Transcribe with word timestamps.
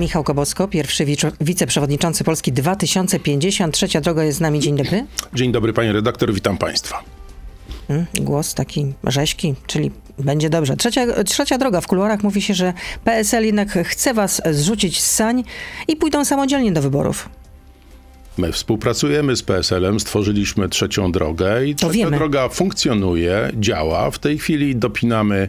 Michał 0.00 0.24
Kobosko, 0.24 0.68
pierwszy 0.68 1.04
wice- 1.04 1.32
wiceprzewodniczący 1.40 2.24
Polski 2.24 2.52
2050. 2.52 3.74
Trzecia 3.74 4.00
droga 4.00 4.24
jest 4.24 4.38
z 4.38 4.40
nami. 4.40 4.60
Dzień 4.60 4.76
dobry. 4.76 5.06
Dzień 5.34 5.52
dobry, 5.52 5.72
panie 5.72 5.92
redaktor, 5.92 6.34
witam 6.34 6.58
państwa. 6.58 7.02
Mm, 7.88 8.06
Głos 8.20 8.54
taki 8.54 8.92
rzeźki, 9.04 9.54
czyli 9.66 9.90
będzie 10.18 10.50
dobrze. 10.50 10.76
Trzecia, 10.76 11.24
trzecia 11.24 11.58
droga. 11.58 11.80
W 11.80 11.86
kuluarach 11.86 12.22
mówi 12.22 12.42
się, 12.42 12.54
że 12.54 12.72
PSL 13.04 13.44
jednak 13.46 13.68
chce 13.84 14.14
was 14.14 14.42
zrzucić 14.50 15.00
z 15.02 15.10
sań 15.14 15.44
i 15.88 15.96
pójdą 15.96 16.24
samodzielnie 16.24 16.72
do 16.72 16.82
wyborów. 16.82 17.28
My 18.40 18.52
współpracujemy 18.52 19.36
z 19.36 19.42
PSL-em, 19.42 20.00
stworzyliśmy 20.00 20.68
trzecią 20.68 21.12
drogę 21.12 21.66
i 21.66 21.74
trzecia 21.74 21.92
wiemy. 21.92 22.16
droga 22.16 22.48
funkcjonuje, 22.48 23.50
działa. 23.54 24.10
W 24.10 24.18
tej 24.18 24.38
chwili 24.38 24.76
dopinamy 24.76 25.48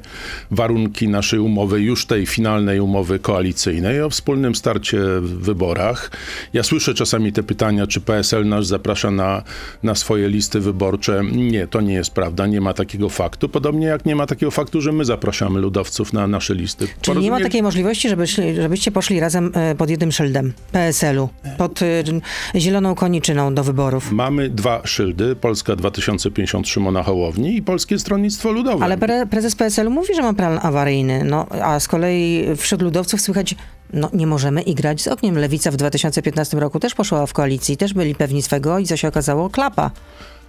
warunki 0.52 1.08
naszej 1.08 1.40
umowy, 1.40 1.82
już 1.82 2.05
tej 2.05 2.26
finalnej 2.26 2.80
umowy 2.80 3.20
koalicyjnej 3.20 4.02
o 4.02 4.09
wspólnym 4.09 4.55
starcie 4.55 4.98
w 5.22 5.40
wyborach. 5.44 6.12
Ja 6.54 6.64
słyszę 6.64 6.94
czasami 6.94 7.34
te 7.34 7.44
pytania, 7.44 7.88
czy 7.88 8.02
PSL 8.02 8.48
nas 8.48 8.67
zaprasza 8.67 9.12
na, 9.12 9.44
na 9.84 9.95
swoje 9.95 10.30
listy 10.30 10.59
wyborcze. 10.59 11.22
Nie, 11.31 11.67
to 11.67 11.81
nie 11.81 11.94
jest 11.94 12.12
prawda, 12.12 12.48
nie 12.48 12.62
ma 12.62 12.73
takiego 12.73 13.09
faktu. 13.09 13.50
Podobnie 13.50 13.88
jak 13.88 14.05
nie 14.05 14.16
ma 14.16 14.26
takiego 14.26 14.52
faktu, 14.52 14.81
że 14.81 14.92
my 14.92 15.05
zapraszamy 15.05 15.59
ludowców 15.59 16.14
na 16.14 16.28
nasze 16.28 16.55
listy. 16.55 16.88
Czyli 17.02 17.20
nie 17.20 17.31
ma 17.31 17.39
takiej 17.39 17.64
możliwości, 17.64 18.09
żeby, 18.09 18.26
żebyście 18.55 18.92
poszli 18.92 19.20
razem 19.20 19.52
e, 19.55 19.76
pod 19.76 19.89
jednym 19.89 20.12
szyldem 20.12 20.53
PSL-u, 20.72 21.30
pod 21.58 21.81
e, 21.81 22.03
zieloną 22.81 22.95
koniczyną 22.95 23.53
do 23.55 23.63
wyborów. 23.63 24.12
Mamy 24.12 24.49
dwa 24.49 24.81
szyldy, 24.88 25.35
Polska 25.35 25.76
2050 25.76 26.67
Szymona 26.67 27.03
Hołowni 27.03 27.55
i 27.55 27.62
Polskie 27.62 27.99
Stronnictwo 27.99 28.52
Ludowe. 28.52 28.85
Ale 28.85 28.98
pre, 28.98 29.26
prezes 29.26 29.55
PSL-u 29.55 29.91
mówi, 29.91 30.16
że 30.16 30.22
ma 30.22 30.34
plan 30.34 30.59
awaryjny, 30.62 31.23
no, 31.23 31.48
a 31.63 31.80
z 31.80 31.88
kolei 31.88 32.45
wśród 32.58 32.81
ludowców 32.81 33.22
słychać, 33.22 33.55
no 33.94 34.09
nie 34.13 34.27
możemy 34.27 34.62
igrać 34.62 35.02
z 35.02 35.08
ogniem. 35.08 35.38
Lewica 35.38 35.72
w 35.72 35.75
2015 35.75 36.59
roku 36.59 36.80
też 36.80 36.95
poszła 36.95 37.25
w 37.25 37.33
koalicji, 37.33 37.78
też 37.78 37.94
byli 37.94 38.16
pewni 38.16 38.41
swego 38.41 38.80
i 38.80 38.86
co 38.86 38.97
się 38.97 39.08
okazało? 39.08 39.50
Klapa. 39.50 39.91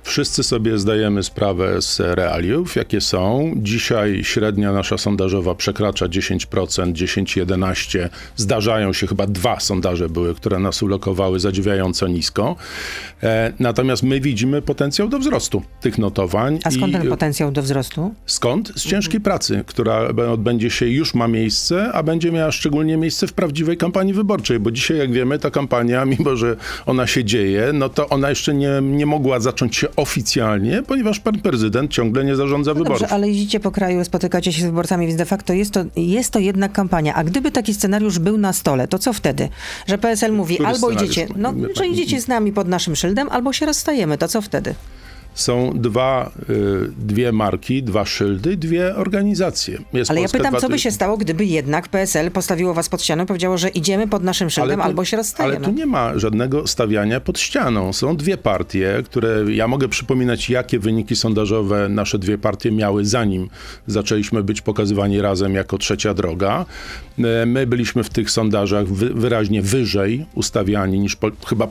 Wszyscy 0.02 0.42
sobie 0.42 0.78
zdajemy 0.78 1.22
sprawę 1.22 1.82
z 1.82 2.00
realiów, 2.00 2.76
jakie 2.76 3.00
są. 3.00 3.52
Dzisiaj 3.56 4.24
średnia 4.24 4.72
nasza 4.72 4.98
sondażowa 4.98 5.54
przekracza 5.54 6.06
10%, 6.06 6.92
10-11%. 6.92 8.08
Zdarzają 8.36 8.92
się 8.92 9.06
chyba 9.06 9.26
dwa 9.26 9.60
sondaże 9.60 10.08
były, 10.08 10.34
które 10.34 10.58
nas 10.58 10.82
ulokowały 10.82 11.40
zadziwiająco 11.40 12.08
nisko. 12.08 12.56
E, 13.22 13.52
natomiast 13.58 14.02
my 14.02 14.20
widzimy 14.20 14.62
potencjał 14.62 15.08
do 15.08 15.18
wzrostu 15.18 15.62
tych 15.80 15.98
notowań. 15.98 16.58
A 16.64 16.70
skąd 16.70 16.88
i 16.88 16.92
ten 16.92 17.08
potencjał 17.08 17.52
do 17.52 17.62
wzrostu? 17.62 18.14
Skąd? 18.26 18.72
Z 18.76 18.86
ciężkiej 18.86 19.20
pracy, 19.20 19.64
która 19.66 20.08
odbędzie 20.32 20.70
się, 20.70 20.86
już 20.86 21.14
ma 21.14 21.28
miejsce, 21.28 21.92
a 21.92 22.02
będzie 22.02 22.32
miała 22.32 22.52
szczególnie 22.52 22.96
miejsce 22.96 23.26
w 23.26 23.32
prawdziwej 23.32 23.76
kampanii 23.76 24.14
wyborczej, 24.14 24.60
bo 24.60 24.70
dzisiaj, 24.70 24.98
jak 24.98 25.12
wiemy, 25.12 25.38
ta 25.38 25.50
kampania, 25.50 26.04
mimo 26.04 26.36
że 26.36 26.56
ona 26.86 27.06
się 27.06 27.24
dzieje, 27.24 27.70
no 27.72 27.88
to 27.88 28.08
ona 28.08 28.30
jeszcze 28.30 28.54
nie, 28.54 28.70
nie 28.82 29.06
mogła 29.06 29.40
zacząć 29.40 29.76
się 29.76 29.91
oficjalnie, 29.96 30.82
ponieważ 30.82 31.20
pan 31.20 31.38
prezydent 31.40 31.90
ciągle 31.90 32.24
nie 32.24 32.36
zarządza 32.36 32.74
wyborów. 32.74 33.00
Dobrze, 33.00 33.14
ale 33.14 33.28
jeździcie 33.28 33.60
po 33.60 33.70
kraju, 33.70 34.04
spotykacie 34.04 34.52
się 34.52 34.62
z 34.62 34.64
wyborcami, 34.64 35.06
więc 35.06 35.18
de 35.18 35.24
facto 35.24 35.52
jest 35.52 35.70
to, 35.70 35.84
jest 35.96 36.30
to 36.30 36.38
jednak 36.38 36.72
kampania. 36.72 37.14
A 37.14 37.24
gdyby 37.24 37.50
taki 37.50 37.74
scenariusz 37.74 38.18
był 38.18 38.38
na 38.38 38.52
stole, 38.52 38.88
to 38.88 38.98
co 38.98 39.12
wtedy? 39.12 39.48
Że 39.86 39.98
PSL 39.98 40.32
mówi, 40.32 40.54
Który 40.54 40.68
albo 40.68 40.90
idziecie, 40.90 41.26
no, 41.36 41.54
że 41.76 41.86
idziecie 41.86 42.20
z 42.20 42.28
nami 42.28 42.52
pod 42.52 42.68
naszym 42.68 42.96
szyldem, 42.96 43.28
albo 43.30 43.52
się 43.52 43.66
rozstajemy, 43.66 44.18
to 44.18 44.28
co 44.28 44.42
wtedy? 44.42 44.74
Są 45.34 45.72
dwa, 45.74 46.30
y, 46.50 46.90
dwie 46.98 47.32
marki, 47.32 47.82
dwa 47.82 48.04
szyldy, 48.04 48.56
dwie 48.56 48.96
organizacje. 48.96 49.78
Jest 49.92 50.10
Ale 50.10 50.20
ja 50.20 50.24
Polska 50.24 50.38
pytam, 50.38 50.52
co 50.52 50.56
by 50.56 50.68
2000 50.68 50.78
się 50.82 50.90
stało, 50.90 51.16
gdyby 51.16 51.44
jednak 51.44 51.88
PSL 51.88 52.30
postawiło 52.30 52.74
was 52.74 52.88
pod 52.88 53.02
ścianą 53.02 53.24
i 53.24 53.26
powiedziało, 53.26 53.58
że 53.58 53.68
idziemy 53.68 54.08
pod 54.08 54.22
naszym 54.22 54.50
szyldem, 54.50 54.78
tu- 54.80 54.82
albo 54.86 55.04
się 55.04 55.16
rozstajemy. 55.16 55.56
Ale 55.56 55.64
tu 55.64 55.72
nie 55.72 55.86
ma 55.86 56.18
żadnego 56.18 56.66
stawiania 56.66 57.20
pod 57.20 57.38
ścianą. 57.38 57.92
Są 57.92 58.16
dwie 58.16 58.36
partie, 58.36 59.02
które 59.04 59.44
ja 59.54 59.68
mogę 59.68 59.88
przypominać, 59.88 60.50
jakie 60.50 60.78
wyniki 60.78 61.16
sondażowe 61.16 61.88
nasze 61.88 62.18
dwie 62.18 62.38
partie 62.38 62.72
miały, 62.72 63.04
zanim 63.04 63.48
zaczęliśmy 63.86 64.42
być 64.42 64.60
pokazywani 64.60 65.20
razem 65.20 65.54
jako 65.54 65.78
trzecia 65.78 66.14
droga. 66.14 66.66
E, 67.18 67.46
My 67.46 67.66
byliśmy 67.66 68.04
w 68.04 68.08
tych 68.10 68.30
sondażach 68.30 68.86
wy, 68.88 69.10
wyraźnie 69.14 69.62
wyżej 69.62 70.26
ustawiani 70.34 70.98
niż 70.98 71.16
po, 71.16 71.30
chyba. 71.46 71.68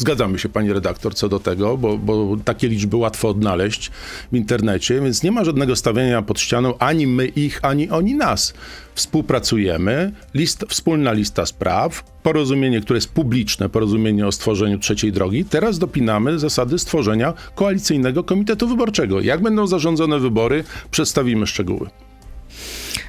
Zgadzamy 0.00 0.38
się, 0.38 0.48
pani 0.48 0.72
redaktor, 0.72 1.14
co 1.14 1.28
do 1.28 1.40
tego, 1.40 1.76
bo, 1.76 1.98
bo 1.98 2.36
takie 2.44 2.68
liczby 2.68 2.96
łatwo 2.96 3.28
odnaleźć 3.28 3.90
w 4.32 4.36
internecie, 4.36 5.00
więc 5.00 5.22
nie 5.22 5.32
ma 5.32 5.44
żadnego 5.44 5.76
stawiania 5.76 6.22
pod 6.22 6.40
ścianą, 6.40 6.78
ani 6.78 7.06
my 7.06 7.26
ich, 7.26 7.60
ani 7.62 7.90
oni 7.90 8.14
nas. 8.14 8.54
Współpracujemy, 8.94 10.12
list, 10.34 10.64
wspólna 10.68 11.12
lista 11.12 11.46
spraw, 11.46 12.04
porozumienie, 12.22 12.80
które 12.80 12.96
jest 12.96 13.08
publiczne, 13.08 13.68
porozumienie 13.68 14.26
o 14.26 14.32
stworzeniu 14.32 14.78
trzeciej 14.78 15.12
drogi. 15.12 15.44
Teraz 15.44 15.78
dopinamy 15.78 16.38
zasady 16.38 16.78
stworzenia 16.78 17.34
koalicyjnego 17.54 18.24
komitetu 18.24 18.68
wyborczego. 18.68 19.20
Jak 19.20 19.42
będą 19.42 19.66
zarządzone 19.66 20.18
wybory, 20.18 20.64
przedstawimy 20.90 21.46
szczegóły. 21.46 21.90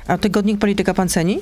A 0.07 0.17
tygodnik 0.17 0.59
Polityka 0.59 0.93
pan 0.93 1.09
ceni? 1.09 1.39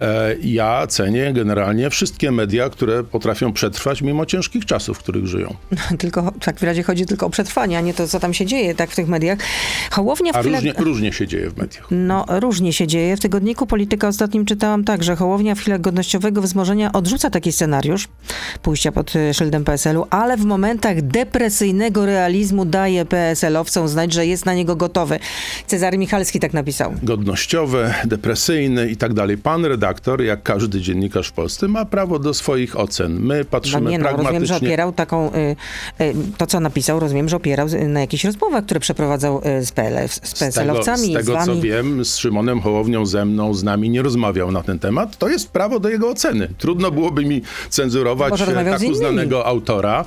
E, 0.00 0.34
Ja 0.42 0.86
cenię 0.86 1.32
generalnie 1.32 1.90
wszystkie 1.90 2.30
media, 2.32 2.70
które 2.70 3.04
potrafią 3.04 3.52
przetrwać 3.52 4.02
mimo 4.02 4.26
ciężkich 4.26 4.64
czasów, 4.66 4.98
w 4.98 5.00
których 5.02 5.26
żyją. 5.26 5.54
tylko, 5.98 6.32
tak 6.44 6.58
w 6.58 6.62
razie 6.62 6.82
chodzi 6.82 7.06
tylko 7.06 7.26
o 7.26 7.30
przetrwanie, 7.30 7.78
a 7.78 7.80
nie 7.80 7.94
to, 7.94 8.08
co 8.08 8.20
tam 8.20 8.34
się 8.34 8.46
dzieje 8.46 8.74
tak 8.74 8.90
w 8.90 8.96
tych 8.96 9.08
mediach. 9.08 9.38
Hołownia 9.90 10.32
w 10.32 10.36
A 10.36 10.40
chwilę... 10.40 10.56
różnie, 10.56 10.72
różnie 10.78 11.12
się 11.12 11.26
dzieje 11.26 11.50
w 11.50 11.56
mediach. 11.56 11.86
No, 11.90 12.24
różnie 12.28 12.72
się 12.72 12.86
dzieje. 12.86 13.16
W 13.16 13.20
tygodniku 13.20 13.66
Polityka 13.66 14.08
ostatnim 14.08 14.44
czytałam 14.46 14.84
tak, 14.84 15.02
że 15.04 15.16
Hołownia 15.16 15.54
w 15.54 15.58
chwilach 15.60 15.80
godnościowego 15.80 16.42
wzmożenia 16.42 16.92
odrzuca 16.92 17.30
taki 17.30 17.52
scenariusz 17.52 18.08
pójścia 18.62 18.92
pod 18.92 19.16
y, 19.16 19.34
szyldem 19.34 19.64
PSL-u, 19.64 20.06
ale 20.10 20.36
w 20.36 20.44
momentach 20.44 21.02
depresyjnego 21.02 22.06
realizmu 22.06 22.64
daje 22.64 23.04
PSL-owcom 23.04 23.88
znać, 23.88 24.12
że 24.12 24.26
jest 24.26 24.46
na 24.46 24.54
niego 24.54 24.76
gotowy. 24.76 25.18
Cezary 25.66 25.98
Michalski 25.98 26.40
tak 26.40 26.52
napisał. 26.52 26.92
godnościowe, 27.02 27.94
depresyjne 28.04 28.86
i 28.88 28.96
tak 28.96 29.14
dalej. 29.14 29.38
Pan 29.38 29.64
redaktor, 29.64 29.87
jak 30.24 30.42
każdy 30.42 30.80
dziennikarz 30.80 31.28
w 31.28 31.32
Polsce, 31.32 31.68
ma 31.68 31.84
prawo 31.84 32.18
do 32.18 32.34
swoich 32.34 32.80
ocen. 32.80 33.20
My 33.20 33.38
No 33.38 33.44
patrzymy 33.44 33.90
nie 33.90 33.98
no, 33.98 34.04
rozumiem, 34.04 34.24
że 34.24 34.30
pragmatycznie. 34.30 34.68
opierał 34.68 34.92
taką, 34.92 35.30
y, 35.34 35.56
y, 36.00 36.14
to 36.38 36.46
co 36.46 36.60
napisał, 36.60 37.00
rozumiem, 37.00 37.28
że 37.28 37.36
opierał 37.36 37.68
na 37.88 38.00
jakichś 38.00 38.24
rozmowach, 38.24 38.64
które 38.64 38.80
przeprowadzał 38.80 39.42
y, 39.60 39.66
z, 39.66 39.72
PL, 39.72 40.08
z 40.08 40.12
z 40.12 40.20
tego, 40.20 40.52
PSL-owcami, 40.52 41.12
z 41.12 41.16
tego 41.16 41.42
z 41.42 41.46
co 41.46 41.60
wiem, 41.60 42.04
z 42.04 42.16
Szymonem 42.16 42.60
Hołownią, 42.60 43.06
ze 43.06 43.24
mną, 43.24 43.54
z 43.54 43.62
nami 43.62 43.90
nie 43.90 44.02
rozmawiał 44.02 44.52
na 44.52 44.62
ten 44.62 44.78
temat. 44.78 45.18
To 45.18 45.28
jest 45.28 45.50
prawo 45.50 45.80
do 45.80 45.88
jego 45.88 46.10
oceny. 46.10 46.48
Trudno 46.58 46.90
byłoby 46.90 47.24
mi 47.24 47.42
cenzurować 47.68 48.40
e, 48.40 48.64
tak 48.64 48.82
uznanego 48.90 49.46
autora. 49.46 50.04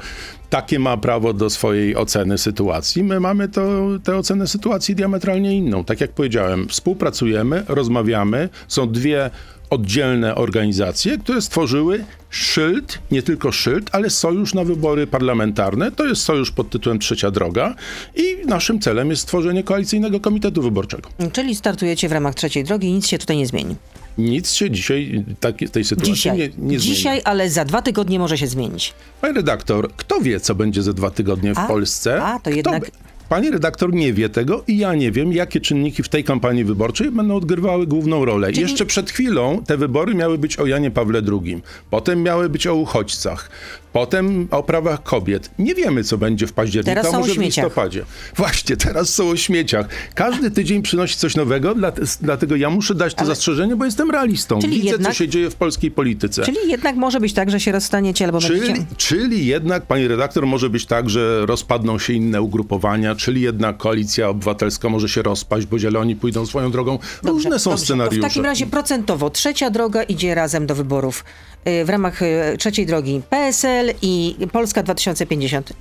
Takie 0.50 0.80
ma 0.80 0.98
prawo 0.98 1.34
do 1.34 1.50
swojej 1.50 1.96
oceny 1.96 2.38
sytuacji. 2.38 3.03
My 3.03 3.19
mamy 3.19 3.50
to, 3.50 3.62
tę 4.03 4.18
ocenę 4.18 4.48
sytuacji 4.48 4.96
diametralnie 4.96 5.56
inną. 5.58 5.84
Tak 5.84 6.02
jak 6.02 6.12
powiedziałem, 6.12 6.68
współpracujemy, 6.68 7.63
rozmawiamy. 7.68 8.50
Są 8.68 8.92
dwie 8.92 9.30
oddzielne 9.76 10.36
organizacje, 10.36 11.18
które 11.18 11.42
stworzyły 11.42 12.06
szyld, 12.30 13.00
nie 13.12 13.24
tylko 13.24 13.52
szyld, 13.52 13.90
ale 13.92 14.09
sojusz 14.09 14.54
na 14.54 14.64
wybory 14.64 15.08
parlamentarne. 15.08 15.92
To 15.92 16.06
jest 16.06 16.22
sojusz 16.24 16.52
pod 16.52 16.70
tytułem 16.70 17.00
Trzecia 17.00 17.32
Droga 17.32 17.76
i 18.16 18.38
naszym 18.48 18.80
celem 18.80 19.10
jest 19.10 19.22
stworzenie 19.22 19.64
koalicyjnego 19.64 20.20
komitetu 20.20 20.62
wyborczego. 20.62 21.10
Czyli 21.34 21.56
startujecie 21.56 22.10
w 22.10 22.12
ramach 22.12 22.36
trzeciej 22.36 22.64
drogi 22.64 22.88
i 22.88 22.94
nic 22.94 23.08
się 23.08 23.18
tutaj 23.18 23.38
nie 23.38 23.48
zmieni. 23.48 23.76
Nic 24.18 24.52
się 24.54 24.72
dzisiaj 24.72 25.26
taki, 25.40 25.70
tej 25.70 25.84
sytuacji 25.84 26.14
Dzisiaj, 26.14 26.38
nie, 26.38 26.50
nie 26.58 26.78
dzisiaj, 26.78 27.02
zmieni. 27.04 27.22
ale 27.24 27.50
za 27.50 27.66
dwa 27.66 27.81
tygodnie 27.81 28.20
może 28.20 28.38
się 28.38 28.48
zmienić. 28.48 28.94
Panie 29.22 29.34
redaktor, 29.34 29.92
kto 29.98 30.22
wie, 30.22 30.40
co 30.40 30.56
będzie 30.56 30.84
za 30.84 30.94
dwa 30.94 31.12
tygodnie 31.12 31.54
w 31.56 31.58
A, 31.60 31.68
Polsce? 31.68 32.24
a, 32.24 32.34
to 32.34 32.40
Kto 32.40 32.50
jednak- 32.50 32.81
be- 32.81 33.11
Pani 33.31 33.52
redaktor 33.52 33.94
nie 33.94 34.14
wie 34.14 34.30
tego 34.30 34.64
i 34.68 34.78
ja 34.78 34.96
nie 34.96 35.12
wiem, 35.12 35.34
jakie 35.34 35.62
czynniki 35.62 36.03
w 36.03 36.09
tej 36.09 36.24
kampanii 36.24 36.64
wyborczej 36.64 37.12
będą 37.12 37.36
odgrywały 37.36 37.88
główną 37.88 38.25
rolę. 38.25 38.47
Czyli- 38.52 38.62
Jeszcze 38.62 38.86
przed 38.86 39.12
chwilą 39.12 39.63
te 39.68 39.78
wybory 39.78 40.16
miały 40.16 40.38
być 40.38 40.57
o 40.57 40.66
Janie 40.66 40.92
Pawle 40.92 41.22
II, 41.31 41.62
potem 41.89 42.24
miały 42.24 42.50
być 42.50 42.68
o 42.68 42.75
uchodźcach, 42.75 43.50
potem 43.94 44.48
o 44.52 44.64
prawach 44.64 45.04
kobiet. 45.04 45.52
Nie 45.60 45.76
wiemy, 45.76 46.04
co 46.04 46.18
będzie 46.18 46.48
w 46.48 46.54
październiku, 46.54 46.96
Teraz 47.02 47.14
a 47.14 47.20
może 47.20 47.34
w 47.34 47.38
listopadzie. 47.38 48.06
Właśnie, 48.36 48.78
teraz 48.78 49.10
są 49.16 49.30
o 49.30 49.36
śmieciach. 49.36 49.86
Każdy 50.16 50.52
tydzień 50.52 50.82
przynosi 50.82 51.18
coś 51.18 51.36
nowego, 51.36 51.76
dla- 51.76 51.92
dlatego 52.22 52.56
ja 52.56 52.70
muszę 52.70 52.96
dać 52.96 53.14
to 53.14 53.20
Ale- 53.20 53.28
zastrzeżenie, 53.28 53.76
bo 53.76 53.86
jestem 53.86 54.12
realistą. 54.12 54.60
Czyli 54.60 54.76
Widzę, 54.78 54.90
jednak- 54.92 55.12
co 55.14 55.18
się 55.18 55.28
dzieje 55.28 55.50
w 55.50 55.56
polskiej 55.56 55.92
polityce. 55.92 56.44
Czyli 56.44 56.58
jednak 56.68 56.96
może 56.96 57.20
być 57.20 57.34
tak, 57.34 57.52
że 57.52 57.60
się 57.60 57.72
rozstaniecie 57.72 58.26
albo 58.26 58.40
Czyli, 58.40 58.60
będziecie... 58.60 58.86
czyli 58.98 59.46
jednak, 59.46 59.86
pani 59.86 60.08
redaktor, 60.08 60.46
może 60.48 60.70
być 60.70 60.86
tak, 60.86 61.10
że 61.10 61.46
rozpadną 61.46 62.00
się 62.00 62.14
inne 62.14 62.42
ugrupowania, 62.42 63.16
czyli 63.16 63.42
jednak 63.42 63.78
koalicja 63.78 64.30
obywatelska 64.30 64.90
może 64.90 65.10
się 65.10 65.22
rozpaść, 65.22 65.66
bo 65.68 65.80
zieloni 65.80 66.16
pójdą 66.16 66.46
swoją 66.46 66.72
drogą. 66.72 67.00
Dobrze, 67.24 67.32
Różne 67.34 67.60
są 67.60 67.70
dobrze. 67.70 67.86
scenariusze. 67.86 68.22
To 68.22 68.28
w 68.28 68.30
takim 68.30 68.46
razie 68.46 68.66
procentowo 68.68 69.30
trzecia 69.30 69.70
droga 69.70 70.04
idzie 70.04 70.36
razem 70.36 70.66
do 70.66 70.76
wyborów 70.76 71.24
w 71.66 71.90
ramach 71.90 72.22
y, 72.22 72.56
trzeciej 72.58 72.86
drogi 72.86 73.22
PSL 73.30 73.92
i 74.02 74.36
Polska 74.52 74.84
2050. 74.84 75.74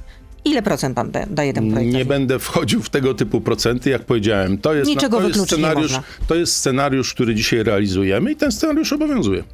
Ile 0.44 0.62
procent 0.62 0.96
pan 0.96 1.10
da, 1.10 1.26
daje 1.26 1.52
temu 1.52 1.70
projektowi? 1.70 1.96
Nie 1.98 2.04
będę 2.04 2.38
wchodził 2.38 2.82
w 2.82 2.90
tego 2.90 3.14
typu 3.14 3.40
procenty, 3.40 3.90
jak 3.90 4.02
powiedziałem. 4.04 4.58
To 4.58 4.74
jest, 4.74 4.88
Niczego 4.90 5.20
to 5.20 5.28
jest 5.28 5.40
scenariusz, 5.44 6.00
to 6.26 6.34
jest 6.34 6.56
scenariusz, 6.56 7.14
który 7.14 7.34
dzisiaj 7.34 7.62
realizujemy 7.62 8.32
i 8.32 8.36
ten 8.36 8.52
scenariusz 8.52 8.92
obowiązuje. 8.92 9.44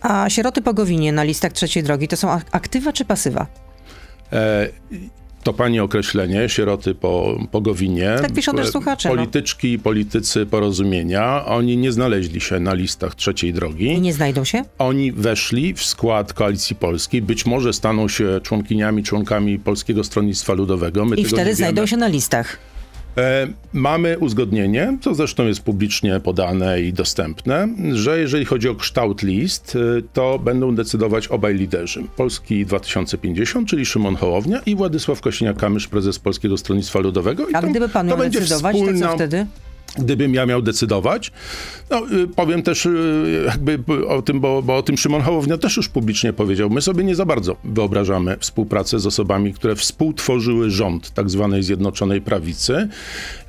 A 0.00 0.30
sieroty 0.30 0.62
po 0.62 0.74
Gowinie 0.74 1.12
na 1.12 1.22
listach 1.24 1.52
trzeciej 1.52 1.82
drogi 1.82 2.08
to 2.08 2.16
są 2.16 2.30
ak- 2.30 2.46
aktywa 2.52 2.92
czy 2.92 3.04
pasywa? 3.04 3.46
E, 4.32 4.68
to 5.46 5.52
pani 5.52 5.80
określenie, 5.80 6.48
sieroty 6.48 6.94
po, 6.94 7.38
po 7.50 7.60
Gowinie. 7.60 8.16
Tak 8.22 8.32
piszą 8.32 8.52
też 8.52 8.70
słuchacze, 8.70 9.08
no. 9.08 9.14
Polityczki 9.14 9.72
i 9.72 9.78
politycy 9.78 10.46
porozumienia, 10.46 11.44
oni 11.46 11.76
nie 11.76 11.92
znaleźli 11.92 12.40
się 12.40 12.60
na 12.60 12.74
listach 12.74 13.14
trzeciej 13.14 13.50
I 13.50 13.52
drogi. 13.52 14.00
nie 14.00 14.12
znajdą 14.12 14.44
się? 14.44 14.64
Oni 14.78 15.12
weszli 15.12 15.74
w 15.74 15.84
skład 15.84 16.32
Koalicji 16.32 16.76
Polskiej, 16.76 17.22
być 17.22 17.46
może 17.46 17.72
staną 17.72 18.08
się 18.08 18.40
członkiniami, 18.42 19.02
członkami 19.02 19.58
Polskiego 19.58 20.04
Stronnictwa 20.04 20.52
Ludowego. 20.52 21.04
My 21.04 21.16
I 21.16 21.24
wtedy 21.24 21.54
znajdą 21.54 21.86
się 21.86 21.96
na 21.96 22.08
listach. 22.08 22.58
E, 23.18 23.46
Mamy 23.72 24.18
uzgodnienie, 24.18 24.98
co 25.00 25.14
zresztą 25.14 25.46
jest 25.46 25.60
publicznie 25.60 26.20
podane 26.20 26.82
i 26.82 26.92
dostępne, 26.92 27.68
że 27.92 28.18
jeżeli 28.18 28.44
chodzi 28.44 28.68
o 28.68 28.74
kształt 28.74 29.22
list, 29.22 29.76
e, 29.98 30.02
to 30.12 30.38
będą 30.38 30.74
decydować 30.74 31.28
obaj 31.28 31.54
liderzy. 31.54 32.02
Polski 32.16 32.66
2050, 32.66 33.68
czyli 33.68 33.86
Szymon 33.86 34.16
Hołownia 34.16 34.60
i 34.66 34.76
Władysław 34.76 35.20
Kośniak-Kamysz, 35.20 35.88
prezes 35.88 36.18
Polskiego 36.18 36.56
Stronnictwa 36.56 36.98
Ludowego. 37.00 37.48
I 37.48 37.54
A 37.54 37.62
to- 37.62 37.68
gdyby 37.68 37.88
pan 37.88 38.08
to 38.08 38.16
miał 38.16 38.28
decydować, 38.30 38.76
to 38.76 38.82
wspólna- 38.82 39.08
co 39.08 39.14
wtedy? 39.14 39.46
Gdybym 39.98 40.34
ja 40.34 40.46
miał 40.46 40.62
decydować, 40.62 41.32
no, 41.90 42.02
y, 42.12 42.28
powiem 42.28 42.62
też 42.62 42.86
y, 42.86 43.42
jakby 43.46 44.06
o 44.08 44.22
tym, 44.22 44.40
bo, 44.40 44.62
bo 44.62 44.76
o 44.76 44.82
tym 44.82 44.96
Szymon 44.96 45.22
Hołownia 45.22 45.58
też 45.58 45.76
już 45.76 45.88
publicznie 45.88 46.32
powiedział. 46.32 46.70
My 46.70 46.82
sobie 46.82 47.04
nie 47.04 47.14
za 47.14 47.24
bardzo 47.24 47.56
wyobrażamy 47.64 48.36
współpracę 48.40 49.00
z 49.00 49.06
osobami, 49.06 49.54
które 49.54 49.76
współtworzyły 49.76 50.70
rząd 50.70 51.10
tak 51.10 51.30
zwanej 51.30 51.62
Zjednoczonej 51.62 52.20
Prawicy, 52.20 52.88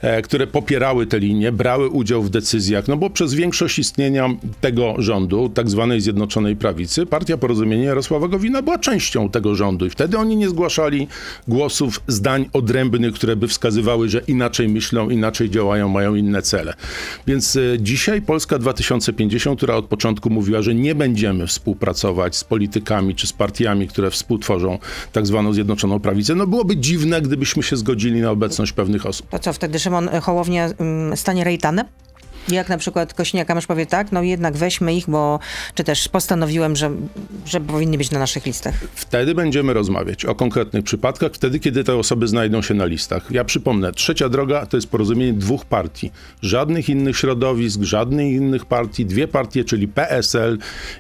e, 0.02 0.22
które 0.22 0.48
popierały 0.48 1.08
te 1.08 1.20
linie, 1.20 1.52
brały 1.52 1.90
udział 1.90 2.24
w 2.24 2.30
decyzjach, 2.30 2.88
no 2.88 2.98
bo 2.98 3.10
przez 3.10 3.34
większość 3.34 3.80
istnienia 3.80 4.30
tego 4.62 4.96
rządu, 4.98 5.50
tak 5.50 5.70
zwanej 5.70 6.02
Zjednoczonej 6.02 6.56
Prawicy, 6.56 7.06
Partia 7.06 7.38
Porozumienia 7.38 7.86
Jarosława 7.86 8.28
Gowina 8.28 8.62
była 8.62 8.80
częścią 8.80 9.30
tego 9.30 9.56
rządu 9.56 9.86
i 9.86 9.90
wtedy 9.90 10.18
oni 10.18 10.36
nie 10.36 10.50
zgłaszali 10.50 11.08
głosów, 11.48 12.02
zdań 12.08 12.50
odrębnych, 12.54 13.14
które 13.14 13.36
by 13.36 13.48
wskazywały, 13.48 14.10
że 14.10 14.22
inaczej 14.28 14.70
myślą, 14.70 15.10
inaczej 15.10 15.50
działają, 15.50 15.90
mają 15.90 16.16
inne 16.16 16.37
cele. 16.42 16.74
Więc 17.28 17.56
e, 17.56 17.60
dzisiaj 17.80 18.22
Polska 18.22 18.60
2050, 18.60 19.60
która 19.60 19.76
od 19.76 19.86
początku 19.86 20.30
mówiła, 20.30 20.62
że 20.62 20.76
nie 20.76 20.96
będziemy 20.96 21.48
współpracować 21.48 22.36
z 22.36 22.44
politykami 22.44 23.16
czy 23.16 23.28
z 23.28 23.34
partiami, 23.34 23.88
które 23.88 24.12
współtworzą 24.12 24.80
tak 25.12 25.28
zwaną 25.28 25.54
Zjednoczoną 25.54 26.00
Prawicę, 26.00 26.36
no 26.36 26.48
byłoby 26.48 26.78
dziwne, 26.78 27.22
gdybyśmy 27.22 27.64
się 27.64 27.78
zgodzili 27.78 28.22
na 28.22 28.32
obecność 28.32 28.72
pewnych 28.72 29.06
osób. 29.06 29.30
To 29.30 29.40
co, 29.40 29.54
wtedy 29.54 29.80
Szymon 29.80 30.10
Hołownia 30.22 30.70
ym, 30.82 31.18
stanie 31.18 31.44
rejtanem? 31.44 31.86
Jak 32.48 32.70
na 32.70 32.78
przykład 32.78 33.14
Kośniak-Kamysz 33.14 33.68
powie 33.68 33.86
tak, 33.86 34.12
no 34.12 34.24
jednak 34.24 34.58
weźmy 34.58 34.96
ich, 34.96 35.10
bo 35.10 35.40
czy 35.76 35.84
też 35.84 36.08
postanowiłem, 36.08 36.76
że, 36.76 36.92
że 37.46 37.62
powinny 37.62 37.98
być 37.98 38.12
na 38.12 38.20
naszych 38.20 38.46
listach. 38.46 38.74
Wtedy 38.96 39.36
będziemy 39.36 39.74
rozmawiać 39.74 40.26
o 40.26 40.36
konkretnych 40.36 40.84
przypadkach, 40.84 41.32
wtedy, 41.34 41.60
kiedy 41.60 41.84
te 41.84 41.96
osoby 41.96 42.28
znajdą 42.28 42.62
się 42.62 42.74
na 42.74 42.86
listach. 42.86 43.32
Ja 43.32 43.44
przypomnę, 43.44 43.92
trzecia 43.92 44.30
droga 44.30 44.66
to 44.66 44.78
jest 44.78 44.88
porozumienie 44.88 45.34
dwóch 45.34 45.66
partii. 45.66 46.12
Żadnych 46.42 46.90
innych 46.90 47.18
środowisk, 47.18 47.82
żadnych 47.82 48.34
innych 48.34 48.66
partii. 48.66 49.06
Dwie 49.06 49.28
partie, 49.28 49.64
czyli 49.64 49.88
PSL 49.88 50.58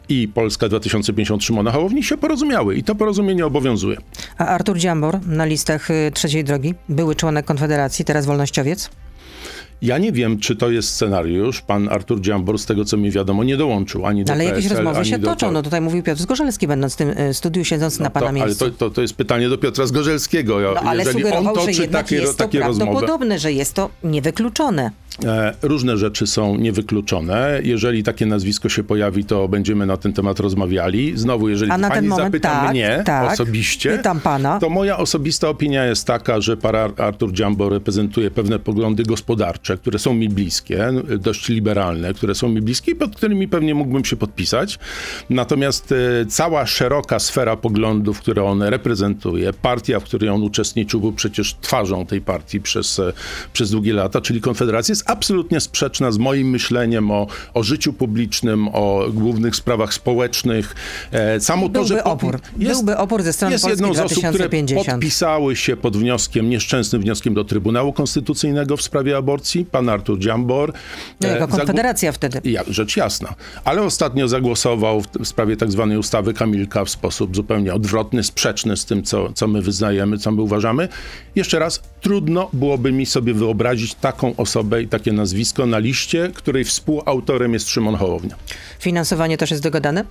i 0.09 0.27
Polska 0.27 0.69
2050 0.69 1.43
Szymona 1.43 1.71
Hołowni 1.71 2.03
się 2.03 2.17
porozumiały 2.17 2.75
i 2.75 2.83
to 2.83 2.95
porozumienie 2.95 3.45
obowiązuje. 3.45 3.97
A 4.37 4.45
Artur 4.45 4.77
Dziambor 4.77 5.27
na 5.27 5.45
listach 5.45 5.91
y, 5.91 6.11
trzeciej 6.13 6.43
drogi, 6.43 6.75
były 6.89 7.15
członek 7.15 7.45
Konfederacji, 7.45 8.05
teraz 8.05 8.25
wolnościowiec? 8.25 8.89
Ja 9.81 9.97
nie 9.97 10.11
wiem, 10.11 10.39
czy 10.39 10.55
to 10.55 10.69
jest 10.69 10.89
scenariusz. 10.89 11.61
Pan 11.61 11.89
Artur 11.89 12.21
Dziambor, 12.21 12.59
z 12.59 12.65
tego 12.65 12.85
co 12.85 12.97
mi 12.97 13.11
wiadomo, 13.11 13.43
nie 13.43 13.57
dołączył 13.57 14.05
ani 14.05 14.23
do 14.25 14.33
Ale 14.33 14.43
jakieś 14.43 14.63
PSL, 14.63 14.75
rozmowy 14.77 14.99
ani 14.99 15.09
się 15.09 15.17
do 15.19 15.27
toczą. 15.27 15.51
No 15.51 15.61
tutaj 15.63 15.81
mówił 15.81 16.03
Piotr 16.03 16.21
Zgorzelski, 16.21 16.67
będąc 16.67 16.93
w 16.93 16.97
tym 16.97 17.09
y, 17.09 17.33
studiu, 17.33 17.65
siedząc 17.65 17.99
na 17.99 18.09
pana 18.09 18.25
to, 18.25 18.29
ale 18.29 18.39
miejscu. 18.45 18.65
to, 18.65 18.71
to, 18.71 18.89
to 18.89 19.01
jest 19.01 19.13
pytanie 19.13 19.49
do 19.49 19.57
Piotra 19.57 19.85
Zgorzelskiego. 19.87 20.59
no 20.75 20.79
ale 20.81 21.03
Jeżeli 21.03 21.23
on 21.23 21.29
sugerował, 21.31 21.55
że 21.55 21.61
toczy 21.67 21.81
jednak 21.81 22.03
takie, 22.05 22.15
jest 22.15 22.37
to 22.37 22.43
takie 22.43 22.59
rozmowy. 22.59 22.91
prawdopodobne, 22.91 23.39
że 23.39 23.53
jest 23.53 23.73
to 23.73 23.89
niewykluczone. 24.03 24.91
E, 25.25 25.53
Różne 25.61 25.97
rzeczy 25.97 26.27
są 26.27 26.55
niewykluczone. 26.57 27.59
Jeżeli 27.63 28.03
takie 28.03 28.25
nazwisko 28.25 28.69
się 28.69 28.83
pojawi, 28.83 29.25
to 29.25 29.47
będziemy 29.47 29.85
na 29.85 29.97
ten 29.97 30.13
temat 30.13 30.39
rozmawiali. 30.39 31.11
Znowu, 31.15 31.49
jeżeli 31.49 31.71
A 31.71 31.77
na 31.77 31.87
pani 31.89 31.99
ten 32.01 32.09
moment 32.09 32.27
zapyta 32.27 32.49
tak, 32.49 32.71
mnie 32.71 33.01
tak. 33.05 33.31
osobiście, 33.33 33.89
Pytam 33.97 34.19
pana. 34.19 34.59
to 34.59 34.69
moja 34.69 34.97
osobista 34.97 35.49
opinia 35.49 35.85
jest 35.85 36.07
taka, 36.07 36.41
że 36.41 36.57
pan 36.57 36.75
Ar- 36.75 37.01
Artur 37.01 37.31
Dziambo 37.31 37.69
reprezentuje 37.69 38.31
pewne 38.31 38.59
poglądy 38.59 39.03
gospodarcze, 39.03 39.66
które 39.75 39.99
są 39.99 40.13
mi 40.13 40.29
bliskie, 40.29 40.89
dość 41.19 41.49
liberalne, 41.49 42.13
które 42.13 42.35
są 42.35 42.49
mi 42.49 42.61
bliskie 42.61 42.91
i 42.91 42.95
pod 42.95 43.15
którymi 43.15 43.47
pewnie 43.47 43.75
mógłbym 43.75 44.05
się 44.05 44.15
podpisać. 44.15 44.79
Natomiast 45.29 45.91
e, 45.91 46.25
cała 46.25 46.65
szeroka 46.65 47.19
sfera 47.19 47.55
poglądów, 47.55 48.19
które 48.19 48.43
on 48.43 48.63
reprezentuje, 48.63 49.53
partia, 49.53 49.99
w 49.99 50.03
której 50.03 50.29
on 50.29 50.43
uczestniczył, 50.43 50.99
był 50.99 51.11
przecież 51.11 51.55
twarzą 51.61 52.05
tej 52.05 52.21
partii 52.21 52.61
przez, 52.61 52.99
e, 52.99 53.13
przez 53.53 53.71
długie 53.71 53.93
lata, 53.93 54.21
czyli 54.21 54.41
Konfederacja, 54.41 54.91
jest 54.91 55.09
absolutnie 55.09 55.59
sprzeczna 55.59 56.11
z 56.11 56.17
moim 56.17 56.49
myśleniem 56.49 57.11
o, 57.11 57.27
o 57.53 57.63
życiu 57.63 57.93
publicznym, 57.93 58.67
o 58.67 59.05
głównych 59.13 59.55
sprawach 59.55 59.93
społecznych. 59.93 60.75
E, 61.11 61.39
Samo 61.39 61.65
to, 61.65 61.73
Byłby 61.73 61.87
że 61.87 62.03
opór. 62.03 62.39
Byłby 62.57 62.97
opór 62.97 63.23
ze 63.23 63.33
strony 63.33 63.53
jest 63.53 63.63
Polski 63.63 63.83
jedną 63.83 63.93
z 63.93 63.99
osób, 63.99 64.17
które 64.17 64.31
2050. 64.31 64.87
podpisały 64.87 65.55
się 65.55 65.77
pod 65.77 65.97
wnioskiem, 65.97 66.49
nieszczęsnym 66.49 67.01
wnioskiem 67.01 67.33
do 67.33 67.43
Trybunału 67.43 67.93
Konstytucyjnego 67.93 68.77
w 68.77 68.81
sprawie 68.81 69.17
aborcji, 69.17 69.56
pan 69.65 69.89
Artur 69.89 70.19
Dziambor. 70.19 70.73
No, 71.21 71.27
e, 71.27 71.31
jako 71.31 71.45
zagł- 71.45 71.57
Konfederacja 71.57 72.11
wtedy. 72.11 72.41
ja, 72.43 72.61
rzecz 72.69 72.97
jasna. 72.97 73.33
Ale 73.65 73.81
ostatnio 73.83 74.27
zagłosował 74.27 75.01
w, 75.01 75.07
w 75.07 75.27
sprawie 75.27 75.57
tak 75.57 75.71
zwanej 75.71 75.97
ustawy 75.97 76.33
Kamilka 76.33 76.85
w 76.85 76.89
sposób 76.89 77.35
zupełnie 77.35 77.73
odwrotny, 77.73 78.23
sprzeczny 78.23 78.77
z 78.77 78.85
tym, 78.85 79.03
co, 79.03 79.33
co 79.33 79.47
my 79.47 79.61
wyznajemy, 79.61 80.17
co 80.17 80.31
my 80.31 80.41
uważamy. 80.41 80.87
Jeszcze 81.35 81.59
raz, 81.59 81.81
trudno 82.01 82.49
byłoby 82.53 82.91
mi 82.91 83.05
sobie 83.05 83.33
wyobrazić 83.33 83.93
taką 83.95 84.35
osobę 84.35 84.81
i 84.81 84.87
takie 84.87 85.11
nazwisko 85.11 85.65
na 85.65 85.79
liście, 85.79 86.31
której 86.33 86.63
współautorem 86.63 87.53
jest 87.53 87.69
Szymon 87.69 87.95
Hołownia. 87.95 88.35
Finansowanie 88.79 89.37
też 89.37 89.51
jest 89.51 89.63
dogadane? 89.63 90.03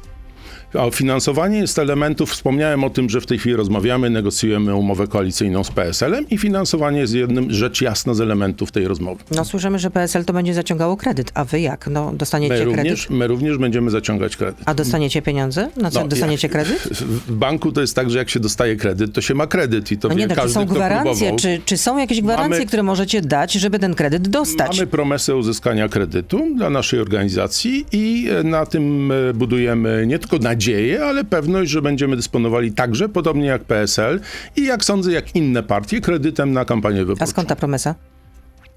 A 0.81 0.90
finansowanie 0.90 1.58
jest 1.58 1.78
elementów, 1.78 2.31
wspomniałem 2.31 2.84
o 2.84 2.90
tym, 2.90 3.11
że 3.11 3.20
w 3.20 3.26
tej 3.26 3.38
chwili 3.38 3.56
rozmawiamy, 3.56 4.11
negocjujemy 4.11 4.75
umowę 4.75 5.06
koalicyjną 5.06 5.64
z 5.64 5.70
PSL-em 5.70 6.28
i 6.31 6.38
finansowanie 6.38 6.99
jest 7.00 7.14
jednym, 7.14 7.52
rzecz 7.52 7.81
jasna, 7.81 8.14
z 8.14 8.20
elementów 8.20 8.73
tej 8.73 8.88
rozmowy. 8.88 9.25
No 9.31 9.44
słyszymy, 9.44 9.78
że 9.78 9.90
PSL 9.90 10.25
to 10.25 10.32
będzie 10.32 10.55
zaciągało 10.55 10.96
kredyt. 10.96 11.31
A 11.34 11.44
wy 11.44 11.61
jak? 11.61 11.87
No 11.90 12.12
dostaniecie 12.14 12.55
My 12.55 12.61
kredyt? 12.61 12.76
również, 12.76 13.11
my 13.11 13.26
również 13.26 13.58
będziemy 13.58 13.90
zaciągać 13.90 14.37
kredyt. 14.37 14.61
A 14.64 14.75
dostaniecie 14.75 15.23
pieniądze? 15.23 15.68
Na 15.76 15.90
co 15.90 16.00
No, 16.00 16.09
dostaniecie 16.09 16.49
jak- 16.49 16.52
kredyt? 16.52 16.83
W 17.28 17.33
banku 17.33 17.73
to 17.73 17.80
jest 17.80 17.95
tak, 17.97 18.11
że 18.11 18.18
jak 18.18 18.30
się 18.30 18.40
dostaje 18.40 18.76
kredyt, 18.76 19.12
to 19.12 19.21
się 19.21 19.35
ma 19.35 19.47
kredyt 19.47 19.92
i 19.92 19.99
to 19.99 20.09
No 20.09 20.14
wie 20.14 20.21
nie, 20.21 20.26
no, 20.26 20.35
czy 20.35 20.40
każdy, 20.40 20.54
są 20.54 20.64
gwarancje? 20.64 21.12
próbował. 21.14 21.37
Czy, 21.38 21.61
czy 21.64 21.76
są 21.76 21.99
jakieś 21.99 22.21
gwarancje, 22.21 22.50
Mamy- 22.50 22.66
które 22.66 22.83
możecie 22.83 23.21
dać, 23.23 23.52
żeby 23.52 23.78
ten 23.78 23.95
kredyt 23.95 24.28
dostać? 24.28 24.76
Mamy 24.78 24.87
promesę 24.87 25.37
uzyskania 25.37 25.88
kredytu 25.88 26.47
dla 26.56 26.71
naszej 26.71 27.00
organizacji 27.00 27.87
i 27.92 28.28
e, 28.30 28.42
na 28.42 28.66
tym 28.66 29.12
e, 29.12 29.35
budujemy 29.35 30.04
nie 30.06 30.18
tylko 30.18 30.38
nadzieję, 30.66 31.04
ale 31.04 31.25
pewność, 31.25 31.70
że 31.70 31.82
będziemy 31.82 32.16
dysponowali 32.16 32.73
także, 32.73 33.08
podobnie 33.08 33.46
jak 33.46 33.64
PSL 33.64 34.20
i 34.56 34.64
jak 34.64 34.85
sądzę, 34.85 35.12
jak 35.12 35.37
inne 35.37 35.62
partie, 35.62 36.00
kredytem 36.00 36.52
na 36.52 36.64
kampanię 36.64 36.96
A 37.00 37.04
wyborczą. 37.04 37.26
skąd 37.26 37.49
ta 37.49 37.56
promesa? 37.56 37.94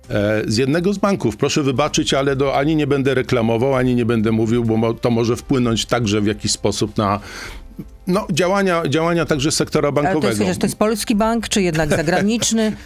E, 0.10 0.41
Z 0.48 0.58
jednego 0.58 0.93
z 0.93 0.98
banków. 0.98 1.38
Proszę 1.38 1.63
wybaczyć, 1.63 2.13
ale 2.13 2.36
do, 2.36 2.55
ani 2.58 2.75
nie 2.75 2.88
będę 2.88 3.13
reklamował, 3.13 3.75
ani 3.75 3.96
nie 3.96 4.05
będę 4.05 4.31
mówił, 4.31 4.63
bo 4.65 4.93
to 4.93 5.12
może 5.12 5.36
wpłynąć 5.36 5.86
także 5.86 6.22
w 6.22 6.25
jakiś 6.25 6.51
sposób 6.51 6.98
na 6.98 7.19
no, 8.10 8.28
działania, 8.32 8.84
działania 8.89 9.25
także 9.25 9.51
sektora 9.51 9.88
Ale 9.89 9.96
to 9.98 10.04
bankowego. 10.04 10.44
jest, 10.44 10.60
to 10.62 10.68
jest 10.68 10.78
polski 10.80 11.16
bank, 11.16 11.50
czy 11.50 11.62
jednak 11.62 11.89
zagraniczny? 11.89 12.72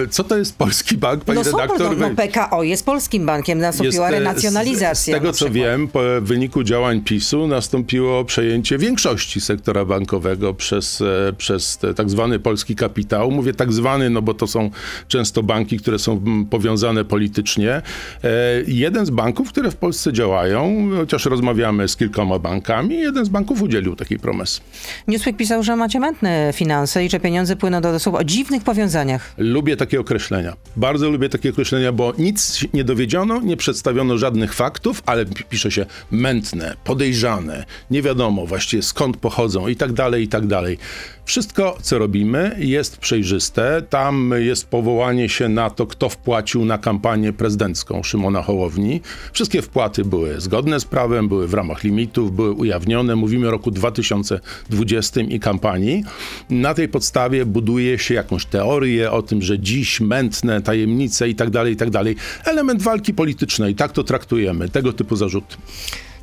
E, 0.00 0.08
Co 0.08 0.24
to 0.24 0.38
jest 0.38 0.58
polski 0.58 0.96
bank, 0.96 1.24
pani 1.24 1.38
No, 1.38 1.44
są, 1.44 1.58
redaktor? 1.58 1.98
no, 1.98 2.08
no 2.08 2.14
PKO 2.16 2.62
jest 2.62 2.84
polskim 2.86 3.26
bankiem, 3.26 3.58
nastąpiła 3.58 4.08
e, 4.08 4.10
renacjonalizacja. 4.10 5.14
Z, 5.14 5.16
z 5.16 5.20
tego 5.20 5.32
co 5.32 5.50
wiem, 5.50 5.88
po 5.88 6.00
wyniku 6.20 6.62
działań 6.62 7.00
PiSu 7.00 7.46
nastąpiło 7.46 8.24
przejęcie 8.24 8.78
większości 8.78 9.40
sektora 9.40 9.84
bankowego 9.84 10.54
przez, 10.54 11.00
e, 11.00 11.32
przez 11.32 11.78
tak 11.96 12.10
zwany 12.10 12.38
polski 12.38 12.76
kapitał. 12.76 13.30
Mówię 13.30 13.54
tak 13.54 13.72
zwany, 13.72 14.10
no 14.10 14.22
bo 14.22 14.34
to 14.34 14.46
są 14.46 14.70
często 15.08 15.42
banki, 15.42 15.78
które 15.78 15.98
są 15.98 16.20
powiązane 16.50 17.04
politycznie. 17.04 17.70
E, 18.24 18.30
Jeden 18.66 19.06
z 19.06 19.10
banków, 19.10 19.48
które 19.48 19.70
w 19.70 19.76
Polsce 19.76 20.12
działają, 20.12 20.88
chociaż 20.96 21.24
rozmawiamy 21.26 21.88
z 21.88 21.96
kilkoma 21.96 22.38
bankami, 22.38 22.98
jeden 22.98 23.24
z 23.24 23.28
banków 23.28 23.62
udzielił 23.62 23.96
takiej 23.96 24.18
promesy. 24.18 24.29
Kompromis. 24.30 24.60
Newsweek 25.08 25.36
pisał, 25.36 25.62
że 25.62 25.76
macie 25.76 26.00
mętne 26.00 26.52
finanse 26.54 27.04
i 27.04 27.10
że 27.10 27.20
pieniądze 27.20 27.56
płyną 27.56 27.80
do 27.80 27.90
osób 27.90 28.14
o 28.14 28.24
dziwnych 28.24 28.64
powiązaniach. 28.64 29.34
Lubię 29.38 29.76
takie 29.76 30.00
określenia. 30.00 30.56
Bardzo 30.76 31.10
lubię 31.10 31.28
takie 31.28 31.50
określenia, 31.50 31.92
bo 31.92 32.12
nic 32.18 32.64
nie 32.74 32.84
dowiedziono, 32.84 33.40
nie 33.40 33.56
przedstawiono 33.56 34.18
żadnych 34.18 34.54
faktów, 34.54 35.02
ale 35.06 35.26
pisze 35.26 35.70
się 35.70 35.86
mętne, 36.10 36.76
podejrzane, 36.84 37.64
nie 37.90 38.02
wiadomo 38.02 38.46
właściwie 38.46 38.82
skąd 38.82 39.16
pochodzą 39.16 39.68
i 39.68 39.76
tak 39.76 39.92
dalej, 39.92 40.24
i 40.24 40.28
tak 40.28 40.46
dalej. 40.46 40.78
Wszystko, 41.30 41.78
co 41.82 41.98
robimy, 41.98 42.56
jest 42.58 42.96
przejrzyste. 42.96 43.82
Tam 43.82 44.32
jest 44.38 44.68
powołanie 44.68 45.28
się 45.28 45.48
na 45.48 45.70
to, 45.70 45.86
kto 45.86 46.08
wpłacił 46.08 46.64
na 46.64 46.78
kampanię 46.78 47.32
prezydencką 47.32 48.02
Szymona 48.02 48.42
Hołowni. 48.42 49.00
Wszystkie 49.32 49.62
wpłaty 49.62 50.04
były 50.04 50.40
zgodne 50.40 50.80
z 50.80 50.84
prawem, 50.84 51.28
były 51.28 51.48
w 51.48 51.54
ramach 51.54 51.84
limitów, 51.84 52.36
były 52.36 52.52
ujawnione. 52.52 53.16
Mówimy 53.16 53.48
o 53.48 53.50
roku 53.50 53.70
2020 54.22 55.20
i 55.20 55.40
kampanii. 55.40 56.04
Na 56.50 56.74
tej 56.74 56.88
podstawie 56.88 57.46
buduje 57.46 57.98
się 57.98 58.14
jakąś 58.14 58.46
teorię 58.46 59.10
o 59.10 59.22
tym, 59.22 59.42
że 59.42 59.58
dziś 59.58 60.00
mętne 60.00 60.60
tajemnice 60.60 61.28
i 61.28 61.34
tak 61.34 61.50
dalej, 61.50 61.72
i 61.72 61.76
tak 61.76 61.90
dalej. 61.90 62.16
Element 62.44 62.82
walki 62.82 63.14
politycznej, 63.14 63.74
tak 63.74 63.92
to 63.92 64.04
traktujemy, 64.04 64.68
tego 64.68 64.92
typu 64.92 65.16
zarzuty. 65.16 65.56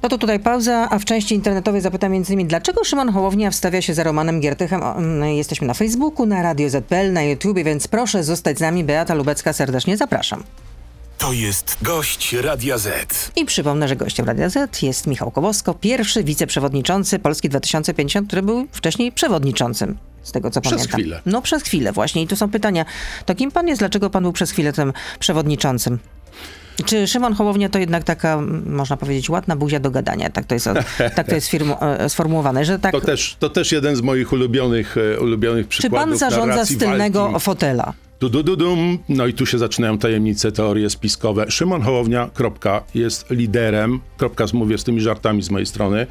No 0.03 0.09
to 0.09 0.17
tutaj 0.17 0.39
pauza, 0.39 0.87
a 0.89 0.99
w 0.99 1.05
części 1.05 1.35
internetowej 1.35 1.81
zapytam 1.81 2.13
m.in. 2.13 2.47
dlaczego 2.47 2.83
Szymon 2.83 3.09
Hołownia 3.09 3.51
wstawia 3.51 3.81
się 3.81 3.93
za 3.93 4.03
Romanem 4.03 4.39
Giertychem. 4.39 4.83
Mm, 4.83 5.23
jesteśmy 5.33 5.67
na 5.67 5.73
Facebooku, 5.73 6.25
na 6.25 6.41
Radio 6.41 6.69
ZPL, 6.69 7.13
na 7.13 7.23
YouTubie, 7.23 7.63
więc 7.63 7.87
proszę 7.87 8.23
zostać 8.23 8.57
z 8.57 8.61
nami. 8.61 8.83
Beata 8.83 9.13
Lubecka, 9.13 9.53
serdecznie 9.53 9.97
zapraszam. 9.97 10.43
To 11.17 11.33
jest 11.33 11.77
gość 11.81 12.33
Radia 12.33 12.77
Z. 12.77 13.31
I 13.35 13.45
przypomnę, 13.45 13.87
że 13.87 13.95
gościem 13.95 14.25
Radia 14.25 14.49
Z 14.49 14.81
jest 14.81 15.07
Michał 15.07 15.31
Kobosko, 15.31 15.73
pierwszy 15.73 16.23
wiceprzewodniczący 16.23 17.19
Polski 17.19 17.49
2050, 17.49 18.27
który 18.27 18.41
był 18.41 18.67
wcześniej 18.71 19.11
przewodniczącym. 19.11 19.97
Z 20.23 20.31
tego 20.31 20.51
co 20.51 20.61
przez 20.61 20.71
pamiętam. 20.71 20.87
Przez 20.87 21.01
chwilę. 21.01 21.21
No 21.25 21.41
przez 21.41 21.63
chwilę 21.63 21.91
właśnie. 21.91 22.21
I 22.21 22.27
tu 22.27 22.35
są 22.35 22.49
pytania. 22.49 22.85
To 23.25 23.35
kim 23.35 23.51
pan 23.51 23.67
jest? 23.67 23.79
Dlaczego 23.79 24.09
pan 24.09 24.23
był 24.23 24.33
przez 24.33 24.51
chwilę 24.51 24.73
tym 24.73 24.93
przewodniczącym? 25.19 25.99
Czy 26.85 27.07
Szymon 27.07 27.33
Hołownia 27.33 27.69
to 27.69 27.79
jednak 27.79 28.03
taka, 28.03 28.41
można 28.65 28.97
powiedzieć, 28.97 29.29
ładna 29.29 29.55
buzia 29.55 29.79
do 29.79 29.91
gadania? 29.91 30.29
Tak 30.29 30.45
to 30.45 30.53
jest, 30.55 30.69
tak 31.15 31.27
to 31.27 31.35
jest 31.35 31.47
firmu, 31.47 31.75
e, 31.81 32.09
sformułowane, 32.09 32.65
że 32.65 32.79
tak... 32.79 32.91
To 32.91 33.01
też, 33.01 33.35
to 33.39 33.49
też 33.49 33.71
jeden 33.71 33.95
z 33.95 34.01
moich 34.01 34.33
ulubionych, 34.33 34.95
e, 35.15 35.19
ulubionych 35.19 35.67
przykładów 35.67 36.13
Czy 36.13 36.19
pan 36.19 36.31
zarządza 36.31 36.65
z 36.65 36.77
tylnego 36.77 37.23
walki. 37.23 37.39
fotela? 37.39 37.93
Du, 38.19 38.29
du, 38.29 38.43
du, 38.43 38.55
dum. 38.55 38.99
No 39.09 39.27
i 39.27 39.33
tu 39.33 39.45
się 39.45 39.57
zaczynają 39.57 39.97
tajemnice, 39.97 40.51
teorie 40.51 40.89
spiskowe. 40.89 41.51
Szymon 41.51 41.81
Hołownia, 41.81 42.29
kropka, 42.33 42.83
jest 42.95 43.29
liderem, 43.29 43.99
kropka, 44.17 44.45
mówię 44.53 44.77
z 44.77 44.83
tymi 44.83 45.01
żartami 45.01 45.43
z 45.43 45.49
mojej 45.49 45.65
strony, 45.65 46.07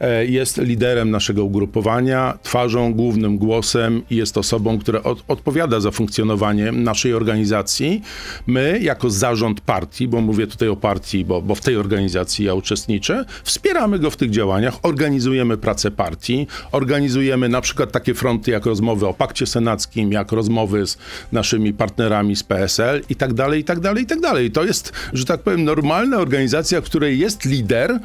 e, 0.00 0.26
jest 0.26 0.58
liderem 0.58 1.10
naszego 1.10 1.44
ugrupowania, 1.44 2.38
twarzą, 2.42 2.94
głównym 2.94 3.38
głosem 3.38 4.02
i 4.10 4.16
jest 4.16 4.38
osobą, 4.38 4.78
która 4.78 5.02
od, 5.02 5.24
odpowiada 5.28 5.80
za 5.80 5.90
funkcjonowanie 5.90 6.72
naszej 6.72 7.14
organizacji. 7.14 8.02
My, 8.46 8.78
jako 8.82 9.10
zarząd 9.10 9.60
partii, 9.60 10.08
bo 10.08 10.20
mówię 10.20 10.46
tutaj 10.46 10.68
o 10.68 10.76
partii, 10.76 11.24
bo, 11.24 11.42
bo 11.42 11.54
w 11.54 11.60
tej 11.60 11.76
organizacji 11.76 12.44
ja 12.44 12.54
uczestniczę, 12.54 13.24
wspieramy 13.44 13.98
go 13.98 14.10
w 14.10 14.16
tych 14.16 14.30
działaniach, 14.30 14.74
organizujemy 14.82 15.56
pracę 15.56 15.90
partii, 15.90 16.46
organizujemy 16.72 17.48
na 17.48 17.60
przykład 17.60 17.92
takie 17.92 18.14
fronty 18.14 18.50
jak 18.50 18.66
rozmowy 18.66 19.06
o 19.06 19.14
pakcie 19.14 19.46
senackim, 19.46 20.12
jak 20.12 20.32
rozmowy 20.32 20.86
z 20.86 20.98
naszym 21.32 21.45
naszymi 21.46 21.72
partnerami 21.72 22.36
z 22.36 22.42
PSL 22.42 23.02
i 23.08 23.16
tak 23.16 23.34
dalej, 23.34 23.60
i 23.60 23.64
tak 23.64 23.80
dalej, 23.80 24.04
i 24.04 24.06
tak 24.06 24.20
dalej. 24.20 24.50
To 24.50 24.64
jest, 24.64 24.92
że 25.12 25.24
tak 25.24 25.40
powiem, 25.42 25.64
normalna 25.64 26.16
organizacja, 26.16 26.80
w 26.80 26.84
której 26.84 27.18
jest 27.18 27.44
lider, 27.44 27.98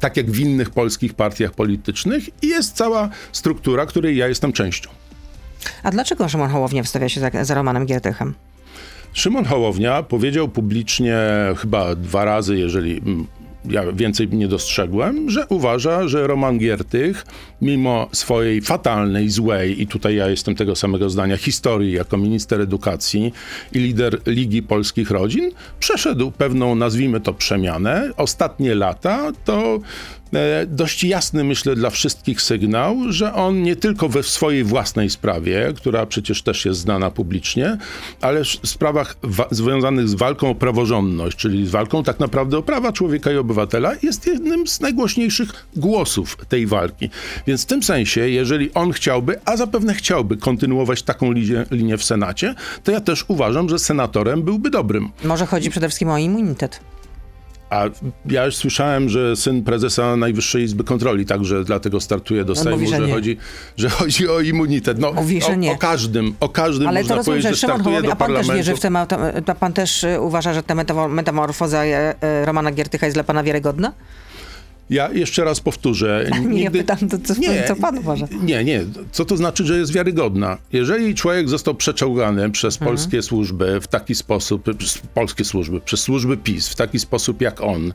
tak 0.00 0.16
jak 0.16 0.30
w 0.30 0.38
innych 0.38 0.70
polskich 0.70 1.14
partiach 1.14 1.52
politycznych 1.52 2.28
i 2.42 2.48
jest 2.48 2.76
cała 2.76 3.08
struktura, 3.32 3.86
której 3.86 4.16
ja 4.16 4.28
jestem 4.28 4.52
częścią. 4.52 4.90
A 5.82 5.90
dlaczego 5.90 6.28
Szymon 6.28 6.50
Hołownia 6.50 6.82
wstawia 6.82 7.08
się 7.08 7.20
za, 7.20 7.44
za 7.44 7.54
Romanem 7.54 7.86
Giertychem? 7.86 8.34
Szymon 9.12 9.44
Hołownia 9.44 10.02
powiedział 10.02 10.48
publicznie 10.48 11.18
chyba 11.56 11.94
dwa 11.94 12.24
razy, 12.24 12.56
jeżeli 12.56 13.02
ja 13.70 13.92
więcej 13.92 14.28
nie 14.28 14.48
dostrzegłem, 14.48 15.30
że 15.30 15.46
uważa, 15.48 16.08
że 16.08 16.26
Roman 16.26 16.58
Giertych, 16.58 17.26
mimo 17.62 18.08
swojej 18.12 18.60
fatalnej, 18.60 19.30
złej, 19.30 19.82
i 19.82 19.86
tutaj 19.86 20.16
ja 20.16 20.28
jestem 20.28 20.54
tego 20.54 20.76
samego 20.76 21.10
zdania, 21.10 21.36
historii 21.36 21.92
jako 21.92 22.16
minister 22.16 22.60
edukacji 22.60 23.32
i 23.72 23.78
lider 23.78 24.20
Ligi 24.26 24.62
Polskich 24.62 25.10
Rodzin, 25.10 25.50
przeszedł 25.80 26.30
pewną, 26.30 26.74
nazwijmy 26.74 27.20
to, 27.20 27.34
przemianę. 27.34 28.10
Ostatnie 28.16 28.74
lata 28.74 29.32
to 29.44 29.78
dość 30.66 31.04
jasny, 31.04 31.44
myślę, 31.44 31.76
dla 31.76 31.90
wszystkich 31.90 32.42
sygnał, 32.42 32.96
że 33.08 33.34
on 33.34 33.62
nie 33.62 33.76
tylko 33.76 34.08
we 34.08 34.22
swojej 34.22 34.64
własnej 34.64 35.10
sprawie, 35.10 35.72
która 35.76 36.06
przecież 36.06 36.42
też 36.42 36.64
jest 36.64 36.80
znana 36.80 37.10
publicznie, 37.10 37.78
ale 38.20 38.44
w 38.44 38.68
sprawach 38.68 39.16
związanych 39.50 40.08
z 40.08 40.14
walką 40.14 40.50
o 40.50 40.54
praworządność, 40.54 41.36
czyli 41.36 41.66
z 41.66 41.70
walką 41.70 42.02
tak 42.02 42.20
naprawdę 42.20 42.58
o 42.58 42.62
prawa 42.62 42.92
człowieka 42.92 43.32
i 43.32 43.36
obywatela, 43.36 43.92
jest 44.02 44.26
jednym 44.26 44.66
z 44.66 44.80
najgłośniejszych 44.80 45.66
głosów 45.76 46.36
tej 46.48 46.66
walki. 46.66 47.10
Więc 47.46 47.62
w 47.62 47.66
tym 47.66 47.82
sensie, 47.82 48.28
jeżeli 48.28 48.74
on 48.74 48.92
chciałby, 48.92 49.40
a 49.44 49.56
zapewne 49.56 49.94
chciałby 49.94 50.36
kontynuować 50.36 51.02
taką 51.02 51.32
linię, 51.32 51.66
linię 51.70 51.96
w 51.96 52.04
Senacie, 52.04 52.54
to 52.84 52.92
ja 52.92 53.00
też 53.00 53.24
uważam, 53.28 53.68
że 53.68 53.78
senatorem 53.78 54.42
byłby 54.42 54.70
dobrym. 54.70 55.10
Może 55.24 55.46
chodzi 55.46 55.70
przede 55.70 55.88
wszystkim 55.88 56.10
o 56.10 56.18
immunitet. 56.18 56.80
A 57.70 57.84
ja 58.26 58.44
już 58.44 58.56
słyszałem, 58.56 59.08
że 59.08 59.36
syn 59.36 59.64
prezesa 59.64 60.16
Najwyższej 60.16 60.62
Izby 60.62 60.84
Kontroli 60.84 61.26
także 61.26 61.64
dlatego 61.64 62.00
startuje 62.00 62.44
do 62.44 62.54
Sejmu, 62.54 62.70
mówi, 62.70 62.88
że, 62.88 63.06
że 63.06 63.12
chodzi, 63.12 63.36
że 63.76 63.88
chodzi 63.88 64.28
o 64.28 64.40
immunitet. 64.40 64.98
No, 64.98 65.12
mówi, 65.12 65.42
że 65.42 65.56
nie. 65.56 65.70
O, 65.70 65.74
o 65.74 65.78
każdym, 65.78 66.34
o 66.40 66.48
każdym 66.48 66.88
Ale 66.88 67.00
można 67.00 67.14
to 67.14 67.18
rozumiem, 67.18 67.42
powiedzieć, 67.42 67.60
że 67.60 67.66
startuje 67.66 67.84
Hołownia, 67.84 68.08
do 68.08 68.12
a 68.12 68.16
pan 68.16 68.34
też 68.34 68.48
wierzy 68.48 68.76
w 68.76 68.80
temat, 68.80 69.14
to 69.46 69.54
pan 69.54 69.72
też 69.72 70.06
uważa, 70.20 70.54
że 70.54 70.62
ta 70.62 70.74
metamorfoza 71.08 71.84
e, 71.84 72.22
e, 72.22 72.44
Romana 72.44 72.72
Giertycha 72.72 73.06
jest 73.06 73.16
dla 73.16 73.24
pana 73.24 73.42
wiarygodna? 73.42 73.92
Ja 74.90 75.10
jeszcze 75.12 75.44
raz 75.44 75.60
powtórzę. 75.60 76.30
Nigdy... 76.40 76.60
Ja 76.60 76.70
pytam, 76.70 76.98
to 76.98 77.18
co, 77.18 77.40
nie, 77.40 77.64
co 77.68 77.76
pan 77.76 77.98
uważa? 77.98 78.26
Nie, 78.42 78.64
nie. 78.64 78.84
Co 79.12 79.24
to 79.24 79.36
znaczy, 79.36 79.64
że 79.64 79.78
jest 79.78 79.92
wiarygodna? 79.92 80.58
Jeżeli 80.72 81.14
człowiek 81.14 81.48
został 81.48 81.74
przeczołgany 81.74 82.50
przez 82.50 82.74
mhm. 82.74 82.88
polskie 82.88 83.22
służby 83.22 83.80
w 83.80 83.86
taki 83.86 84.14
sposób, 84.14 84.76
przez 84.76 84.98
polskie 84.98 85.44
służby, 85.44 85.80
przez 85.80 86.00
służby 86.00 86.36
PiS 86.36 86.68
w 86.68 86.74
taki 86.74 86.98
sposób 86.98 87.40
jak 87.40 87.60
on 87.60 87.92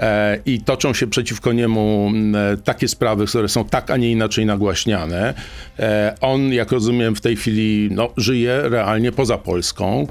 e, 0.00 0.38
i 0.46 0.60
toczą 0.60 0.94
się 0.94 1.06
przeciwko 1.06 1.52
niemu 1.52 2.12
e, 2.34 2.56
takie 2.56 2.88
sprawy, 2.88 3.26
które 3.26 3.48
są 3.48 3.64
tak, 3.64 3.90
a 3.90 3.96
nie 3.96 4.12
inaczej 4.12 4.46
nagłaśniane, 4.46 5.34
e, 5.78 6.14
on, 6.20 6.52
jak 6.52 6.72
rozumiem, 6.72 7.16
w 7.16 7.20
tej 7.20 7.36
chwili 7.36 7.88
no, 7.92 8.08
żyje 8.16 8.60
realnie 8.62 9.12
poza 9.12 9.38
Polską 9.38 10.06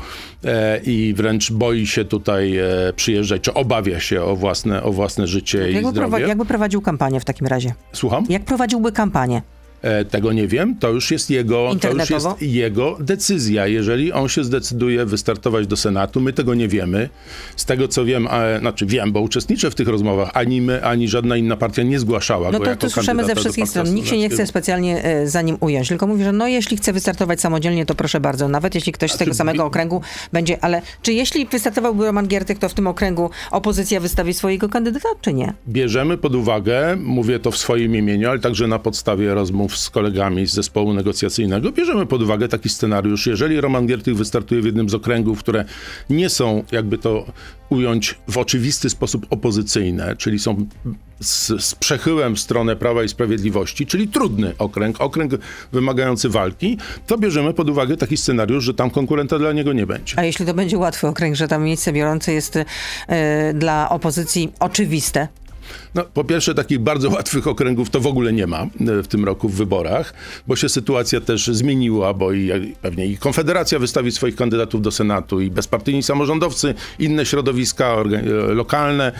i 0.83 1.13
wręcz 1.17 1.51
boi 1.51 1.87
się 1.87 2.05
tutaj 2.05 2.57
e, 2.57 2.93
przyjeżdżać, 2.95 3.41
czy 3.41 3.53
obawia 3.53 3.99
się 3.99 4.23
o 4.23 4.35
własne, 4.35 4.83
o 4.83 4.91
własne 4.91 5.27
życie 5.27 5.71
i 5.71 5.85
zdrowie 5.85 6.27
jakby 6.27 6.45
prowadził 6.45 6.81
kampanię 6.81 7.19
w 7.19 7.25
takim 7.25 7.47
razie? 7.47 7.73
Słucham? 7.93 8.25
Jak 8.29 8.45
prowadziłby 8.45 8.91
kampanię? 8.91 9.41
E, 9.82 10.05
tego 10.05 10.34
nie 10.34 10.48
wiem, 10.48 10.75
to 10.79 10.89
już 10.89 11.12
jest 11.12 11.29
jego, 11.29 11.72
to 11.82 11.91
już 11.91 12.10
jest 12.10 12.27
jego 12.41 12.98
decyzja. 13.00 13.67
Jeżeli 13.67 14.12
on 14.12 14.29
się 14.29 14.44
zdecyduje 14.44 15.05
wystartować 15.05 15.67
do 15.67 15.77
Senatu, 15.77 16.22
my 16.22 16.34
tego 16.34 16.53
nie 16.53 16.67
wiemy. 16.67 17.10
Z 17.55 17.65
tego 17.65 17.88
co 17.88 18.05
wiem, 18.05 18.27
a, 18.27 18.60
znaczy 18.60 18.86
wiem, 18.86 19.12
bo 19.12 19.22
uczestniczę 19.22 19.72
w 19.72 19.75
tych 19.75 19.88
rozmowach, 19.88 20.32
ani 20.34 20.62
my, 20.62 20.84
ani 20.84 21.08
żadna 21.08 21.38
inna 21.38 21.58
partia 21.58 21.84
nie 21.84 22.00
zgłaszała 22.00 22.51
no 22.51 22.60
go 22.60 22.65
to, 22.65 22.75
to 22.75 22.89
słyszymy 22.89 23.25
ze 23.25 23.36
wszystkich 23.36 23.70
stron. 23.70 23.94
Nikt 23.94 24.10
się 24.10 24.17
nie 24.17 24.29
chce 24.29 24.48
specjalnie 24.48 25.03
e, 25.03 25.27
za 25.27 25.41
nim 25.41 25.58
ująć, 25.60 25.88
tylko 25.88 26.08
mówi, 26.08 26.24
że 26.24 26.32
no 26.32 26.48
jeśli 26.48 26.77
chce 26.77 26.94
wystartować 26.94 27.41
samodzielnie, 27.41 27.86
to 27.86 27.96
proszę 27.96 28.20
bardzo, 28.20 28.48
nawet 28.48 28.75
jeśli 28.75 28.91
ktoś 28.91 29.12
z 29.12 29.17
tego 29.17 29.34
samego 29.34 29.65
okręgu 29.65 30.01
będzie, 30.34 30.63
ale 30.63 30.82
czy 31.01 31.13
jeśli 31.13 31.46
wystartowałby 31.46 32.05
Roman 32.05 32.27
Giertych, 32.27 32.60
to 32.60 32.70
w 32.70 32.74
tym 32.74 32.88
okręgu 32.88 33.29
opozycja 33.51 34.00
wystawi 34.00 34.34
swojego 34.34 34.70
kandydata, 34.70 35.10
czy 35.22 35.34
nie? 35.34 35.53
Bierzemy 35.67 36.17
pod 36.17 36.36
uwagę, 36.36 36.96
mówię 37.00 37.39
to 37.39 37.51
w 37.51 37.58
swoim 37.58 37.96
imieniu, 37.96 38.29
ale 38.29 38.39
także 38.39 38.67
na 38.67 38.79
podstawie 38.79 39.34
rozmów 39.34 39.64
z 39.69 39.89
kolegami 39.89 40.48
z 40.48 40.53
zespołu 40.53 40.93
negocjacyjnego, 40.93 41.72
bierzemy 41.72 42.05
pod 42.05 42.22
uwagę 42.22 42.48
taki 42.48 42.69
scenariusz. 42.69 43.27
Jeżeli 43.27 43.62
Roman 43.62 43.88
Giertych 43.88 44.15
wystartuje 44.17 44.62
w 44.62 44.65
jednym 44.65 44.89
z 44.89 44.93
okręgów, 44.93 45.39
które 45.39 45.65
nie 46.10 46.29
są, 46.29 46.63
jakby 46.72 46.98
to 46.98 47.25
ująć, 47.69 48.15
w 48.27 48.38
oczywisty 48.38 48.89
sposób 48.89 49.25
opozycyjne, 49.29 50.15
czyli 50.15 50.39
są 50.39 50.67
z, 51.19 51.63
z 51.63 51.75
przechyłem 51.75 52.36
w 52.36 52.39
stronę 52.39 52.75
Prawa 52.75 53.03
i 53.03 53.10
Sprawiedliwości, 53.10 53.86
czyli 53.86 54.07
trudny 54.07 54.53
okręg, 54.57 55.01
okręg 55.01 55.31
wymagający 55.72 56.29
walki, 56.29 56.77
to 57.07 57.17
bierzemy 57.17 57.53
pod 57.53 57.69
uwagę 57.69 57.98
taki 57.98 58.17
scenariusz, 58.17 58.63
że 58.63 58.74
tam 58.74 58.89
konkurenta 58.89 59.39
dla 59.39 59.51
niego 59.51 59.74
nie 59.74 59.86
będzie. 59.88 60.19
A 60.19 60.24
jeśli 60.24 60.45
to 60.45 60.53
będzie 60.53 60.77
łatwy 60.77 61.07
okręg, 61.07 61.36
że 61.36 61.48
tam 61.48 61.63
miejsce 61.63 61.93
biorące 61.93 62.34
jest 62.34 62.55
y, 62.55 62.63
dla 63.53 63.89
opozycji 63.89 64.51
oczywiste, 64.60 65.27
no, 65.95 66.03
po 66.03 66.24
pierwsze, 66.24 66.55
takich 66.55 66.79
bardzo 66.79 67.10
łatwych 67.15 67.48
okręgów 67.48 67.89
to 67.89 68.00
w 68.00 68.07
ogóle 68.07 68.34
nie 68.34 68.48
ma 68.48 68.62
e, 68.62 68.67
w 69.03 69.07
tym 69.07 69.25
roku 69.25 69.50
w 69.50 69.55
wyborach, 69.55 70.13
bo 70.48 70.55
się 70.55 70.69
sytuacja 70.69 71.22
też 71.22 71.48
zmieniła, 71.48 72.13
bo 72.13 72.31
i 72.31 72.75
pewnie 72.81 73.05
i 73.05 73.17
Konfederacja 73.17 73.79
wystawi 73.79 74.12
swoich 74.12 74.36
kandydatów 74.36 74.81
do 74.81 74.91
Senatu, 74.91 75.41
i 75.41 75.51
bezpartyjni 75.51 76.03
samorządowcy, 76.03 76.74
inne 77.00 77.25
środowiska 77.25 77.86
e, 77.86 78.22
lokalne 78.53 79.12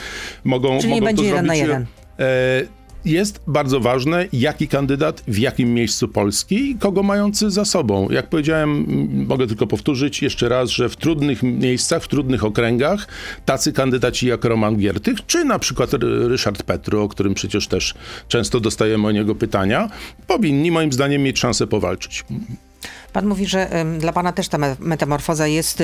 mogą, 0.44 0.80
Czyli 0.80 0.90
mogą 0.90 1.02
nie 1.02 1.06
będzie 1.06 1.24
to 1.24 1.28
jeden 1.28 1.46
zrobić. 1.46 1.62
na 1.62 1.68
jeden. 1.68 1.86
E, 2.20 2.85
jest 3.06 3.40
bardzo 3.48 3.80
ważne, 3.80 4.28
jaki 4.34 4.68
kandydat 4.68 5.24
w 5.28 5.38
jakim 5.38 5.74
miejscu 5.74 6.08
Polski 6.08 6.72
i 6.72 6.76
kogo 6.76 7.04
mający 7.04 7.52
za 7.52 7.66
sobą. 7.66 8.10
Jak 8.10 8.30
powiedziałem, 8.30 8.86
mogę 9.28 9.48
tylko 9.48 9.68
powtórzyć 9.68 10.22
jeszcze 10.22 10.50
raz, 10.50 10.70
że 10.70 10.90
w 10.90 10.96
trudnych 10.96 11.44
miejscach, 11.44 12.04
w 12.04 12.08
trudnych 12.08 12.44
okręgach 12.44 13.08
tacy 13.46 13.74
kandydaci 13.74 14.28
jak 14.28 14.46
Roman 14.46 14.76
Giertych, 14.76 15.26
czy 15.26 15.46
na 15.46 15.60
przykład 15.60 15.90
Ryszard 16.02 16.64
Petru, 16.64 17.02
o 17.02 17.10
którym 17.10 17.34
przecież 17.34 17.68
też 17.68 17.94
często 18.28 18.60
dostajemy 18.60 19.08
o 19.08 19.12
niego 19.12 19.36
pytania, 19.36 19.90
powinni 20.28 20.72
moim 20.72 20.94
zdaniem 20.94 21.24
mieć 21.24 21.40
szansę 21.40 21.68
powalczyć. 21.68 22.26
Pan 23.16 23.26
mówi, 23.26 23.46
że 23.46 23.70
dla 24.00 24.14
pana 24.14 24.32
też 24.32 24.48
ta 24.48 24.58
me- 24.58 24.76
metamorfoza 24.80 25.48
jest 25.48 25.84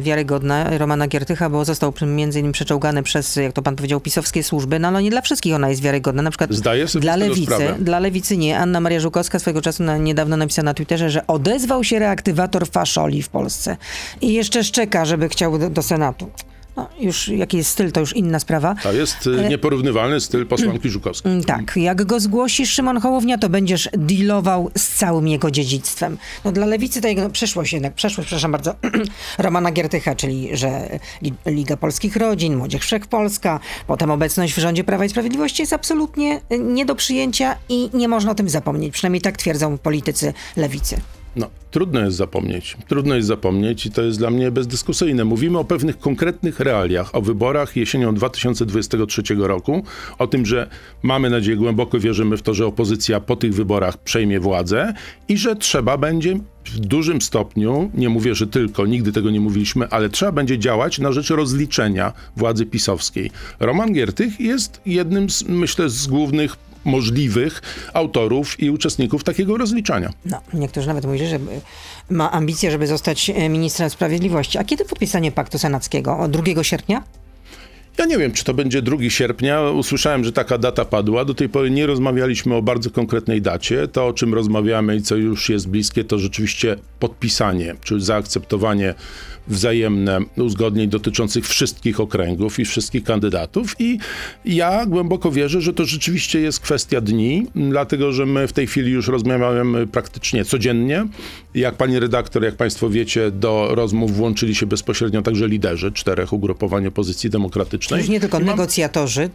wiarygodna 0.00 0.78
Romana 0.78 1.08
Giertycha, 1.08 1.50
bo 1.50 1.64
został 1.64 1.92
między 2.06 2.38
innymi 2.38 2.52
przeczołgany 2.52 3.02
przez, 3.02 3.36
jak 3.36 3.52
to 3.52 3.62
pan 3.62 3.76
powiedział, 3.76 4.00
pisowskie 4.00 4.42
służby. 4.42 4.78
No 4.78 4.88
ale 4.88 5.02
nie 5.02 5.10
dla 5.10 5.20
wszystkich 5.20 5.54
ona 5.54 5.68
jest 5.68 5.82
wiarygodna. 5.82 6.22
Na 6.22 6.30
przykład 6.30 6.52
Zdaję 6.52 6.88
sobie 6.88 7.02
dla 7.02 7.16
lewicy, 7.16 7.42
sprawę. 7.42 7.76
dla 7.80 7.98
lewicy 7.98 8.36
nie. 8.36 8.58
Anna 8.58 8.80
Maria 8.80 9.00
Żukowska 9.00 9.38
swego 9.38 9.62
czasu 9.62 9.82
na, 9.82 9.96
niedawno 9.96 10.36
napisała 10.36 10.64
na 10.64 10.74
Twitterze, 10.74 11.10
że 11.10 11.26
odezwał 11.26 11.84
się 11.84 11.98
reaktywator 11.98 12.68
faszoli 12.70 13.22
w 13.22 13.28
Polsce 13.28 13.76
i 14.20 14.32
jeszcze 14.32 14.64
szczeka, 14.64 15.04
żeby 15.04 15.28
chciał 15.28 15.58
do, 15.58 15.70
do 15.70 15.82
Senatu. 15.82 16.30
No, 16.78 16.88
już 17.00 17.28
jaki 17.28 17.56
jest 17.56 17.70
styl, 17.70 17.92
to 17.92 18.00
już 18.00 18.16
inna 18.16 18.38
sprawa. 18.40 18.74
To 18.82 18.92
jest 18.92 19.26
y, 19.26 19.48
nieporównywalny 19.48 20.20
styl 20.20 20.46
posłanki 20.46 20.88
Żukowskiej. 20.90 21.32
Mm, 21.32 21.44
Tak, 21.44 21.72
jak 21.76 22.04
go 22.04 22.20
zgłosisz 22.20 22.70
Szymon 22.70 23.00
Hołownia, 23.00 23.38
to 23.38 23.48
będziesz 23.48 23.88
dealował 23.92 24.70
z 24.78 24.88
całym 24.88 25.28
jego 25.28 25.50
dziedzictwem. 25.50 26.18
No 26.44 26.52
dla 26.52 26.66
lewicy 26.66 27.00
to 27.00 27.08
jego 27.08 27.30
przyszłość 27.30 27.72
jednak, 27.72 27.94
przeszłość, 27.94 28.26
przepraszam 28.26 28.52
bardzo, 28.52 28.74
Romana 29.38 29.70
Giertycha, 29.72 30.14
czyli 30.14 30.48
że 30.56 30.98
Li- 31.22 31.32
Liga 31.46 31.76
Polskich 31.76 32.16
Rodzin, 32.16 32.56
Młodzież 32.56 32.82
Wszechpolska, 32.82 33.60
potem 33.86 34.10
obecność 34.10 34.54
w 34.54 34.58
rządzie 34.58 34.84
Prawa 34.84 35.04
i 35.04 35.08
Sprawiedliwości 35.08 35.62
jest 35.62 35.72
absolutnie 35.72 36.40
y, 36.52 36.58
nie 36.58 36.86
do 36.86 36.94
przyjęcia 36.94 37.56
i 37.68 37.90
nie 37.94 38.08
można 38.08 38.30
o 38.30 38.34
tym 38.34 38.48
zapomnieć. 38.48 38.92
Przynajmniej 38.94 39.20
tak 39.20 39.36
twierdzą 39.36 39.78
politycy 39.78 40.32
lewicy. 40.56 41.00
No, 41.38 41.50
trudno 41.70 42.00
jest 42.00 42.16
zapomnieć. 42.16 42.76
Trudno 42.88 43.14
jest 43.14 43.28
zapomnieć 43.28 43.86
i 43.86 43.90
to 43.90 44.02
jest 44.02 44.18
dla 44.18 44.30
mnie 44.30 44.50
bezdyskusyjne. 44.50 45.24
Mówimy 45.24 45.58
o 45.58 45.64
pewnych 45.64 45.98
konkretnych 45.98 46.60
realiach, 46.60 47.14
o 47.14 47.22
wyborach 47.22 47.76
jesienią 47.76 48.14
2023 48.14 49.22
roku, 49.38 49.82
o 50.18 50.26
tym, 50.26 50.46
że 50.46 50.68
mamy 51.02 51.30
nadzieję, 51.30 51.56
głęboko 51.56 52.00
wierzymy 52.00 52.36
w 52.36 52.42
to, 52.42 52.54
że 52.54 52.66
opozycja 52.66 53.20
po 53.20 53.36
tych 53.36 53.54
wyborach 53.54 53.98
przejmie 53.98 54.40
władzę 54.40 54.94
i 55.28 55.36
że 55.38 55.56
trzeba 55.56 55.96
będzie 55.96 56.38
w 56.64 56.78
dużym 56.78 57.22
stopniu, 57.22 57.90
nie 57.94 58.08
mówię, 58.08 58.34
że 58.34 58.46
tylko, 58.46 58.86
nigdy 58.86 59.12
tego 59.12 59.30
nie 59.30 59.40
mówiliśmy, 59.40 59.88
ale 59.88 60.08
trzeba 60.08 60.32
będzie 60.32 60.58
działać 60.58 60.98
na 60.98 61.12
rzecz 61.12 61.30
rozliczenia 61.30 62.12
władzy 62.36 62.66
pisowskiej. 62.66 63.30
Roman 63.60 63.92
Giertych 63.92 64.40
jest 64.40 64.80
jednym, 64.86 65.30
z, 65.30 65.44
myślę, 65.48 65.88
z 65.88 66.06
głównych 66.06 66.56
możliwych 66.84 67.62
autorów 67.94 68.60
i 68.60 68.70
uczestników 68.70 69.24
takiego 69.24 69.56
rozliczania. 69.56 70.12
No, 70.24 70.40
niektórzy 70.52 70.86
nawet 70.88 71.04
mówili, 71.04 71.26
że 71.26 71.38
ma 72.10 72.32
ambicje, 72.32 72.70
żeby 72.70 72.86
zostać 72.86 73.30
y, 73.30 73.48
ministrem 73.48 73.90
sprawiedliwości. 73.90 74.58
A 74.58 74.64
kiedy 74.64 74.84
podpisanie 74.84 75.32
paktu 75.32 75.58
senackiego? 75.58 76.18
O 76.18 76.28
2 76.28 76.64
sierpnia? 76.64 77.02
Ja 77.98 78.06
nie 78.06 78.18
wiem, 78.18 78.32
czy 78.32 78.44
to 78.44 78.54
będzie 78.54 78.82
2 78.82 78.96
sierpnia. 79.08 79.70
Usłyszałem, 79.70 80.24
że 80.24 80.32
taka 80.32 80.58
data 80.58 80.84
padła. 80.84 81.24
Do 81.24 81.34
tej 81.34 81.48
pory 81.48 81.70
nie 81.70 81.86
rozmawialiśmy 81.86 82.54
o 82.54 82.62
bardzo 82.62 82.90
konkretnej 82.90 83.42
dacie. 83.42 83.88
To, 83.88 84.06
o 84.06 84.12
czym 84.12 84.34
rozmawiamy 84.34 84.96
i 84.96 85.02
co 85.02 85.16
już 85.16 85.48
jest 85.48 85.68
bliskie, 85.68 86.04
to 86.04 86.18
rzeczywiście 86.18 86.76
podpisanie, 86.98 87.74
czyli 87.84 88.04
zaakceptowanie 88.04 88.94
wzajemne 89.48 90.18
uzgodnień 90.36 90.88
dotyczących 90.88 91.48
wszystkich 91.48 92.00
okręgów 92.00 92.58
i 92.58 92.64
wszystkich 92.64 93.04
kandydatów. 93.04 93.74
I 93.78 93.98
ja 94.44 94.86
głęboko 94.86 95.30
wierzę, 95.30 95.60
że 95.60 95.72
to 95.72 95.84
rzeczywiście 95.84 96.40
jest 96.40 96.60
kwestia 96.60 97.00
dni, 97.00 97.46
dlatego 97.54 98.12
że 98.12 98.26
my 98.26 98.48
w 98.48 98.52
tej 98.52 98.66
chwili 98.66 98.92
już 98.92 99.08
rozmawiamy 99.08 99.86
praktycznie 99.86 100.44
codziennie. 100.44 101.06
Jak 101.54 101.74
pani 101.74 101.98
redaktor, 101.98 102.44
jak 102.44 102.56
państwo 102.56 102.90
wiecie, 102.90 103.30
do 103.30 103.68
rozmów 103.70 104.16
włączyli 104.16 104.54
się 104.54 104.66
bezpośrednio 104.66 105.22
także 105.22 105.48
liderzy 105.48 105.92
czterech 105.92 106.32
ugrupowań 106.32 106.86
opozycji 106.86 107.30
demokratycznej. 107.30 107.87
Już 107.96 108.08
nie 108.08 108.20
tylko 108.20 108.38
mam- 108.38 108.46
negocjatorzy, 108.46 109.30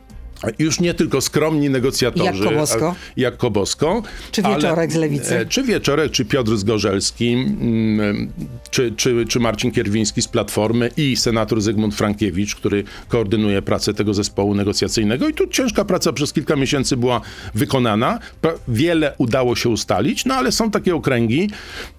już 0.59 0.79
nie 0.79 0.93
tylko 0.93 1.21
skromni 1.21 1.69
negocjatorzy. 1.69 2.25
Jak 2.43 2.53
Kobosko. 2.53 2.87
a- 2.89 2.95
Jak 3.17 3.37
Kobosko. 3.37 4.03
Czy 4.31 4.41
Wieczorek 4.41 4.91
z 4.91 4.95
Lewicy. 4.95 5.37
e, 5.39 5.45
Czy 5.45 5.63
Wieczorek, 5.63 6.11
czy 6.11 6.25
Piotr 6.25 6.57
Zgorzelski, 6.57 7.33
mm, 7.33 8.29
czy, 8.71 8.91
czy, 8.97 9.25
czy 9.29 9.39
Marcin 9.39 9.71
Kierwiński 9.71 10.21
z 10.21 10.27
Platformy 10.27 10.89
i 10.97 11.15
senator 11.15 11.61
Zygmunt 11.61 11.95
Frankiewicz, 11.95 12.55
który 12.55 12.83
koordynuje 13.07 13.61
pracę 13.61 13.93
tego 13.93 14.13
zespołu 14.13 14.55
negocjacyjnego. 14.55 15.27
I 15.27 15.33
tu 15.33 15.47
ciężka 15.47 15.85
praca 15.85 16.13
przez 16.13 16.33
kilka 16.33 16.55
miesięcy 16.55 16.97
była 16.97 17.21
wykonana. 17.55 18.19
Wiele 18.67 19.13
udało 19.17 19.55
się 19.55 19.69
ustalić, 19.69 20.25
no 20.25 20.33
ale 20.35 20.51
są 20.51 20.71
takie 20.71 20.95
okręgi, 20.95 21.49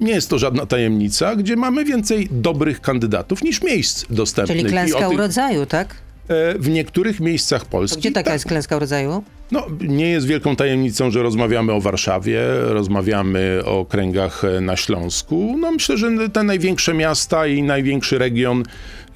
nie 0.01 0.13
jest 0.13 0.31
to 0.31 0.39
żadna 0.39 0.67
tajemnica, 0.67 1.37
gdzie 1.37 1.57
mamy 1.57 1.85
więcej 1.85 2.29
dobrych 2.31 2.81
kandydatów 2.81 3.43
niż 3.43 3.63
miejsc 3.63 4.05
dostępnych. 4.11 4.59
czyli 4.59 4.71
klęska 4.71 4.99
tych- 4.99 5.09
urodzaju, 5.09 5.67
tak? 5.67 5.95
E, 6.29 6.59
W 6.59 6.69
niektórych 6.69 7.21
miejscach 7.21 7.65
Polski. 7.65 7.97
To 7.97 8.01
gdzie 8.01 8.11
taka 8.13 8.25
tak, 8.25 8.33
jest 8.35 8.47
klęska 8.47 8.77
urodzaju? 8.77 9.25
No, 9.55 9.67
nie 9.81 10.09
jest 10.09 10.27
wielką 10.27 10.57
tajemnicą, 10.57 11.11
że 11.11 11.23
rozmawiamy 11.23 11.73
o 11.73 11.81
Warszawie, 11.81 12.41
rozmawiamy 12.65 13.61
o 13.65 13.79
okręgach 13.79 14.45
e, 14.45 14.61
na 14.61 14.77
Śląsku. 14.77 15.57
No, 15.61 15.73
myślę, 15.73 15.97
że 15.97 16.29
te 16.33 16.43
największe 16.43 16.95
miasta 16.95 17.47
i 17.47 17.63
największy 17.63 18.19
region 18.19 18.63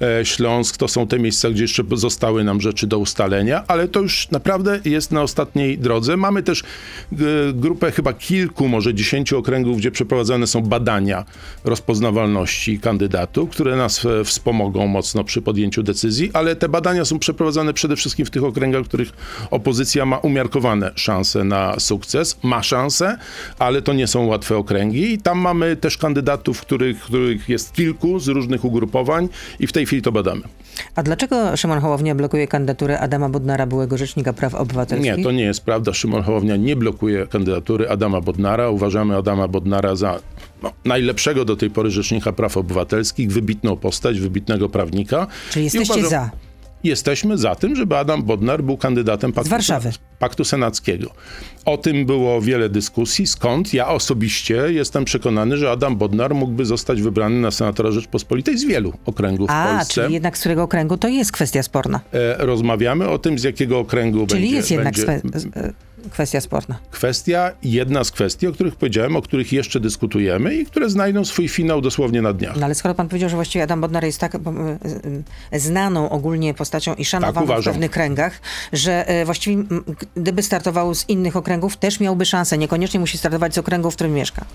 e, 0.01 0.25
Śląsk 0.25 0.77
to 0.77 0.87
są 0.87 1.07
te 1.07 1.19
miejsca, 1.19 1.49
gdzie 1.49 1.63
jeszcze 1.63 1.83
zostały 1.93 2.43
nam 2.43 2.61
rzeczy 2.61 2.87
do 2.87 2.99
ustalenia, 2.99 3.63
ale 3.67 3.87
to 3.87 4.01
już 4.01 4.31
naprawdę 4.31 4.79
jest 4.85 5.11
na 5.11 5.21
ostatniej 5.21 5.77
drodze. 5.77 6.17
Mamy 6.17 6.43
też 6.43 6.63
e, 6.63 7.15
grupę 7.53 7.91
chyba 7.91 8.13
kilku, 8.13 8.67
może 8.67 8.93
dziesięciu 8.93 9.37
okręgów, 9.37 9.77
gdzie 9.77 9.91
przeprowadzane 9.91 10.47
są 10.47 10.61
badania 10.61 11.25
rozpoznawalności 11.63 12.79
kandydatów, 12.79 13.49
które 13.49 13.75
nas 13.75 14.07
wspomogą 14.25 14.87
mocno 14.87 15.23
przy 15.23 15.41
podjęciu 15.41 15.83
decyzji, 15.83 16.29
ale 16.33 16.55
te 16.55 16.69
badania 16.69 17.05
są 17.05 17.19
przeprowadzane 17.19 17.73
przede 17.73 17.95
wszystkim 17.95 18.25
w 18.25 18.29
tych 18.29 18.43
okręgach, 18.43 18.83
w 18.83 18.87
których 18.87 19.11
opozycja 19.51 20.05
ma 20.05 20.17
umiarkowane 20.29 20.91
szanse 20.95 21.43
na 21.43 21.79
sukces, 21.79 22.37
ma 22.43 22.63
szanse, 22.63 23.17
ale 23.59 23.81
to 23.81 23.93
nie 23.93 24.07
są 24.07 24.25
łatwe 24.25 24.57
okręgi 24.57 25.13
i 25.13 25.17
tam 25.17 25.39
mamy 25.39 25.75
też 25.75 25.97
kandydatów, 25.97 26.61
których, 26.61 26.99
których 26.99 27.49
jest 27.49 27.73
kilku 27.73 28.19
z 28.19 28.27
różnych 28.27 28.65
ugrupowań 28.65 29.29
i 29.59 29.67
w 29.67 29.71
tej 29.71 29.85
chwili 29.85 30.01
to 30.01 30.11
badamy. 30.11 30.41
A 30.95 31.03
dlaczego 31.03 31.57
Szymon 31.57 31.79
Hołownia 31.79 32.15
blokuje 32.15 32.47
kandydaturę 32.47 32.99
Adama 32.99 33.29
Bodnara, 33.29 33.65
byłego 33.65 33.97
rzecznika 33.97 34.33
praw 34.33 34.55
obywatelskich? 34.55 35.17
Nie, 35.17 35.23
to 35.23 35.31
nie 35.31 35.43
jest 35.43 35.61
prawda. 35.65 35.93
Szymon 35.93 36.23
Hołownia 36.23 36.55
nie 36.55 36.75
blokuje 36.75 37.27
kandydatury 37.27 37.89
Adama 37.89 38.21
Bodnara. 38.21 38.69
Uważamy 38.69 39.15
Adama 39.15 39.47
Bodnara 39.47 39.95
za 39.95 40.19
no, 40.63 40.71
najlepszego 40.85 41.45
do 41.45 41.55
tej 41.55 41.69
pory 41.69 41.91
rzecznika 41.91 42.33
praw 42.33 42.57
obywatelskich, 42.57 43.31
wybitną 43.31 43.77
postać, 43.77 44.19
wybitnego 44.19 44.69
prawnika. 44.69 45.27
Czyli 45.51 45.65
jesteście 45.65 45.93
uważam- 45.93 46.09
za. 46.09 46.48
Jesteśmy 46.83 47.37
za 47.37 47.55
tym, 47.55 47.75
żeby 47.75 47.97
Adam 47.97 48.23
Bodnar 48.23 48.63
był 48.63 48.77
kandydatem 48.77 49.33
paktu, 49.33 49.49
Warszawy. 49.49 49.91
paktu 50.19 50.43
senackiego. 50.43 51.11
O 51.65 51.77
tym 51.77 52.05
było 52.05 52.41
wiele 52.41 52.69
dyskusji. 52.69 53.27
Skąd? 53.27 53.73
Ja 53.73 53.87
osobiście 53.87 54.55
jestem 54.69 55.05
przekonany, 55.05 55.57
że 55.57 55.71
Adam 55.71 55.95
Bodnar 55.97 56.35
mógłby 56.35 56.65
zostać 56.65 57.01
wybrany 57.01 57.35
na 57.41 57.51
senatora 57.51 57.91
Rzeczpospolitej 57.91 58.57
z 58.57 58.63
wielu 58.65 58.93
okręgów 59.05 59.47
w 59.47 59.51
A, 59.51 59.75
Polsce. 59.77 59.93
czyli 60.01 60.13
jednak 60.13 60.37
z 60.37 60.39
którego 60.39 60.63
okręgu 60.63 60.97
to 60.97 61.07
jest 61.07 61.31
kwestia 61.31 61.63
sporna. 61.63 61.99
E, 62.13 62.45
Rozmawiamy 62.45 63.07
o 63.09 63.19
tym, 63.19 63.39
z 63.39 63.43
jakiego 63.43 63.79
okręgu 63.79 64.27
Czyli 64.27 64.41
będzie. 64.41 64.55
jest 64.55 64.71
jednak 64.71 64.95
będzie 64.95 65.01
swe- 65.01 65.55
e, 65.55 65.73
kwestia 66.11 66.41
sporna. 66.41 66.79
kwestia, 66.91 67.51
jedna 67.63 68.03
z 68.03 68.11
kwestii, 68.11 68.47
o 68.47 68.51
których 68.51 68.75
powiedziałem, 68.75 69.15
o 69.15 69.21
których 69.21 69.53
jeszcze 69.53 69.79
dyskutujemy 69.79 70.55
i 70.55 70.65
które 70.65 70.89
znajdą 70.89 71.25
swój 71.25 71.47
finał 71.47 71.81
dosłownie 71.81 72.21
na 72.21 72.33
dniach. 72.33 72.55
No 72.55 72.65
ale 72.65 72.75
skoro 72.75 72.95
pan 72.95 73.07
powiedział, 73.07 73.29
że 73.29 73.35
właściwie 73.35 73.63
Adam 73.63 73.81
Bodnar 73.81 74.03
jest 74.03 74.19
tak 74.19 74.35
e, 74.35 74.39
e, 75.51 75.59
znaną 75.59 76.09
ogólnie 76.09 76.53
postacią 76.53 76.95
i 76.95 77.05
szanowaną 77.05 77.47
w 77.47 77.49
uważam. 77.49 77.73
pewnych 77.73 77.91
kręgach, 77.91 78.41
że 78.73 79.07
e, 79.07 79.25
właściwie 79.25 79.63
gdyby 80.15 80.43
startował 80.43 80.95
z 80.95 81.09
innych 81.09 81.35
okręgów, 81.35 81.77
też 81.77 81.99
miałby 81.99 82.25
szansę. 82.25 82.57
Niekoniecznie 82.57 82.99
musi 82.99 83.17
startować 83.17 83.55
z 83.55 83.57
okręgu, 83.57 83.91
w 83.91 83.95
którym 83.95 84.13
mieszka. 84.13 84.45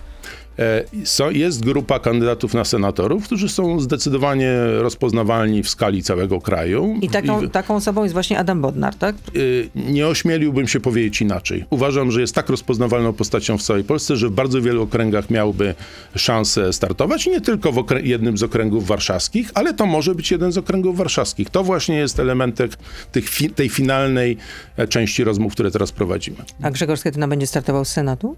E, 0.58 0.84
są, 1.04 1.30
jest 1.30 1.64
grupa 1.64 1.98
kandydatów 1.98 2.54
na 2.54 2.64
senatorów, 2.64 3.24
którzy 3.24 3.48
są 3.48 3.80
zdecydowanie 3.80 4.52
rozpoznawalni 4.78 5.62
w 5.62 5.68
skali 5.68 6.02
całego 6.02 6.40
kraju. 6.40 6.98
I 7.02 7.08
taką, 7.08 7.42
I, 7.42 7.50
taką 7.50 7.76
osobą 7.76 8.02
jest 8.02 8.12
właśnie 8.12 8.38
Adam 8.38 8.60
Bodnar, 8.60 8.94
tak? 8.94 9.16
y, 9.36 9.68
nie 9.74 10.06
ośmieliłbym 10.06 10.68
się 10.68 10.80
powiedzieć 10.80 11.20
inaczej. 11.20 11.64
Uważam, 11.70 12.10
że 12.10 12.20
jest 12.20 12.34
tak 12.34 12.48
rozpoznawalną 12.48 13.12
postacią 13.12 13.58
w 13.58 13.62
całej 13.62 13.84
Polsce, 13.84 14.16
że 14.16 14.28
w 14.28 14.32
bardzo 14.32 14.62
wielu 14.62 14.82
okręgach 14.82 15.30
miałby 15.30 15.74
szansę 16.16 16.72
startować. 16.72 17.26
I 17.26 17.30
nie 17.30 17.40
tylko 17.40 17.72
w 17.72 17.84
jednym 18.02 18.38
z 18.38 18.42
okręgów 18.42 18.86
warszawskich, 18.86 19.50
ale 19.54 19.74
to 19.74 19.86
może 19.86 20.14
być 20.14 20.30
jeden 20.30 20.52
z 20.52 20.58
okręgów 20.58 20.96
warszawskich. 20.96 21.50
To 21.50 21.64
właśnie 21.64 21.96
jest 21.96 22.20
elementem 22.20 22.68
tych 23.12 23.24
fi- 23.24 23.50
tej 23.50 23.68
finalnej 23.68 24.36
e, 24.76 24.88
części 24.88 25.24
rozmów, 25.24 25.52
które 25.52 25.70
teraz 25.70 25.92
prowadzimy. 25.92 26.36
A 26.62 26.70
Grzegorz 26.70 27.00
Schetyna 27.00 27.28
będzie 27.28 27.46
startował 27.46 27.84
z 27.84 27.88
Senatu? 27.88 28.36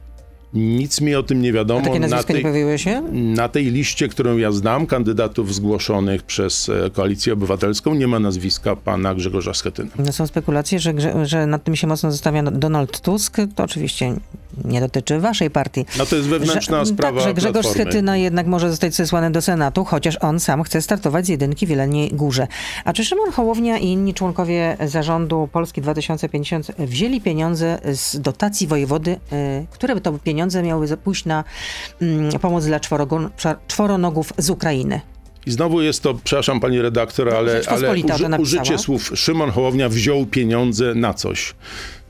Nic 0.55 1.01
mi 1.01 1.15
o 1.15 1.23
tym 1.23 1.43
nie 1.43 1.53
wiadomo. 1.53 1.81
A 1.81 1.85
takie 1.85 2.01
na, 2.01 2.09
nazwiska 2.09 2.33
nie 2.33 2.35
tej, 2.35 2.43
pojawiły 2.43 2.79
się? 2.79 3.03
na 3.13 3.49
tej 3.49 3.65
liście, 3.65 4.09
którą 4.09 4.37
ja 4.37 4.53
znam, 4.53 4.87
kandydatów 4.87 5.55
zgłoszonych 5.55 6.23
przez 6.23 6.69
e, 6.69 6.91
Koalicję 6.91 7.33
Obywatelską, 7.33 7.95
nie 7.95 8.07
ma 8.07 8.19
nazwiska 8.19 8.77
pana 8.77 9.15
Grzegorza 9.15 9.55
Schetyny. 9.55 9.91
No 9.99 10.13
są 10.13 10.27
spekulacje, 10.27 10.79
że, 10.79 10.95
że 11.27 11.47
nad 11.47 11.65
tym 11.65 11.77
się 11.77 11.87
mocno 11.87 12.11
zastanawia 12.11 12.51
Donald 12.51 13.01
Tusk. 13.01 13.37
To 13.55 13.65
oczywiście 13.65 14.15
nie 14.65 14.81
dotyczy 14.81 15.21
waszej 15.21 15.51
partii. 15.51 15.87
No 15.99 16.07
to 16.07 16.17
jest 16.17 16.29
wewnętrzna 16.29 16.85
że, 16.85 16.87
sprawa 16.87 17.21
Tak, 17.21 17.29
że 17.29 17.35
Grzegorz. 17.35 17.67
Schetyna 17.67 18.17
jednak 18.17 18.47
może 18.47 18.71
zostać 18.71 18.95
zesłany 18.95 19.31
do 19.31 19.43
Senatu, 19.43 19.85
chociaż 19.85 20.19
on 20.21 20.41
sam 20.41 20.63
chce 20.63 20.83
startować 20.83 21.27
z 21.27 21.29
jedynki 21.29 21.67
w 21.67 21.71
Jeleniej 21.71 22.11
Górze. 22.11 22.47
A 22.85 22.93
czy 22.93 23.05
Szymon 23.05 23.33
Hołownia 23.33 23.79
i 23.79 23.87
inni 23.87 24.15
członkowie 24.15 24.77
zarządu 24.87 25.49
Polski 25.53 25.81
2050 25.83 26.73
wzięli 26.79 27.21
pieniądze 27.21 27.79
z 27.93 28.21
dotacji 28.21 28.67
wojewody, 28.67 29.11
y, 29.11 29.67
które 29.71 30.01
to 30.01 30.13
pieniądze 30.13 30.63
miały 30.63 30.97
pójść 30.97 31.25
na 31.25 31.45
mm, 32.03 32.41
pomoc 32.41 32.65
dla 32.65 32.81
czworonogów 33.67 34.33
z 34.39 34.51
Ukrainy? 34.51 35.01
I 35.47 35.51
znowu 35.51 35.83
jest 35.83 36.03
to, 36.03 36.15
przepraszam 36.25 36.61
pani 36.61 36.83
redaktor, 36.83 37.35
ale, 37.35 37.61
ale 37.69 37.91
uży, 38.15 38.27
użycie 38.39 38.79
słów 38.79 39.11
Szymon 39.15 39.51
Hołownia 39.51 39.89
wziął 39.89 40.27
pieniądze 40.27 40.95
na 40.95 41.15
coś. 41.15 41.55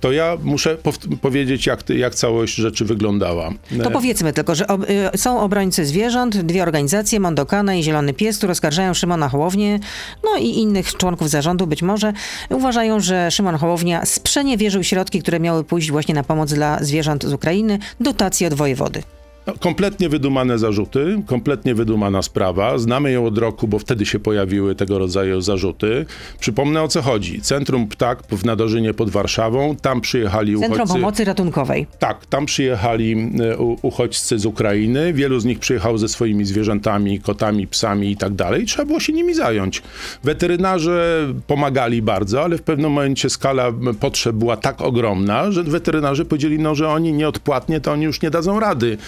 To 0.00 0.12
ja 0.12 0.36
muszę 0.42 0.76
pow- 0.76 1.18
powiedzieć, 1.20 1.66
jak, 1.66 1.82
ty- 1.82 1.96
jak 1.98 2.14
całość 2.14 2.54
rzeczy 2.54 2.84
wyglądała. 2.84 3.50
To 3.82 3.90
powiedzmy 3.90 4.32
tylko, 4.32 4.54
że 4.54 4.66
ob, 4.66 4.82
y, 5.14 5.18
są 5.18 5.40
obrońcy 5.40 5.86
zwierząt, 5.86 6.36
dwie 6.36 6.62
organizacje, 6.62 7.20
Mondokana 7.20 7.74
i 7.74 7.82
Zielony 7.82 8.14
Pies, 8.14 8.38
które 8.38 8.52
oskarżają 8.52 8.94
Szymona 8.94 9.28
Hołownię, 9.28 9.78
no 10.24 10.30
i 10.40 10.48
innych 10.58 10.94
członków 10.96 11.30
zarządu 11.30 11.66
być 11.66 11.82
może. 11.82 12.12
Uważają, 12.50 13.00
że 13.00 13.30
Szymon 13.30 13.56
Hołownia 13.56 14.06
sprzeniewierzył 14.06 14.82
środki, 14.84 15.22
które 15.22 15.40
miały 15.40 15.64
pójść 15.64 15.90
właśnie 15.90 16.14
na 16.14 16.24
pomoc 16.24 16.52
dla 16.52 16.84
zwierząt 16.84 17.24
z 17.24 17.32
Ukrainy, 17.32 17.78
dotacje 18.00 18.46
od 18.48 18.54
wojewody. 18.54 19.02
No, 19.46 19.54
kompletnie 19.60 20.08
wydumane 20.08 20.58
zarzuty, 20.58 21.22
kompletnie 21.26 21.74
wydumana 21.74 22.22
sprawa. 22.22 22.78
Znamy 22.78 23.12
ją 23.12 23.26
od 23.26 23.38
roku, 23.38 23.68
bo 23.68 23.78
wtedy 23.78 24.06
się 24.06 24.18
pojawiły 24.18 24.74
tego 24.74 24.98
rodzaju 24.98 25.40
zarzuty. 25.40 26.06
Przypomnę 26.40 26.82
o 26.82 26.88
co 26.88 27.02
chodzi. 27.02 27.40
Centrum 27.40 27.88
Ptak 27.88 28.22
w 28.30 28.44
Nadorzynie 28.44 28.94
pod 28.94 29.10
Warszawą, 29.10 29.76
tam 29.82 30.00
przyjechali 30.00 30.52
Centrum 30.58 30.72
uchodźcy. 30.74 30.94
Pomocy 30.94 31.24
Ratunkowej. 31.24 31.86
Tak, 31.98 32.26
tam 32.26 32.46
przyjechali 32.46 33.30
e, 33.52 33.56
u- 33.58 33.76
uchodźcy 33.82 34.38
z 34.38 34.46
Ukrainy. 34.46 35.12
Wielu 35.12 35.40
z 35.40 35.44
nich 35.44 35.58
przyjechało 35.58 35.98
ze 35.98 36.08
swoimi 36.08 36.44
zwierzętami, 36.44 37.20
kotami, 37.20 37.66
psami 37.66 38.10
i 38.10 38.16
tak 38.16 38.34
dalej. 38.34 38.66
Trzeba 38.66 38.84
było 38.84 39.00
się 39.00 39.12
nimi 39.12 39.34
zająć. 39.34 39.82
Weterynarze 40.24 41.26
pomagali 41.46 42.02
bardzo, 42.02 42.42
ale 42.44 42.58
w 42.58 42.62
pewnym 42.62 42.90
momencie 42.90 43.30
skala 43.30 43.72
potrzeb 44.00 44.36
była 44.36 44.56
tak 44.56 44.80
ogromna, 44.80 45.50
że 45.52 45.62
weterynarze 45.62 46.24
powiedzieli, 46.24 46.58
no, 46.58 46.74
że 46.74 46.88
oni 46.88 47.12
nieodpłatnie 47.12 47.80
to 47.80 47.92
oni 47.92 48.04
już 48.04 48.22
nie 48.22 48.30
dadzą 48.30 48.60
rady. 48.60 48.98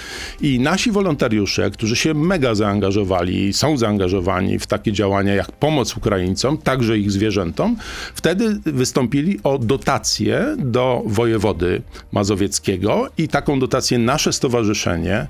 I 0.41 0.61
nasi 0.61 0.91
wolontariusze, 0.91 1.71
którzy 1.71 1.97
się 1.97 2.15
mega 2.15 2.55
zaangażowali 2.55 3.53
są 3.53 3.77
zaangażowani 3.77 4.59
w 4.59 4.67
takie 4.67 4.93
działania 4.93 5.35
jak 5.35 5.53
pomoc 5.53 5.97
Ukraińcom, 5.97 6.59
także 6.59 6.99
ich 6.99 7.11
zwierzętom, 7.11 7.77
wtedy 8.15 8.61
wystąpili 8.65 9.41
o 9.45 9.59
dotację 9.59 10.57
do 10.59 11.03
wojewody 11.07 11.83
mazowieckiego 12.13 13.09
i 13.19 13.29
taką 13.29 13.61
dotację 13.61 13.99
nasze 13.99 14.33
stowarzyszenie 14.33 15.27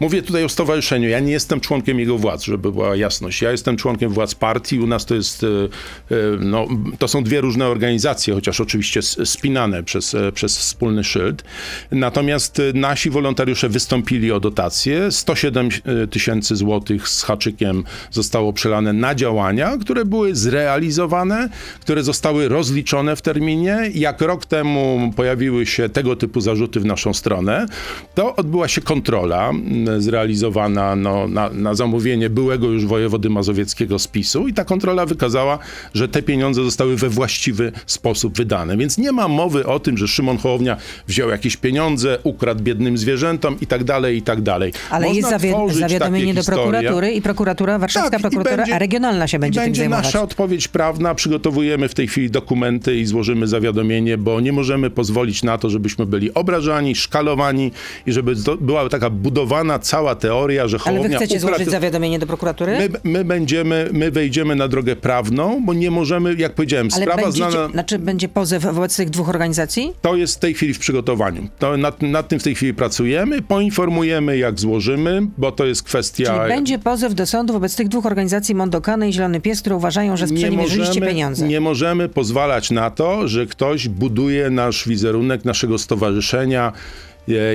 Mówię 0.00 0.22
tutaj 0.22 0.44
o 0.44 0.48
stowarzyszeniu. 0.48 1.08
Ja 1.08 1.20
nie 1.20 1.32
jestem 1.32 1.60
członkiem 1.60 2.00
jego 2.00 2.18
władz, 2.18 2.44
żeby 2.44 2.72
była 2.72 2.96
jasność. 2.96 3.42
Ja 3.42 3.50
jestem 3.50 3.76
członkiem 3.76 4.12
władz 4.12 4.34
partii. 4.34 4.80
U 4.80 4.86
nas 4.86 5.06
to 5.06 5.14
jest, 5.14 5.44
e, 5.44 5.46
e, 5.46 6.16
no, 6.40 6.66
to 6.98 7.08
są 7.08 7.24
dwie 7.24 7.40
różne 7.40 7.66
organizacje, 7.66 8.34
chociaż 8.34 8.60
oczywiście 8.60 9.02
spinane 9.02 9.82
przez, 9.82 10.14
e, 10.14 10.32
przez 10.32 10.58
wspólny 10.58 11.04
szyld. 11.04 11.44
Natomiast 11.90 12.62
nasi 12.74 13.10
wolontariusze 13.10 13.68
wystąpili 13.68 14.32
o 14.32 14.40
dotację. 14.40 15.12
107 15.12 15.68
tysięcy 16.10 16.56
złotych 16.56 17.08
z 17.08 17.22
haczykiem 17.22 17.84
zostało 18.10 18.52
przelane 18.52 18.92
na 18.92 19.14
działania, 19.14 19.76
które 19.80 20.04
były 20.04 20.34
zrealizowane, 20.34 21.48
które 21.80 22.02
zostały 22.02 22.48
rozliczone 22.48 23.16
w 23.16 23.22
terminie. 23.22 23.90
Jak 23.94 24.20
rok 24.20 24.46
temu 24.46 25.12
pojawiły 25.16 25.66
się 25.66 25.88
tego 25.88 26.16
typu 26.16 26.40
zarzuty 26.40 26.80
w 26.80 26.84
naszą 26.84 27.14
stronę, 27.14 27.66
to 28.14 28.36
odbyła 28.36 28.68
się 28.68 28.80
kontrola 28.80 29.52
zrealizowana 29.98 30.96
no, 30.96 31.28
na, 31.28 31.50
na 31.50 31.74
zamówienie 31.74 32.30
byłego 32.30 32.66
już 32.66 32.86
wojewody 32.86 33.30
mazowieckiego 33.30 33.98
spisu 33.98 34.48
i 34.48 34.52
ta 34.54 34.64
kontrola 34.64 35.06
wykazała, 35.06 35.58
że 35.94 36.08
te 36.08 36.22
pieniądze 36.22 36.64
zostały 36.64 36.96
we 36.96 37.08
właściwy 37.08 37.72
sposób 37.86 38.36
wydane. 38.36 38.76
Więc 38.76 38.98
nie 38.98 39.12
ma 39.12 39.28
mowy 39.28 39.66
o 39.66 39.80
tym, 39.80 39.96
że 39.98 40.08
Szymon 40.08 40.38
Hołownia 40.38 40.76
wziął 41.08 41.28
jakieś 41.28 41.56
pieniądze, 41.56 42.18
ukradł 42.22 42.62
biednym 42.62 42.98
zwierzętom 42.98 43.56
i 43.60 43.66
tak 43.66 43.84
dalej, 43.84 44.16
i 44.16 44.22
tak 44.22 44.42
dalej. 44.42 44.72
Ale 44.90 45.06
Można 45.06 45.30
jest 45.30 45.44
zawi- 45.44 45.72
zawiadomienie 45.72 46.34
do 46.34 46.44
prokuratury 46.44 47.12
i 47.12 47.22
prokuratura, 47.22 47.78
warszawska 47.78 48.10
Tak, 48.10 48.20
prokuratura 48.20 48.56
będzie- 48.56 48.78
regionalna 48.78 49.28
się 49.28 49.38
będzie, 49.38 49.60
I 49.60 49.62
tym 49.62 49.66
będzie 49.66 49.80
zajmować. 49.80 50.04
nasza 50.04 50.22
odpowiedź 50.22 50.68
prawna. 50.68 51.14
Przygotowujemy 51.14 51.88
w 51.88 51.94
tej 51.94 52.08
chwili 52.08 52.30
dokumenty 52.30 52.96
i 52.96 53.06
złożymy 53.06 53.46
zawiadomienie, 53.46 54.18
bo 54.18 54.40
nie 54.40 54.52
możemy 54.52 54.90
pozwolić 54.90 55.42
na 55.42 55.58
to, 55.58 55.70
żebyśmy 55.70 56.06
byli 56.06 56.34
obrażani, 56.34 56.94
szkalowani 56.94 57.72
i 58.06 58.12
żeby 58.12 58.34
była 58.60 58.88
taka 58.88 59.10
budowana 59.10 59.78
cała 59.80 60.14
teoria, 60.14 60.68
że 60.68 60.76
Ale 60.76 60.84
wy 60.84 60.98
Hołownia 60.98 61.18
chcecie 61.18 61.36
ukradł... 61.36 61.54
złożyć 61.56 61.70
zawiadomienie 61.70 62.18
do 62.18 62.26
prokuratury? 62.26 62.76
My, 62.78 62.88
my 63.04 63.24
będziemy, 63.24 63.88
my 63.92 64.10
wejdziemy 64.10 64.56
na 64.56 64.68
drogę 64.68 64.96
prawną, 64.96 65.62
bo 65.64 65.74
nie 65.74 65.90
możemy, 65.90 66.34
jak 66.34 66.54
powiedziałem, 66.54 66.88
Ale 66.92 67.02
sprawa 67.02 67.22
będziecie, 67.22 67.50
znana... 67.50 67.68
znaczy 67.68 67.98
będzie 67.98 68.28
pozew 68.28 68.62
wobec 68.62 68.96
tych 68.96 69.10
dwóch 69.10 69.28
organizacji? 69.28 69.92
To 70.02 70.16
jest 70.16 70.36
w 70.36 70.38
tej 70.38 70.54
chwili 70.54 70.74
w 70.74 70.78
przygotowaniu. 70.78 71.48
To 71.58 71.76
nad, 71.76 72.02
nad 72.02 72.28
tym 72.28 72.40
w 72.40 72.42
tej 72.42 72.54
chwili 72.54 72.74
pracujemy. 72.74 73.42
Poinformujemy, 73.42 74.38
jak 74.38 74.60
złożymy, 74.60 75.22
bo 75.38 75.52
to 75.52 75.66
jest 75.66 75.82
kwestia... 75.82 76.24
Czyli 76.24 76.48
będzie 76.48 76.78
pozew 76.78 77.14
do 77.14 77.26
sądu 77.26 77.52
wobec 77.52 77.76
tych 77.76 77.88
dwóch 77.88 78.06
organizacji 78.06 78.54
Mondokany 78.54 79.08
i 79.08 79.12
Zielony 79.12 79.40
Pies, 79.40 79.60
które 79.60 79.76
uważają, 79.76 80.16
że 80.16 80.28
sprzeniewierzyliście 80.28 81.00
pieniądze. 81.00 81.48
nie 81.48 81.60
możemy 81.60 82.08
pozwalać 82.08 82.70
na 82.70 82.90
to, 82.90 83.28
że 83.28 83.46
ktoś 83.46 83.88
buduje 83.88 84.50
nasz 84.50 84.88
wizerunek, 84.88 85.44
naszego 85.44 85.78
stowarzyszenia 85.78 86.72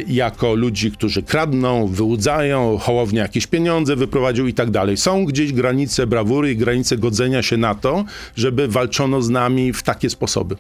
jako 0.08 0.54
ludzi, 0.54 0.92
którzy 0.92 1.24
kradną, 1.24 1.88
wyłudzają, 1.88 2.78
Hołownia 2.78 3.22
jakieś 3.22 3.48
pieniądze 3.48 3.96
wyprowadził 3.96 4.48
i 4.48 4.54
tak 4.54 4.72
dalej. 4.72 4.98
Są 4.98 5.26
gdzieś 5.26 5.54
granice 5.54 6.08
brawury 6.08 6.52
i 6.52 6.58
granice 6.58 6.98
godzenia 6.98 7.44
się 7.44 7.58
na 7.58 7.76
to, 7.76 8.04
żeby 8.36 8.68
walczono 8.68 9.22
z 9.22 9.30
nami 9.30 9.74
w 9.74 9.84
takie 9.84 10.10
sposoby. 10.10 10.56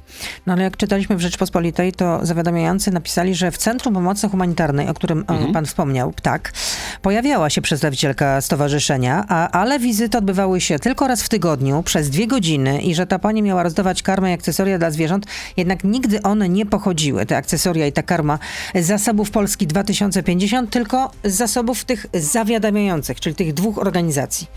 No 0.46 0.54
ale 0.54 0.64
jak 0.64 0.78
czytaliśmy 0.78 1.16
w 1.16 1.22
Rzeczpospolitej, 1.22 1.94
to 1.94 2.20
zawiadamiający 2.26 2.92
napisali, 2.92 3.36
że 3.36 3.52
w 3.52 3.58
Centrum 3.58 3.94
Pomocy 3.94 4.30
Humanitarnej, 4.30 4.88
o 4.90 4.94
którym 4.94 5.20
e, 5.20 5.36
Mhm. 5.36 5.54
pan 5.54 5.66
wspomniał, 5.66 6.12
PTAK, 6.12 6.54
pojawiała 7.02 7.50
się 7.50 7.62
przedstawicielka 7.62 8.42
stowarzyszenia, 8.42 9.26
a, 9.28 9.50
ale 9.52 9.80
wizyty 9.80 10.18
odbywały 10.18 10.62
się 10.62 10.80
tylko 10.80 11.08
raz 11.08 11.24
w 11.24 11.30
tygodniu, 11.30 11.84
przez 11.84 12.10
dwie 12.10 12.28
godziny 12.28 12.82
i 12.82 12.96
że 12.96 13.08
ta 13.08 13.20
pani 13.20 13.42
miała 13.42 13.64
rozdawać 13.64 14.04
karmę 14.04 14.32
i 14.32 14.34
akcesoria 14.34 14.78
dla 14.78 14.92
zwierząt, 14.92 15.26
jednak 15.58 15.84
nigdy 15.84 16.22
one 16.22 16.50
nie 16.50 16.66
pochodziły, 16.66 17.26
te 17.26 17.38
akcesoria 17.38 17.88
i 17.88 17.92
ta 17.92 18.04
karma, 18.04 18.40
z 18.76 18.88
zasobów 19.06 19.32
Polski 19.32 19.68
2050, 19.68 20.70
tylko 20.70 21.12
z 21.24 21.34
zasobów 21.34 21.86
tych 21.86 22.06
zawiadamiających, 22.14 23.20
czyli 23.20 23.36
tych 23.36 23.54
dwóch 23.54 23.78
organizacji. 23.78 24.48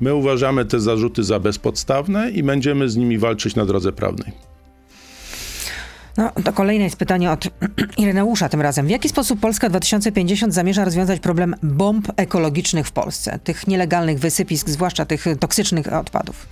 My 0.00 0.14
uważamy 0.14 0.64
te 0.64 0.80
zarzuty 0.80 1.24
za 1.24 1.40
bezpodstawne 1.40 2.30
i 2.30 2.42
będziemy 2.42 2.88
z 2.88 2.96
nimi 2.96 3.18
walczyć 3.18 3.56
na 3.56 3.66
drodze 3.66 3.92
prawnej. 3.92 4.32
No, 6.16 6.32
to 6.44 6.52
kolejne 6.52 6.84
jest 6.84 6.96
pytanie 6.96 7.30
od 7.30 7.48
Ireneusza 8.02 8.48
tym 8.48 8.60
razem. 8.60 8.86
W 8.86 8.90
jaki 8.90 9.08
sposób 9.08 9.40
Polska 9.40 9.68
2050 9.68 10.54
zamierza 10.54 10.84
rozwiązać 10.84 11.20
problem 11.20 11.54
bomb 11.62 12.12
ekologicznych 12.16 12.86
w 12.86 12.92
Polsce? 12.92 13.38
Tych 13.44 13.66
nielegalnych 13.66 14.18
wysypisk, 14.18 14.68
zwłaszcza 14.68 15.06
tych 15.06 15.24
toksycznych 15.40 15.92
odpadów. 15.92 16.46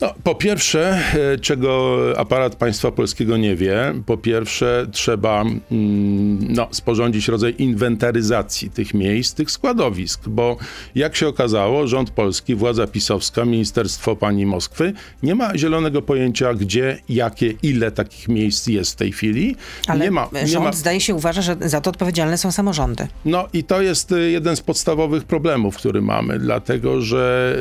No, 0.00 0.14
po 0.24 0.34
pierwsze, 0.34 1.00
e, 1.34 1.38
czego 1.38 1.98
aparat 2.16 2.56
państwa 2.56 2.90
polskiego 2.90 3.36
nie 3.36 3.56
wie, 3.56 3.94
po 4.06 4.16
pierwsze 4.16 4.86
trzeba 4.92 5.40
mm, 5.42 6.54
no, 6.54 6.68
sporządzić 6.70 7.28
rodzaj 7.28 7.54
inwentaryzacji 7.58 8.70
tych 8.70 8.94
miejsc, 8.94 9.34
tych 9.34 9.50
składowisk, 9.50 10.28
bo 10.28 10.56
jak 10.94 11.16
się 11.16 11.28
okazało, 11.28 11.86
rząd 11.86 12.10
polski, 12.10 12.54
władza 12.54 12.86
pisowska, 12.86 13.44
ministerstwo 13.44 14.16
pani 14.16 14.46
Moskwy 14.46 14.92
nie 15.22 15.34
ma 15.34 15.58
zielonego 15.58 16.02
pojęcia, 16.02 16.54
gdzie, 16.54 16.98
jakie, 17.08 17.54
ile 17.62 17.90
takich 17.90 18.28
miejsc 18.28 18.66
jest 18.66 18.92
w 18.92 18.96
tej 18.96 19.12
chwili. 19.12 19.56
Ale 19.86 20.04
nie 20.04 20.10
ma, 20.10 20.28
nie 20.32 20.46
rząd 20.46 20.64
ma, 20.64 20.72
zdaje 20.72 21.00
się 21.00 21.14
uważa, 21.14 21.42
że 21.42 21.56
za 21.60 21.80
to 21.80 21.90
odpowiedzialne 21.90 22.38
są 22.38 22.52
samorządy. 22.52 23.08
no 23.24 23.48
i 23.52 23.64
to 23.64 23.82
jest 23.82 24.12
y, 24.12 24.30
jeden 24.30 24.56
z 24.56 24.60
podstawowych 24.60 25.24
problemów, 25.24 25.76
który 25.76 26.02
mamy, 26.02 26.38
dlatego 26.38 27.00
że 27.00 27.56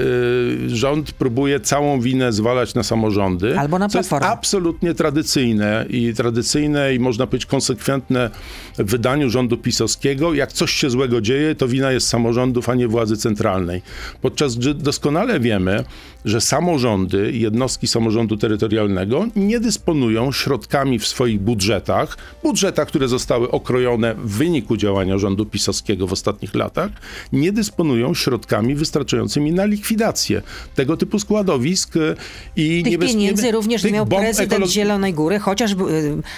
y, 0.66 0.76
rząd 0.76 1.12
próbuje 1.12 1.60
całą 1.60 2.02
winę 2.02 2.23
winę 2.24 2.34
zwalać 2.34 2.74
na 2.74 2.84
samorządy. 2.84 3.60
Albo 3.60 3.80
na 3.80 3.90
co 3.90 3.98
jest 3.98 4.10
Platformę. 4.10 4.34
absolutnie 4.38 4.94
tradycyjne 4.94 5.86
i 5.90 6.14
tradycyjne 6.14 6.96
i 6.96 7.00
można 7.00 7.28
powiedzieć 7.28 7.46
konsekwentne 7.46 8.30
w 8.78 8.92
wydaniu 8.92 9.30
rządu 9.30 9.58
pisowskiego. 9.58 10.34
Jak 10.34 10.54
coś 10.54 10.72
się 10.72 10.90
złego 10.90 11.22
dzieje, 11.22 11.56
to 11.56 11.68
wina 11.68 11.92
jest 11.92 12.08
samorządów, 12.08 12.70
a 12.70 12.76
nie 12.76 12.88
władzy 12.88 13.18
centralnej. 13.18 13.82
Podczas 14.22 14.56
gdy 14.56 14.74
doskonale 14.74 15.40
wiemy, 15.40 15.84
że 16.26 16.42
samorządy, 16.42 17.32
jednostki 17.32 17.88
samorządu 17.88 18.38
terytorialnego 18.38 19.28
nie 19.36 19.60
dysponują 19.60 20.32
środkami 20.32 21.00
w 21.00 21.08
swoich 21.08 21.40
budżetach, 21.40 22.18
budżetach, 22.44 22.88
które 22.88 23.08
zostały 23.08 23.52
okrojone 23.52 24.16
w 24.16 24.38
wyniku 24.38 24.78
działania 24.78 25.18
rządu 25.18 25.46
pisowskiego 25.46 26.08
w 26.08 26.14
ostatnich 26.14 26.56
latach, 26.56 26.92
nie 27.32 27.52
dysponują 27.52 28.14
środkami 28.14 28.76
wystarczającymi 28.76 29.52
na 29.52 29.66
likwidację 29.66 30.42
tego 30.76 30.98
typu 30.98 31.20
składowisk 31.20 31.94
i 32.56 32.84
Tych 32.84 33.00
pieniędzy 33.00 33.52
również 33.52 33.82
nie 33.84 33.90
tych 33.90 33.94
miał 33.96 34.06
prezydent 34.06 34.64
ekolo- 34.64 34.70
Zielonej 34.70 35.14
Góry, 35.14 35.40
chociaż 35.40 35.72
y, 35.72 35.76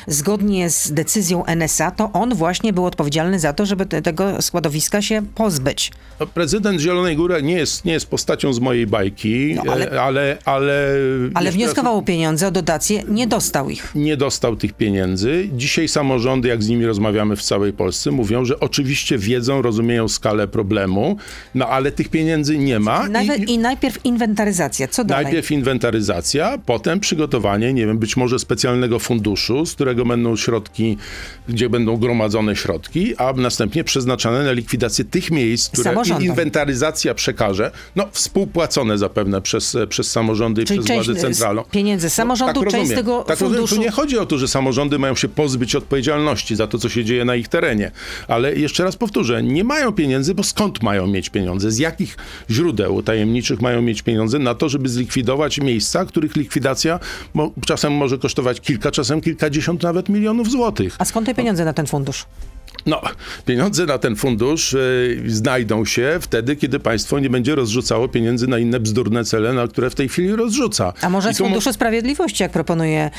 zgodnie 0.07 0.69
z 0.69 0.91
decyzją 0.91 1.45
NSA, 1.45 1.91
to 1.91 2.11
on 2.13 2.35
właśnie 2.35 2.73
był 2.73 2.85
odpowiedzialny 2.85 3.39
za 3.39 3.53
to, 3.53 3.65
żeby 3.65 3.85
te, 3.85 4.01
tego 4.01 4.41
składowiska 4.41 5.01
się 5.01 5.21
pozbyć. 5.35 5.91
No, 6.19 6.27
Prezydent 6.27 6.81
Zielonej 6.81 7.15
Góry 7.15 7.43
nie 7.43 7.53
jest, 7.53 7.85
nie 7.85 7.93
jest 7.93 8.07
postacią 8.07 8.53
z 8.53 8.59
mojej 8.59 8.87
bajki, 8.87 9.55
No, 9.55 9.71
ale- 9.71 9.85
ale, 9.85 10.01
ale, 10.01 10.37
ale, 10.45 10.97
Ale 11.33 11.51
wnioskował 11.51 11.97
o 11.97 12.01
pieniądze, 12.01 12.47
o 12.47 12.51
dotacje, 12.51 13.03
nie 13.07 13.27
dostał 13.27 13.69
ich. 13.69 13.91
nie 13.95 14.17
dostał 14.17 14.55
tych 14.55 14.73
pieniędzy. 14.73 15.49
Dzisiaj 15.53 15.87
samorządy, 15.87 16.47
jak 16.47 16.63
z 16.63 16.67
nimi 16.69 16.85
rozmawiamy 16.85 17.35
w 17.35 17.41
całej 17.43 17.73
Polsce, 17.73 18.11
mówią, 18.11 18.45
że 18.45 18.59
oczywiście 18.59 19.17
wiedzą, 19.17 19.61
rozumieją 19.61 20.07
skalę 20.07 20.47
problemu, 20.47 21.17
no 21.55 21.67
ale 21.67 21.91
tych 21.91 22.09
pieniędzy 22.09 22.57
nie 22.57 22.79
ma. 22.79 23.07
Najpierw, 23.09 23.49
I 23.49 23.57
najpierw 23.57 24.05
inwentaryzacja. 24.05 24.87
Co 24.87 25.03
dalej? 25.03 25.23
Najpierw 25.25 25.51
inwentaryzacja, 25.51 25.64
potem 26.65 26.99
przygotowanie, 26.99 27.73
nie 27.73 27.85
wiem, 27.85 27.97
być 27.97 28.17
może 28.17 28.39
specjalnego 28.39 28.99
funduszu, 28.99 29.65
z 29.65 29.73
którego 29.73 30.05
będą 30.05 30.35
środki, 30.35 30.97
gdzie 31.49 31.69
będą 31.69 31.97
gromadzone 31.97 32.55
środki, 32.55 33.15
a 33.17 33.33
następnie 33.33 33.83
przeznaczane 33.83 34.43
na 34.43 34.51
likwidację 34.51 35.05
tych 35.05 35.31
miejsc, 35.31 35.69
które 35.69 35.95
inwentaryzacja 36.21 37.13
przekaże, 37.13 37.71
no 37.95 38.07
współpłacone 38.11 38.97
zapewne 38.97 39.41
przez, 39.41 39.77
przez 39.89 40.11
samorządy 40.11 40.61
i 40.61 40.65
Czyli 40.65 40.79
przez 40.79 40.87
część 40.87 41.05
władzę 41.05 41.19
z 41.19 41.23
centralną. 41.23 41.63
pieniędzy 41.71 42.09
samorządu, 42.09 42.61
część 42.61 42.73
z 42.73 42.75
rozumiem. 42.75 42.97
tego 42.97 43.23
tak 43.23 43.29
rozumiem. 43.29 43.53
funduszu. 43.53 43.75
Tu 43.75 43.81
nie 43.81 43.91
chodzi 43.91 44.17
o 44.19 44.25
to, 44.25 44.37
że 44.37 44.47
samorządy 44.47 44.99
mają 44.99 45.15
się 45.15 45.27
pozbyć 45.27 45.75
odpowiedzialności 45.75 46.55
za 46.55 46.67
to, 46.67 46.77
co 46.77 46.89
się 46.89 47.05
dzieje 47.05 47.25
na 47.25 47.35
ich 47.35 47.47
terenie. 47.47 47.91
Ale 48.27 48.55
jeszcze 48.55 48.83
raz 48.83 48.95
powtórzę, 48.95 49.43
nie 49.43 49.63
mają 49.63 49.91
pieniędzy, 49.91 50.35
bo 50.35 50.43
skąd 50.43 50.83
mają 50.83 51.07
mieć 51.07 51.29
pieniądze? 51.29 51.71
Z 51.71 51.77
jakich 51.77 52.17
źródeł 52.49 53.03
tajemniczych 53.03 53.61
mają 53.61 53.81
mieć 53.81 54.01
pieniądze 54.01 54.39
na 54.39 54.55
to, 54.55 54.69
żeby 54.69 54.89
zlikwidować 54.89 55.54
miejsca, 55.61 56.05
których 56.05 56.35
likwidacja 56.35 56.99
mo- 57.33 57.51
czasem 57.65 57.93
może 57.93 58.17
kosztować 58.17 58.61
kilka, 58.61 58.91
czasem 58.91 59.21
kilkadziesiąt 59.21 59.83
nawet 59.83 60.09
milionów 60.09 60.51
złotych. 60.51 60.95
A 60.99 61.05
skąd 61.05 61.25
te 61.27 61.35
pieniądze 61.35 61.65
na 61.65 61.73
ten 61.73 61.87
fundusz? 61.87 62.25
No, 62.85 63.01
pieniądze 63.45 63.85
na 63.85 63.97
ten 63.97 64.15
fundusz 64.15 64.73
y, 64.73 65.23
znajdą 65.27 65.85
się 65.85 66.17
wtedy, 66.21 66.55
kiedy 66.55 66.79
państwo 66.79 67.19
nie 67.19 67.29
będzie 67.29 67.55
rozrzucało 67.55 68.07
pieniędzy 68.07 68.47
na 68.47 68.59
inne 68.59 68.79
bzdurne 68.79 69.23
cele, 69.23 69.53
na 69.53 69.67
które 69.67 69.89
w 69.89 69.95
tej 69.95 70.09
chwili 70.09 70.35
rozrzuca. 70.35 70.93
A 71.01 71.09
może 71.09 71.31
I 71.31 71.33
z 71.33 71.37
Funduszu 71.37 71.73
Sprawiedliwości, 71.73 72.43
jak 72.43 72.51
proponuje 72.51 73.11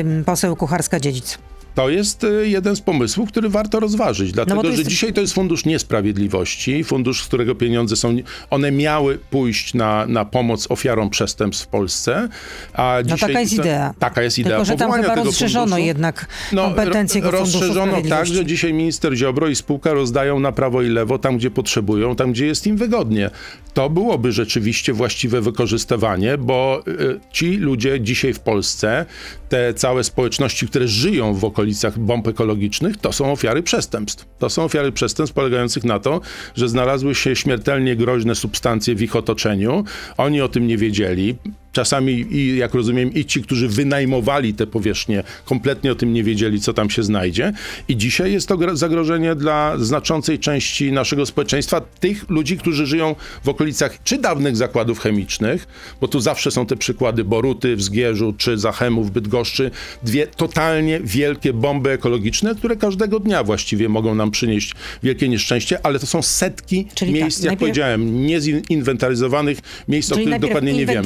ym, 0.00 0.24
poseł 0.24 0.54
Kucharska-Dziedzic? 0.56 1.38
To 1.74 1.88
jest 1.90 2.24
y, 2.24 2.48
jeden 2.48 2.76
z 2.76 2.80
pomysłów, 2.80 3.28
który 3.28 3.48
warto 3.48 3.80
rozważyć, 3.80 4.32
dlatego 4.32 4.56
No 4.56 4.62
to 4.62 4.68
że 4.72 4.76
jest- 4.78 4.90
dzisiaj 4.90 5.12
to 5.12 5.20
jest 5.20 5.34
fundusz 5.34 5.64
niesprawiedliwości, 5.64 6.84
fundusz, 6.84 7.22
z 7.22 7.26
którego 7.26 7.54
pieniądze 7.54 7.96
są, 7.96 8.16
one 8.50 8.72
miały 8.72 9.18
pójść 9.30 9.74
na, 9.74 10.06
na 10.06 10.24
pomoc 10.24 10.66
ofiarom 10.70 11.10
przestępstw 11.10 11.64
w 11.64 11.68
Polsce, 11.68 12.28
a 12.72 12.96
No 13.06 13.14
dzisiaj... 13.16 13.28
taka 13.28 13.40
jest 13.40 13.52
idea. 13.52 13.94
Taka 13.98 14.22
jest 14.22 14.38
idea 14.38 14.50
Tylko, 14.50 14.64
że 14.64 14.76
tam 14.76 14.92
chyba 14.92 15.14
rozszerzono 15.14 15.66
funduszu. 15.66 15.86
jednak 15.86 16.26
No, 16.52 16.62
kompetencje 16.64 17.22
Funduszu 17.22 17.42
rozszerzono 17.42 18.02
tak, 18.08 18.26
że 18.26 18.46
dzisiaj 18.46 18.72
minister 18.72 19.14
Ziobro 19.16 19.48
i 19.48 19.54
spółka 19.56 19.92
rozdają 19.92 20.40
na 20.40 20.52
prawo 20.52 20.82
i 20.82 20.88
lewo 20.88 21.18
tam, 21.18 21.36
gdzie 21.38 21.50
potrzebują, 21.50 22.16
tam, 22.16 22.32
gdzie 22.32 22.46
jest 22.46 22.66
im 22.66 22.76
wygodnie. 22.76 23.30
To 23.74 23.90
byłoby 23.90 24.32
rzeczywiście 24.32 24.92
właściwe 24.92 25.40
wykorzystywanie, 25.40 26.38
bo 26.38 26.82
y, 26.88 27.20
ci 27.32 27.56
ludzie 27.56 28.00
dzisiaj 28.00 28.32
w 28.34 28.40
Polsce, 28.40 29.06
te 29.48 29.74
całe 29.74 30.04
społeczności, 30.04 30.66
które 30.66 30.88
żyją 30.88 31.34
w 31.34 31.44
okolicach 31.62 31.98
bomb 31.98 32.28
ekologicznych, 32.28 32.96
to 32.96 33.12
są 33.12 33.32
ofiary 33.32 33.62
przestępstw. 33.62 34.26
To 34.38 34.50
są 34.50 34.64
ofiary 34.64 34.92
przestępstw 34.92 35.34
polegających 35.34 35.84
na 35.84 35.98
to, 35.98 36.20
że 36.54 36.68
znalazły 36.68 37.14
się 37.14 37.36
śmiertelnie 37.36 37.96
groźne 37.96 38.34
substancje 38.34 38.94
w 38.94 39.02
ich 39.02 39.16
otoczeniu. 39.16 39.84
Oni 40.16 40.40
o 40.40 40.48
tym 40.48 40.66
nie 40.66 40.76
wiedzieli. 40.76 41.36
Czasami, 41.72 42.26
i 42.30 42.56
jak 42.56 42.74
rozumiem, 42.74 43.14
i 43.14 43.24
ci, 43.24 43.42
którzy 43.42 43.68
wynajmowali 43.68 44.54
te 44.54 44.66
powierzchnie, 44.66 45.22
kompletnie 45.44 45.92
o 45.92 45.94
tym 45.94 46.12
nie 46.12 46.24
wiedzieli, 46.24 46.60
co 46.60 46.72
tam 46.72 46.90
się 46.90 47.02
znajdzie. 47.02 47.52
I 47.88 47.96
dzisiaj 47.96 48.32
jest 48.32 48.48
to 48.48 48.76
zagrożenie 48.76 49.34
dla 49.34 49.78
znaczącej 49.78 50.38
części 50.38 50.92
naszego 50.92 51.26
społeczeństwa, 51.26 51.80
tych 52.00 52.30
ludzi, 52.30 52.58
którzy 52.58 52.86
żyją 52.86 53.14
w 53.44 53.48
okolicach 53.48 54.02
czy 54.04 54.18
dawnych 54.18 54.56
zakładów 54.56 54.98
chemicznych, 55.00 55.66
bo 56.00 56.08
tu 56.08 56.20
zawsze 56.20 56.50
są 56.50 56.66
te 56.66 56.76
przykłady 56.76 57.24
Boruty 57.24 57.76
w 57.76 57.82
Zgierzu, 57.82 58.34
czy 58.38 58.58
Zachemu 58.58 59.04
w 59.04 59.10
Bydgoszczy. 59.10 59.70
Dwie 60.02 60.26
totalnie 60.26 61.00
wielkie 61.04 61.52
bomby 61.52 61.90
ekologiczne, 61.90 62.54
które 62.54 62.76
każdego 62.76 63.20
dnia 63.20 63.44
właściwie 63.44 63.88
mogą 63.88 64.14
nam 64.14 64.30
przynieść 64.30 64.74
wielkie 65.02 65.28
nieszczęście, 65.28 65.86
ale 65.86 65.98
to 65.98 66.06
są 66.06 66.22
setki 66.22 66.86
Czyli 66.94 67.12
miejsc, 67.12 67.38
tak, 67.38 67.44
jak 67.44 67.50
najpierw- 67.50 67.60
powiedziałem, 67.60 68.26
niezinwentaryzowanych 68.26 69.58
miejsc, 69.88 70.12
o 70.12 70.14
Czyli 70.14 70.24
których 70.24 70.30
najpierw 70.30 70.50
dokładnie 70.50 70.72
nie 70.72 70.86
wiemy. 70.86 71.02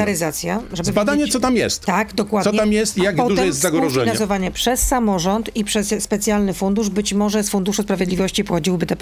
Żeby 0.73 0.91
Zbadanie, 0.91 1.19
wiedzieć- 1.19 1.33
co 1.33 1.41
tam 1.41 1.57
jest. 1.57 1.85
Tak, 1.85 2.15
dokładnie. 2.15 2.53
Co 2.53 2.59
tam 2.59 2.73
jest 2.73 2.99
i 2.99 3.03
jak 3.03 3.17
duże 3.17 3.47
jest 3.47 3.59
zagrożenie. 3.61 3.91
współfinansowanie 3.91 4.51
przez 4.51 4.81
samorząd 4.81 5.57
i 5.57 5.65
przez 5.65 5.95
specjalny 5.99 6.55
fundusz. 6.55 6.89
Być 6.91 7.15
może 7.15 7.43
z 7.43 7.51
Funduszu 7.51 7.83
Sprawiedliwości 7.83 8.45
pochodziłyby 8.45 8.87
te 8.87 8.97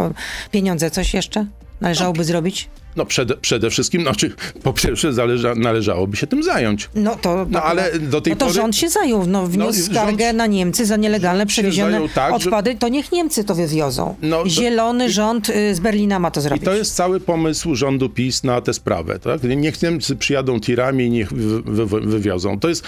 pieniądze. 0.50 0.90
Coś 0.90 1.14
jeszcze 1.14 1.46
należałoby 1.80 2.24
zrobić? 2.24 2.68
No 2.96 3.06
przede, 3.06 3.36
przede 3.36 3.70
wszystkim, 3.70 4.02
znaczy 4.02 4.32
po 4.62 4.72
pierwsze 4.72 5.12
zależa, 5.12 5.54
należałoby 5.54 6.16
się 6.16 6.26
tym 6.26 6.42
zająć. 6.42 6.88
No 6.94 7.16
to, 7.16 7.46
No, 7.50 7.62
ale 7.62 7.98
do 7.98 8.20
tej 8.20 8.32
no 8.32 8.36
to 8.38 8.46
pory- 8.46 8.54
rząd 8.54 8.76
się 8.76 8.88
zajął. 8.88 9.26
No, 9.26 9.46
wniósł 9.46 9.78
rząd- 9.80 9.90
skargę 9.90 10.32
na 10.32 10.46
Niemcy 10.46 10.86
za 10.86 10.96
nielegalne 10.96 11.38
rząd 11.40 11.50
przewiezione 11.50 11.90
zajął 11.92 12.08
tak, 12.08 12.30
że- 12.30 12.48
odpady. 12.48 12.74
To 12.78 12.88
niech 12.88 13.12
Niemcy 13.12 13.44
to 13.44 13.54
wywiozą. 13.54 14.14
No, 14.22 14.42
Zielony 14.48 15.10
rząd 15.10 15.48
y, 15.50 15.74
z 15.74 15.80
Berlina 15.80 16.18
ma 16.18 16.30
to 16.30 16.40
I 16.40 16.42
zrobić. 16.42 16.64
to 16.64 16.74
jest 16.74 16.94
cały 16.94 17.20
pomysł 17.20 17.74
rządu 17.74 18.08
PiS 18.08 18.44
na 18.44 18.60
tę 18.60 18.74
sprawę. 18.74 19.18
Tak? 19.18 19.42
Niech 19.42 19.82
Niemcy 19.82 20.16
przyjadą 20.16 20.60
tirami 20.60 21.04
i 21.04 21.10
niech 21.10 21.32
wy, 21.32 21.86
wy, 21.86 22.00
wywiozą. 22.00 22.60
To 22.60 22.68
jest 22.68 22.84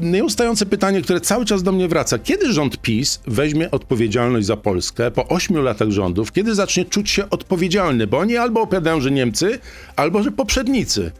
nieustające 0.00 0.66
pytanie, 0.66 1.02
które 1.02 1.20
cały 1.20 1.44
czas 1.44 1.62
do 1.62 1.72
mnie 1.72 1.88
wraca. 1.88 2.18
Kiedy 2.18 2.52
rząd 2.52 2.78
PiS 2.82 3.20
weźmie 3.26 3.70
odpowiedzialność 3.70 4.46
za 4.46 4.56
Polskę 4.56 5.10
po 5.10 5.28
ośmiu 5.28 5.62
latach 5.62 5.90
rządów? 5.90 6.32
Kiedy 6.32 6.54
zacznie 6.54 6.84
czuć 6.84 7.10
się 7.10 7.30
odpowiedzialny? 7.30 8.06
Bo 8.06 8.18
oni 8.18 8.36
albo 8.36 8.60
opowiadają, 8.60 9.00
że 9.00 9.10
Niemcy, 9.10 9.37
albo 9.96 10.22
że 10.22 10.30
poprzednicy. 10.30 11.12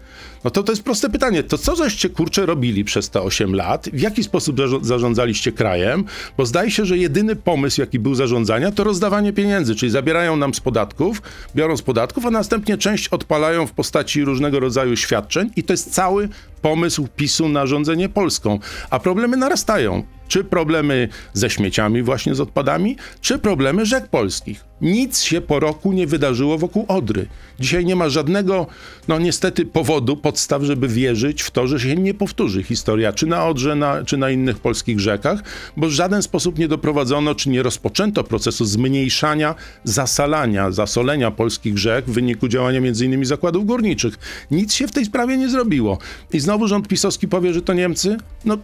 No 0.45 0.51
to 0.51 0.63
to 0.63 0.73
jest 0.73 0.83
proste 0.83 1.11
pytanie. 1.11 1.43
To 1.43 1.59
co 1.59 1.77
żeście 1.77 2.11
kurczę 2.11 2.47
robili 2.47 2.85
przez 2.85 3.11
te 3.11 3.23
8 3.23 3.55
lat? 3.55 3.89
W 3.93 4.01
jaki 4.01 4.25
sposób 4.25 4.57
zarządzaliście 4.83 5.53
krajem? 5.53 6.05
Bo 6.37 6.47
zdaje 6.47 6.71
się, 6.71 6.85
że 6.85 6.99
jedyny 6.99 7.37
pomysł, 7.37 7.81
jaki 7.81 7.99
był 7.99 8.15
zarządzania, 8.15 8.73
to 8.73 8.85
rozdawanie 8.85 9.33
pieniędzy, 9.33 9.75
czyli 9.75 9.93
zabierają 9.93 10.37
nam 10.37 10.55
z 10.55 10.61
podatków, 10.61 11.23
biorą 11.57 11.77
z 11.77 11.83
podatków, 11.83 12.27
a 12.27 12.31
następnie 12.31 12.79
część 12.79 13.09
odpalają 13.09 13.67
w 13.67 13.73
postaci 13.73 14.25
różnego 14.25 14.61
rodzaju 14.61 14.97
świadczeń 14.97 15.51
i 15.57 15.63
to 15.63 15.73
jest 15.73 15.95
cały 15.95 16.29
pomysł 16.63 17.09
PiSu 17.17 17.49
na 17.49 17.67
rządzenie 17.67 18.09
Polską. 18.09 18.59
A 18.91 18.99
problemy 18.99 19.37
narastają. 19.37 20.03
Czy 20.29 20.45
problemy 20.45 21.09
ze 21.33 21.51
śmieciami, 21.51 22.03
właśnie 22.03 22.35
z 22.35 22.41
odpadami, 22.41 22.97
czy 23.21 23.39
problemy 23.39 23.87
rzek 23.87 24.09
polskich. 24.09 24.65
Nic 24.81 25.23
się 25.23 25.41
po 25.41 25.61
roku 25.61 25.93
nie 25.93 26.07
wydarzyło 26.07 26.59
wokół 26.59 26.85
Odry. 26.89 27.27
Dzisiaj 27.61 27.85
nie 27.85 27.97
ma 27.97 28.09
żadnego, 28.09 28.67
no 29.09 29.19
niestety, 29.19 29.67
powodu, 29.67 30.08
podstaw, 30.17 30.63
żeby 30.63 30.89
wierzyć 30.89 31.43
w 31.43 31.51
to, 31.51 31.67
że 31.67 31.81
się 31.81 31.97
nie 31.97 32.15
powtórzy 32.15 32.63
historia, 32.63 33.13
czy 33.13 33.27
na 33.27 33.47
Odrze, 33.47 33.75
na, 33.75 34.05
czy 34.05 34.17
na 34.17 34.31
innych 34.31 34.59
polskich 34.59 35.01
rzekach, 35.01 35.43
bo 35.77 35.87
w 35.87 35.91
żaden 35.91 36.23
sposób 36.23 36.59
nie 36.59 36.69
doprowadzono, 36.69 37.35
czy 37.35 37.49
nie 37.49 37.63
rozpoczęto 37.63 38.25
procesu 38.25 38.65
zmniejszania 38.65 39.55
zasalania, 39.85 40.71
zasolenia 40.71 41.31
polskich 41.31 41.79
rzek 41.79 42.05
w 42.05 42.13
wyniku 42.13 42.49
działania 42.49 42.79
m.in. 42.79 43.25
zakładów 43.25 43.67
górniczych. 43.67 44.19
Nic 44.51 44.75
się 44.75 44.89
w 44.89 44.93
tej 44.93 45.05
sprawie 45.05 45.37
nie 45.37 45.49
zrobiło. 45.49 45.99
I 46.33 46.41
znowu 46.41 46.69
rząd 46.69 46.89
pisowski 46.89 47.29
powie, 47.29 47.55
że 47.55 47.63
to 47.63 47.73
Niemcy? 47.73 48.17
No, 48.45 48.59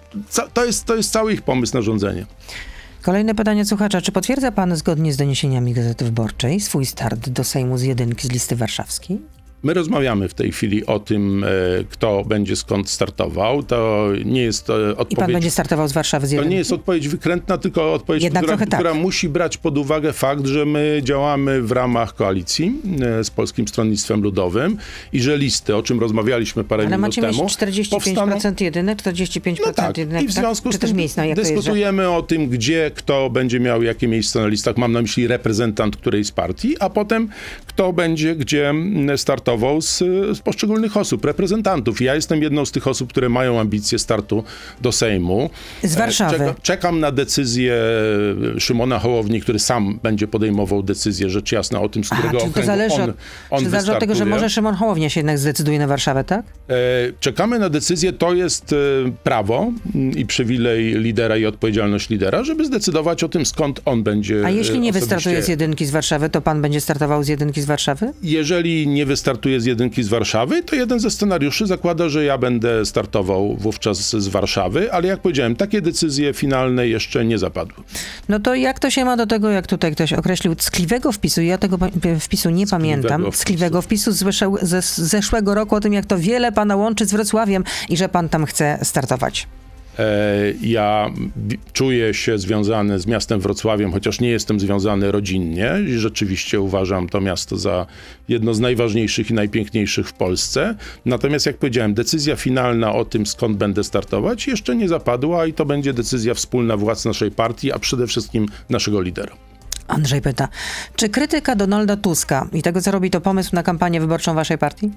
to 0.55 0.65
jest, 0.65 0.85
to 0.85 0.97
jest 0.97 1.13
cały 1.13 1.33
ich 1.33 1.43
pomysł 1.43 1.77
na 1.77 1.83
rządzenie. 1.83 2.27
Kolejne 3.03 3.35
pytanie 3.35 3.65
słuchacza. 3.65 4.01
Czy 4.01 4.13
potwierdza 4.13 4.53
pan 4.53 4.77
zgodnie 4.77 5.13
z 5.13 5.17
doniesieniami 5.17 5.73
Gazety 5.73 6.05
Wyborczej 6.05 6.61
swój 6.61 6.87
start 6.87 7.29
do 7.29 7.45
Sejmu 7.45 7.79
z 7.79 7.83
jedynki 7.83 8.29
z 8.29 8.31
listy 8.31 8.57
warszawskiej? 8.57 9.19
My 9.65 9.75
rozmawiamy 9.75 10.29
w 10.29 10.35
tej 10.35 10.53
chwili 10.53 10.87
o 10.87 11.01
tym, 11.01 11.45
e, 11.45 11.49
kto 11.91 12.25
będzie 12.25 12.57
skąd 12.57 12.91
startował. 12.91 13.63
To 13.63 14.09
nie 14.25 14.43
jest 14.43 14.71
odpowiedź. 14.71 15.13
I 15.13 15.17
pan 15.17 15.33
będzie 15.33 15.51
startował 15.51 15.89
z 15.89 15.93
Warszawy 15.93 16.27
z 16.27 16.37
To 16.37 16.45
nie 16.45 16.57
jest 16.57 16.73
odpowiedź 16.73 17.09
wykrętna, 17.09 17.59
tylko 17.59 17.93
odpowiedź, 17.93 18.23
Jednak 18.23 18.43
która, 18.43 18.59
tak. 18.59 18.69
która 18.69 18.95
musi 18.95 19.29
brać 19.29 19.57
pod 19.57 19.79
uwagę 19.79 20.13
fakt, 20.13 20.47
że 20.47 20.67
my 20.67 21.01
działamy 21.03 21.63
w 21.63 21.73
ramach 21.73 22.15
koalicji 22.15 22.73
e, 23.01 23.25
z 23.25 23.31
Polskim 23.31 23.69
Stronnictwem 23.69 24.23
Ludowym 24.23 24.77
i 25.13 25.21
że 25.21 25.39
listy, 25.39 25.77
o 25.77 25.83
czym 25.83 26.01
rozmawialiśmy 26.01 26.65
parę 26.65 26.83
Ale 26.83 26.87
minut 26.89 27.01
macie 27.01 27.23
temu, 27.23 27.43
mieć 27.43 27.53
45% 27.53 27.91
powstaną- 27.91 28.55
jedynek, 28.61 28.99
45% 29.03 29.57
no 29.67 29.73
tak, 29.73 29.99
jedynek, 29.99 30.23
i 30.23 30.27
w 30.27 30.33
związku 30.33 30.71
tak? 30.71 30.77
z 30.77 30.81
tym 30.81 30.97
miejsc, 30.97 31.15
to 31.15 31.25
jest, 31.25 31.37
że... 31.37 31.55
dyskutujemy 31.55 32.11
o 32.11 32.23
tym, 32.23 32.49
gdzie 32.49 32.91
kto 32.95 33.31
będzie 33.31 33.61
miał 33.61 33.83
jakie 33.83 34.09
miejsce 34.09 34.41
na 34.41 34.47
listach. 34.47 34.77
Mam 34.77 34.93
na 34.93 35.03
myśli 35.03 35.27
reprezentant 35.27 35.97
którejś 35.97 36.27
z 36.27 36.31
partii, 36.31 36.77
a 36.81 36.91
potem 36.91 37.29
kto 37.67 37.93
będzie 37.93 38.37
gdzie 38.37 38.71
mm, 38.71 39.19
startował 39.55 39.81
z, 39.81 39.99
z 40.37 40.41
poszczególnych 40.41 40.97
osób, 40.97 41.25
reprezentantów. 41.25 42.01
Ja 42.01 42.15
jestem 42.15 42.43
jedną 42.43 42.65
z 42.65 42.73
tych 42.73 42.87
osób, 42.87 43.11
które 43.11 43.29
mają 43.29 43.61
ambicje 43.61 43.99
startu 43.99 44.45
do 44.81 44.93
Sejmu. 44.93 45.51
Z 45.83 45.95
E, 45.97 45.99
Warszawy. 45.99 46.39
Czeka, 46.39 46.55
czekam 46.63 47.01
na 47.01 47.11
decyzję 47.13 47.75
e, 48.57 48.61
Szymona 48.61 48.99
Hołowni, 48.99 49.41
który 49.41 49.59
sam 49.59 49.99
będzie 50.03 50.27
podejmował 50.29 50.83
decyzję, 50.83 51.31
rzecz 51.31 51.53
jasna, 51.53 51.81
o 51.81 51.89
tym, 51.89 52.05
z 52.05 52.13
Aha, 52.13 52.21
którego 52.21 52.39
to 52.39 52.47
okręgu 52.47 52.67
zależy, 52.67 53.03
on, 53.03 53.13
on 53.51 53.65
czy 53.65 53.71
zależy 53.71 53.93
od 53.93 53.99
tego, 53.99 54.15
że 54.15 54.25
może 54.25 54.51
Szymon 54.51 54.75
Hołownia 54.75 55.09
się 55.11 55.21
jednak 55.21 55.39
zdecyduje 55.39 55.79
na 55.79 55.87
Warszawę, 55.87 56.25
tak? 56.25 56.47
E, 56.69 56.75
Czekamy 57.21 57.59
na 57.59 57.69
decyzję, 57.69 58.13
to 58.13 58.35
jest 58.35 58.75
prawo 59.25 59.73
mm, 59.95 60.19
i 60.19 60.27
przywilej 60.27 60.85
lidera 60.85 61.37
i 61.37 61.47
odpowiedzialność 61.47 62.11
lidera, 62.11 62.45
żeby 62.45 62.65
zdecydować 62.65 63.25
o 63.25 63.29
tym, 63.29 63.47
skąd 63.47 63.81
on 63.85 64.03
będzie 64.03 64.43
A 64.47 64.51
jeśli 64.51 64.79
nie 64.81 64.91
osobiście- 64.91 65.01
wystartuje 65.01 65.43
z 65.43 65.49
jedynki 65.49 65.87
z 65.87 65.91
Warszawy, 65.91 66.31
to 66.31 66.41
pan 66.41 66.63
będzie 66.63 66.81
startował 66.81 67.23
z 67.25 67.29
jedynki 67.29 67.61
z 67.63 67.65
Warszawy? 67.65 68.13
Jeżeli 68.23 68.89
nie 68.89 69.07
wystartuje 69.07 69.44
z 69.59 69.65
jedynki 69.65 70.03
z 70.03 70.09
Warszawy, 70.09 70.63
to 70.63 70.77
jeden 70.77 71.01
ze 71.01 71.11
scenariuszy 71.11 71.67
zakłada, 71.67 72.09
że 72.09 72.25
ja 72.25 72.39
będę 72.39 72.87
startował 72.87 73.57
wówczas 73.57 74.11
z 74.11 74.29
Warszawy, 74.29 74.93
ale 74.93 75.09
jak 75.09 75.21
powiedziałem, 75.21 75.57
takie 75.57 75.81
decyzje 75.83 76.33
finalne 76.35 76.89
jeszcze 76.89 77.25
nie 77.25 77.39
zapadły. 77.39 77.85
No 78.29 78.41
to 78.41 78.55
jak 78.55 78.79
to 78.79 78.91
się 78.91 79.05
ma 79.05 79.17
do 79.17 79.27
tego, 79.27 79.51
jak 79.51 79.67
tutaj 79.67 79.93
ktoś 79.93 80.13
określił, 80.13 80.55
ckliwego 80.55 81.13
wpisu? 81.13 81.43
Ja 81.43 81.59
tego 81.59 81.79
pa- 81.79 81.89
wpisu 82.21 82.51
nie 82.51 82.67
pamiętam. 82.67 83.23
wpisu. 83.23 83.39
Ckliwego 83.45 83.83
wpisu 83.83 84.13
z 84.13 84.97
zeszłego 84.97 85.55
roku 85.55 85.75
o 85.75 85.81
tym, 85.81 85.93
jak 85.93 86.07
to 86.07 86.19
wiele 86.19 86.53
pana 86.53 86.77
łączy 86.77 87.07
z 87.07 87.13
Wrocławiem 87.13 87.65
i 87.89 87.97
że 87.97 88.09
pan 88.09 88.29
tam 88.29 88.47
chce 88.47 88.79
startować. 88.83 89.47
E, 89.99 90.53
Ja 90.63 91.11
czuję 91.73 92.15
się 92.15 92.39
związany 92.39 92.99
z 92.99 93.07
miastem 93.07 93.41
Wrocławiem, 93.41 93.93
chociaż 93.93 94.21
nie 94.21 94.31
jestem 94.31 94.61
związany 94.61 95.13
rodzinnie 95.13 95.73
i 95.89 95.93
rzeczywiście 95.93 96.61
uważam 96.61 97.09
to 97.09 97.21
miasto 97.21 97.57
za 97.57 97.87
jedno 98.29 98.55
z 98.55 98.61
najważniejszych 98.61 99.31
i 99.31 99.35
najpiękniejszych 99.35 100.09
w 100.09 100.13
Polsce. 100.13 100.75
Natomiast 101.05 101.47
jak 101.47 101.57
powiedziałem, 101.57 101.95
decyzja 101.95 102.37
finalna 102.37 102.93
o 102.93 103.05
tym, 103.05 103.27
skąd 103.27 103.57
będę 103.57 103.85
startować, 103.85 104.47
jeszcze 104.47 104.77
nie 104.77 104.89
zapadła 104.89 105.47
i 105.47 105.53
to 105.53 105.65
będzie 105.65 105.93
decyzja 105.93 106.35
wspólna 106.35 106.77
władz 106.77 107.05
naszej 107.05 107.31
partii, 107.31 107.73
a 107.73 107.79
przede 107.79 108.07
wszystkim 108.07 108.47
naszego 108.71 109.01
lidera. 109.01 109.37
Andrzej 109.89 110.23
pyta, 110.23 110.49
czy 110.97 111.09
krytyka 111.09 111.57
Donalda 111.57 111.97
Tuska 111.97 112.49
i 112.53 112.63
tego, 112.63 112.81
co 112.81 112.91
robi, 112.91 113.11
to 113.11 113.21
pomysł 113.21 113.51
na 113.53 113.63
kampanię 113.63 114.01
wyborczą 114.01 114.35
waszej 114.35 114.59
partii? 114.59 114.91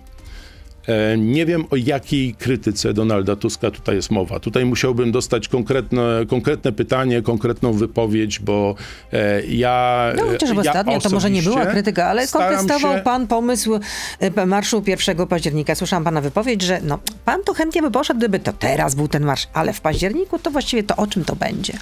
E, 0.87 1.17
Nie 1.17 1.45
wiem, 1.45 1.65
o 1.69 1.75
jakiej 1.75 2.33
krytyce 2.33 2.93
Donalda 2.93 3.35
Tuska 3.35 3.71
tutaj 3.71 3.95
jest 3.95 4.11
mowa. 4.11 4.39
Tutaj 4.39 4.65
musiałbym 4.65 5.11
dostać 5.11 5.47
konkretne, 5.47 6.25
konkretne 6.27 6.71
pytanie, 6.71 7.21
konkretną 7.21 7.73
wypowiedź, 7.73 8.39
bo 8.39 8.75
e, 9.13 9.45
ja. 9.45 10.07
No 10.17 10.23
chociaż 10.25 10.49
ja 10.49 10.55
ostatnio 10.59 10.99
to 10.99 11.09
może 11.09 11.29
nie 11.29 11.41
była 11.41 11.65
krytyka, 11.65 12.05
ale 12.07 12.27
kontestował 12.27 12.97
się- 12.97 13.01
pan 13.03 13.27
pomysł 13.27 13.79
e, 14.19 14.45
marszu 14.45 14.83
1 14.87 15.27
października. 15.27 15.75
Słyszałam 15.75 16.03
pana 16.03 16.21
wypowiedź, 16.21 16.61
że 16.61 16.79
no, 16.83 16.99
pan 17.25 17.43
to 17.43 17.53
chętnie 17.53 17.81
by 17.81 17.91
poszedł, 17.91 18.17
gdyby 18.19 18.39
to 18.39 18.53
teraz 18.53 18.95
był 18.95 19.07
ten 19.07 19.23
marsz, 19.23 19.47
ale 19.53 19.73
w 19.73 19.81
październiku 19.81 20.39
to 20.39 20.51
właściwie 20.51 20.83
to 20.83 20.95
o 20.95 21.07
czym 21.07 21.25
to 21.25 21.35
będzie? 21.35 21.73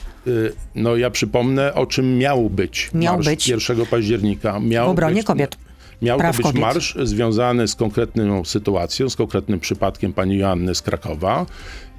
No 0.75 0.95
ja 0.95 1.09
przypomnę, 1.09 1.73
o 1.73 1.85
czym 1.85 2.17
miał 2.17 2.49
być 2.49 2.89
Miał 2.93 3.13
marsz 3.13 3.25
być. 3.25 3.47
1 3.47 3.85
października. 3.85 4.59
Miał 4.59 4.87
W 4.87 4.89
obronie 4.89 5.15
być, 5.15 5.25
kobiet. 5.25 5.57
Miał 6.01 6.17
Praw 6.17 6.35
to 6.35 6.37
być 6.37 6.47
kobiet. 6.47 6.61
marsz 6.61 6.97
związany 7.03 7.67
z 7.67 7.75
konkretną 7.75 8.45
sytuacją, 8.45 9.09
z 9.09 9.15
konkretnym 9.15 9.59
przypadkiem 9.59 10.13
pani 10.13 10.37
Joanny 10.37 10.75
z 10.75 10.81
Krakowa. 10.81 11.45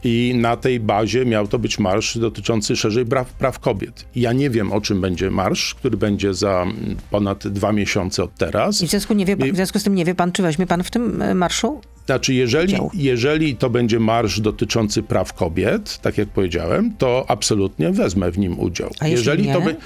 I 0.05 0.33
na 0.37 0.57
tej 0.57 0.81
bazie 0.81 1.27
miał 1.27 1.49
to 1.49 1.59
być 1.59 1.79
marsz 1.79 2.19
dotyczący 2.19 2.77
szerzej 2.77 3.07
praw, 3.07 3.33
praw 3.33 3.59
kobiet. 3.59 4.05
Ja 4.17 4.33
nie 4.33 4.51
wiem, 4.51 4.73
o 4.73 4.81
czym 4.81 5.01
będzie 5.01 5.31
marsz, 5.31 5.75
który 5.75 5.97
będzie 5.97 6.35
za 6.35 6.63
mm, 6.63 6.97
ponad 7.11 7.49
dwa 7.49 7.73
miesiące 7.73 8.23
od 8.25 8.35
teraz. 8.35 8.83
I 8.83 8.87
w 8.87 8.91
związku, 8.91 9.15
nie 9.15 9.27
wie, 9.27 9.37
I- 9.47 9.53
w 9.53 9.57
związku 9.57 9.79
z 9.79 9.83
tym 9.83 9.95
nie 9.95 10.05
wie 10.05 10.15
pan, 10.15 10.33
czy 10.33 10.43
weźmie 10.43 10.67
pan 10.67 10.83
w 10.83 10.91
tym 10.91 11.23
e, 11.23 11.35
marszu? 11.35 11.81
Znaczy, 12.07 12.35
jeżeli, 12.35 12.75
jeżeli 12.95 13.57
to 13.57 13.71
będzie 13.71 14.01
marsz 14.01 14.40
dotyczący 14.40 15.03
praw 15.03 15.33
kobiet, 15.33 15.99
tak 15.99 16.19
jak 16.19 16.29
powiedziałem, 16.29 16.97
to 16.99 17.25
absolutnie 17.29 17.90
wezmę 17.90 18.31
w 18.31 18.38
nim 18.38 18.61
udział. 18.61 18.90
A 19.01 19.09
jeżeli 19.09 19.47
nie? 19.47 19.53
to 19.53 19.61
by, 19.61 19.77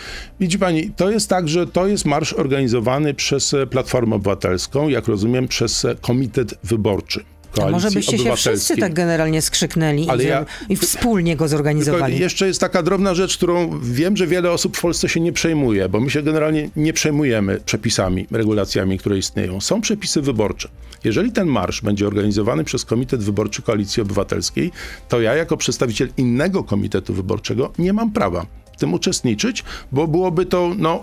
widzi 0.40 0.59
pani, 0.59 0.90
to 0.96 1.11
jest 1.11 1.28
tak, 1.28 1.48
że 1.48 1.66
to 1.66 1.87
jest 1.87 2.04
marsz 2.04 2.33
organizowany 2.33 3.14
przez 3.14 3.54
Platformę 3.70 4.16
Obywatelską, 4.16 4.88
jak 4.88 5.09
rozumiem, 5.09 5.48
przez 5.48 5.87
Komitet 6.00 6.54
Wyborczy. 6.64 7.24
Koalicji 7.52 7.72
może 7.72 7.90
byście 7.90 8.18
się 8.18 8.36
wszyscy 8.36 8.76
tak 8.76 8.94
generalnie 8.94 9.42
skrzyknęli 9.42 10.08
Ale 10.08 10.24
i, 10.24 10.26
ja- 10.26 10.46
i 10.68 10.76
wspólnie 10.76 11.36
go 11.36 11.48
zorganizowali? 11.48 12.18
jeszcze 12.20 12.46
jest 12.46 12.60
taka 12.60 12.82
drobna 12.82 13.14
rzecz, 13.14 13.36
którą 13.36 13.80
wiem, 13.82 14.16
że 14.16 14.26
wiele 14.26 14.50
osób 14.50 14.76
w 14.76 14.80
Polsce 14.80 15.08
się 15.08 15.20
nie 15.20 15.32
przejmuje, 15.32 15.88
bo 15.88 16.00
my 16.00 16.10
się 16.10 16.22
generalnie 16.22 16.70
nie 16.76 16.92
przejmujemy 16.92 17.60
przepisami, 17.66 18.26
regulacjami, 18.30 18.98
które 18.98 19.18
istnieją. 19.18 19.60
Są 19.60 19.80
przepisy 19.80 20.22
wyborcze. 20.22 20.68
Jeżeli 21.04 21.32
ten 21.32 21.48
marsz 21.48 21.80
będzie 21.82 22.06
organizowany 22.06 22.64
przez 22.64 22.84
Komitet 22.84 23.22
Wyborczy 23.22 23.62
Koalicji 23.62 24.02
Obywatelskiej, 24.02 24.70
to 25.08 25.20
ja 25.20 25.34
jako 25.34 25.56
przedstawiciel 25.56 26.08
innego 26.16 26.64
komitetu 26.64 27.14
wyborczego 27.14 27.72
nie 27.78 27.92
mam 27.92 28.12
prawa 28.12 28.46
tym 28.80 28.94
uczestniczyć, 28.94 29.64
bo 29.92 30.08
byłoby 30.08 30.46
to, 30.46 30.72
no, 30.78 31.02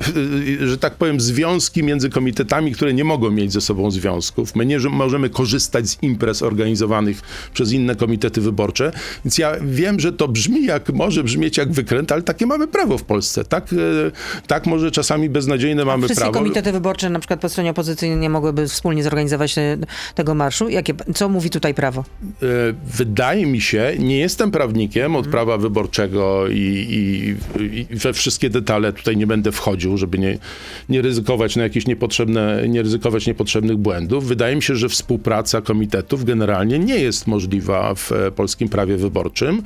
że 0.70 0.78
tak 0.78 0.94
powiem, 0.94 1.20
związki 1.20 1.82
między 1.82 2.10
komitetami, 2.10 2.72
które 2.72 2.94
nie 2.94 3.04
mogą 3.04 3.30
mieć 3.30 3.52
ze 3.52 3.60
sobą 3.60 3.90
związków. 3.90 4.56
My 4.56 4.66
nie 4.66 4.80
że 4.80 4.90
możemy 4.90 5.30
korzystać 5.30 5.88
z 5.88 6.02
imprez 6.02 6.42
organizowanych 6.42 7.20
przez 7.54 7.72
inne 7.72 7.94
komitety 7.96 8.40
wyborcze, 8.40 8.92
więc 9.24 9.38
ja 9.38 9.52
wiem, 9.62 10.00
że 10.00 10.12
to 10.12 10.28
brzmi 10.28 10.64
jak, 10.64 10.92
może 10.92 11.24
brzmieć 11.24 11.56
jak 11.56 11.72
wykręt, 11.72 12.12
ale 12.12 12.22
takie 12.22 12.46
mamy 12.46 12.68
prawo 12.68 12.98
w 12.98 13.02
Polsce. 13.02 13.44
Tak, 13.44 13.72
e, 13.72 13.76
tak 14.46 14.66
może 14.66 14.90
czasami 14.90 15.28
beznadziejne 15.28 15.84
mamy 15.84 16.06
Wszystkie 16.06 16.24
prawo. 16.24 16.38
komitety 16.38 16.72
wyborcze, 16.72 17.10
na 17.10 17.18
przykład 17.18 17.40
po 17.40 17.48
stronie 17.48 17.70
opozycyjnej, 17.70 18.18
nie 18.18 18.30
mogłyby 18.30 18.68
wspólnie 18.68 19.02
zorganizować 19.02 19.58
e, 19.58 19.78
tego 20.14 20.34
marszu. 20.34 20.68
Jakie, 20.68 20.94
co 21.14 21.28
mówi 21.28 21.50
tutaj 21.50 21.74
prawo? 21.74 22.04
E, 22.42 22.46
Wydaje 22.96 23.46
mi 23.46 23.60
się, 23.60 23.94
nie 23.98 24.18
jestem 24.18 24.50
prawnikiem 24.50 25.16
od 25.16 25.26
prawa 25.28 25.58
wyborczego 25.58 26.48
i, 26.48 26.54
i, 26.90 27.15
i 27.16 27.36
we 27.90 28.12
wszystkie 28.12 28.50
detale 28.50 28.92
tutaj 28.92 29.16
nie 29.16 29.26
będę 29.26 29.52
wchodził, 29.52 29.96
żeby 29.96 30.18
nie, 30.18 30.38
nie 30.88 31.02
ryzykować 31.02 31.56
na 31.56 31.62
jakieś 31.62 31.86
niepotrzebne, 31.86 32.68
nie 32.68 32.82
ryzykować 32.82 33.26
niepotrzebnych 33.26 33.76
błędów. 33.76 34.26
Wydaje 34.26 34.56
mi 34.56 34.62
się, 34.62 34.76
że 34.76 34.88
współpraca 34.88 35.60
komitetów 35.60 36.24
generalnie 36.24 36.78
nie 36.78 36.98
jest 36.98 37.26
możliwa 37.26 37.94
w 37.94 38.12
e, 38.12 38.30
polskim 38.30 38.68
prawie 38.68 38.96
wyborczym. 38.96 39.62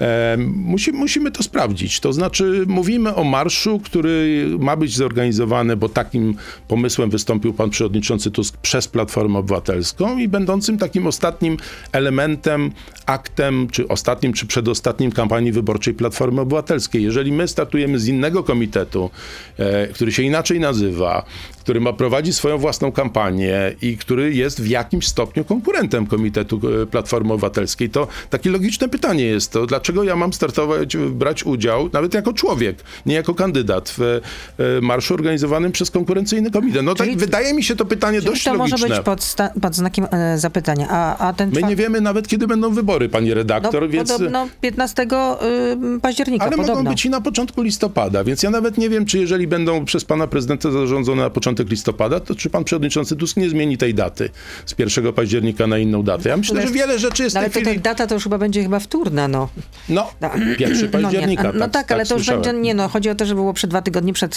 E, 0.00 0.36
Musi, 0.54 0.92
musimy 0.92 1.30
to 1.30 1.42
sprawdzić. 1.42 2.00
To 2.00 2.12
znaczy, 2.12 2.64
mówimy 2.66 3.14
o 3.14 3.24
marszu, 3.24 3.80
który 3.84 4.46
ma 4.58 4.76
być 4.76 4.96
zorganizowany, 4.96 5.76
bo 5.76 5.88
takim 5.88 6.34
pomysłem 6.68 7.10
wystąpił 7.10 7.52
pan 7.52 7.70
przewodniczący 7.70 8.30
Tusk 8.30 8.56
przez 8.56 8.88
Platformę 8.88 9.38
Obywatelską 9.38 10.18
i 10.18 10.28
będącym 10.28 10.78
takim 10.78 11.06
ostatnim 11.06 11.56
elementem, 11.92 12.70
aktem, 13.06 13.68
czy 13.70 13.88
ostatnim, 13.88 14.32
czy 14.32 14.46
przedostatnim 14.46 15.12
kampanii 15.12 15.52
wyborczej 15.52 15.94
Platformy 15.94 16.40
Obywatelskiej. 16.40 16.77
Jeżeli 17.00 17.32
my 17.32 17.48
startujemy 17.48 17.98
z 17.98 18.06
innego 18.06 18.42
komitetu, 18.42 19.10
e, 19.58 19.86
który 19.86 20.12
się 20.12 20.22
inaczej 20.22 20.60
nazywa, 20.60 21.24
który 21.68 21.80
ma 21.80 21.92
prowadzi 21.92 22.32
swoją 22.32 22.58
własną 22.58 22.92
kampanię 22.92 23.74
i 23.82 23.96
który 23.96 24.34
jest 24.34 24.62
w 24.62 24.66
jakimś 24.66 25.08
stopniu 25.08 25.44
konkurentem 25.44 26.06
Komitetu 26.06 26.60
e, 26.82 26.86
Platformy 26.86 27.32
Obywatelskiej, 27.32 27.90
to 27.90 28.08
takie 28.30 28.50
logiczne 28.50 28.88
pytanie 28.88 29.24
jest 29.24 29.52
to, 29.52 29.66
dlaczego 29.66 30.04
ja 30.04 30.16
mam 30.16 30.32
startować, 30.32 30.96
brać 30.96 31.44
udział, 31.44 31.90
nawet 31.92 32.14
jako 32.14 32.32
człowiek, 32.32 32.76
nie 33.06 33.14
jako 33.14 33.34
kandydat 33.34 33.94
w 33.98 34.00
e, 34.00 34.20
marszu 34.80 35.14
organizowanym 35.14 35.72
przez 35.72 35.90
konkurencyjny 35.90 36.50
komitet. 36.50 36.82
No 36.82 36.94
tak, 36.94 37.06
Czyli- 37.06 37.18
wydaje 37.18 37.54
mi 37.54 37.64
się 37.64 37.76
to 37.76 37.84
pytanie 37.84 38.20
dość 38.20 38.44
to 38.44 38.54
może 38.54 38.76
logiczne. 38.76 38.96
być 38.96 39.04
pod, 39.04 39.36
pod 39.62 39.74
znakiem 39.74 40.06
e, 40.10 40.38
zapytania. 40.38 40.86
A, 40.90 41.28
a 41.28 41.32
ten 41.32 41.50
My 41.54 41.62
nie 41.62 41.76
wiemy 41.76 42.00
nawet, 42.00 42.28
kiedy 42.28 42.46
będą 42.46 42.70
wybory, 42.70 43.08
pani 43.08 43.28
no, 43.28 43.34
redaktor, 43.34 43.88
więc... 43.88 44.12
Podobno 44.12 44.48
15 44.60 45.02
y, 45.02 46.00
października. 46.00 46.44
Ale 46.44 46.50
podobno 46.50 46.72
Podobno. 46.72 46.90
być 46.90 47.06
i 47.06 47.10
na 47.10 47.20
początku 47.20 47.62
listopada, 47.62 48.24
więc 48.24 48.42
ja 48.42 48.50
nawet 48.50 48.78
nie 48.78 48.88
wiem, 48.88 49.06
czy 49.06 49.18
jeżeli 49.18 49.46
będą 49.46 49.84
przez 49.84 50.04
pana 50.04 50.26
prezydenta 50.26 50.70
zarządzone 50.70 51.22
na 51.22 51.30
początek 51.58 51.70
listopada, 51.70 52.20
to 52.20 52.34
czy 52.34 52.50
pan 52.50 52.64
przewodniczący 52.64 53.16
Tusk 53.16 53.36
nie 53.36 53.50
zmieni 53.50 53.78
tej 53.78 53.94
daty 53.94 54.30
z 54.66 54.74
1 54.78 55.12
października 55.12 55.66
na 55.66 55.78
inną 55.78 56.02
datę. 56.02 56.28
Ja 56.28 56.36
myślę, 56.36 56.66
że 56.66 56.72
wiele 56.72 56.98
rzeczy 56.98 57.22
jest 57.22 57.34
No, 57.34 57.40
w 57.40 57.44
ale 57.44 57.50
tej 57.50 57.62
to 57.62 57.66
ta 57.66 57.70
chwili... 57.70 57.82
data 57.82 58.06
to 58.06 58.14
już 58.14 58.24
chyba 58.24 58.38
będzie 58.38 58.62
chyba 58.62 58.78
wtórna, 58.80 59.28
no. 59.28 59.48
No, 59.88 60.10
1 60.58 60.76
No, 60.76 60.82
nie, 60.82 60.88
października. 60.88 61.42
no, 61.42 61.52
no 61.58 61.68
tak, 61.68 61.92
ale 61.92 62.06
to 62.06 62.14
już 62.14 62.26
będzie, 62.26 62.52
nie 62.52 62.74
no, 62.74 62.88
chodzi 62.88 63.10
o 63.10 63.14
to, 63.14 63.26
że 63.26 63.34
było 63.34 63.52
przed 63.52 63.70
dwa 63.70 63.82
tygodnie 63.82 64.12
przed 64.12 64.36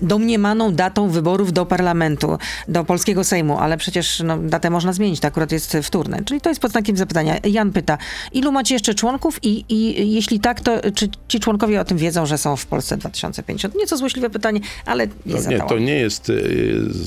domniemaną 0.00 0.74
datą 0.74 1.08
wyborów 1.08 1.52
do 1.52 1.66
parlamentu, 1.66 2.38
do 2.68 2.84
polskiego 2.84 3.24
Sejmu, 3.24 3.58
ale 3.58 3.76
przecież 3.76 4.22
no, 4.24 4.38
datę 4.38 4.70
można 4.70 4.92
zmienić, 4.92 5.20
to 5.20 5.28
akurat 5.28 5.52
jest 5.52 5.76
wtórne. 5.82 6.24
Czyli 6.24 6.40
to 6.40 6.48
jest 6.48 6.60
pod 6.60 6.70
znakiem 6.72 6.96
zapytania. 6.96 7.36
Jan 7.44 7.72
pyta, 7.72 7.98
ilu 8.32 8.52
macie 8.52 8.74
jeszcze 8.74 8.94
członków 8.94 9.38
i, 9.44 9.64
i 9.68 10.12
jeśli 10.14 10.40
tak, 10.40 10.60
to 10.60 10.72
czy 10.94 11.08
ci 11.28 11.40
członkowie 11.40 11.80
o 11.80 11.84
tym 11.84 11.98
wiedzą, 11.98 12.26
że 12.26 12.38
są 12.38 12.56
w 12.56 12.66
Polsce 12.66 12.96
2050? 12.96 13.74
Nieco 13.74 13.96
złośliwe 13.96 14.30
pytanie, 14.30 14.60
ale 14.86 15.06
nie 15.06 15.12
No 15.26 15.50
nie, 15.50 15.58
to 15.58 15.78
nie 15.78 15.94
jest 15.94 16.32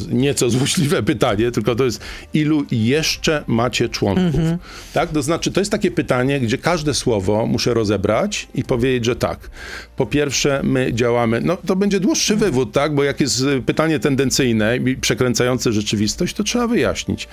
nieco 0.09 0.49
złośliwe 0.49 1.03
pytanie, 1.03 1.51
tylko 1.51 1.75
to 1.75 1.85
jest 1.85 2.01
ilu 2.33 2.65
jeszcze 2.71 3.43
macie 3.47 3.89
członków. 3.89 4.35
Mhm. 4.35 4.57
Tak? 4.93 5.09
To 5.09 5.21
znaczy, 5.21 5.51
to 5.51 5.61
jest 5.61 5.71
takie 5.71 5.91
pytanie, 5.91 6.39
gdzie 6.39 6.57
każde 6.57 6.93
słowo 6.93 7.45
muszę 7.45 7.73
rozebrać 7.73 8.47
i 8.55 8.63
powiedzieć, 8.63 9.05
że 9.05 9.15
tak. 9.15 9.49
Po 9.95 10.05
pierwsze, 10.05 10.61
my 10.63 10.93
działamy, 10.93 11.41
no 11.41 11.57
to 11.57 11.75
będzie 11.75 11.99
dłuższy 11.99 12.35
wywód, 12.35 12.71
tak? 12.71 12.95
Bo 12.95 13.03
jak 13.03 13.21
jest 13.21 13.41
y, 13.41 13.61
pytanie 13.61 13.99
tendencyjne 13.99 14.77
i 14.77 14.95
przekręcające 14.95 15.71
rzeczywistość, 15.71 16.33
to 16.33 16.43
trzeba 16.43 16.67
wyjaśnić. 16.67 17.27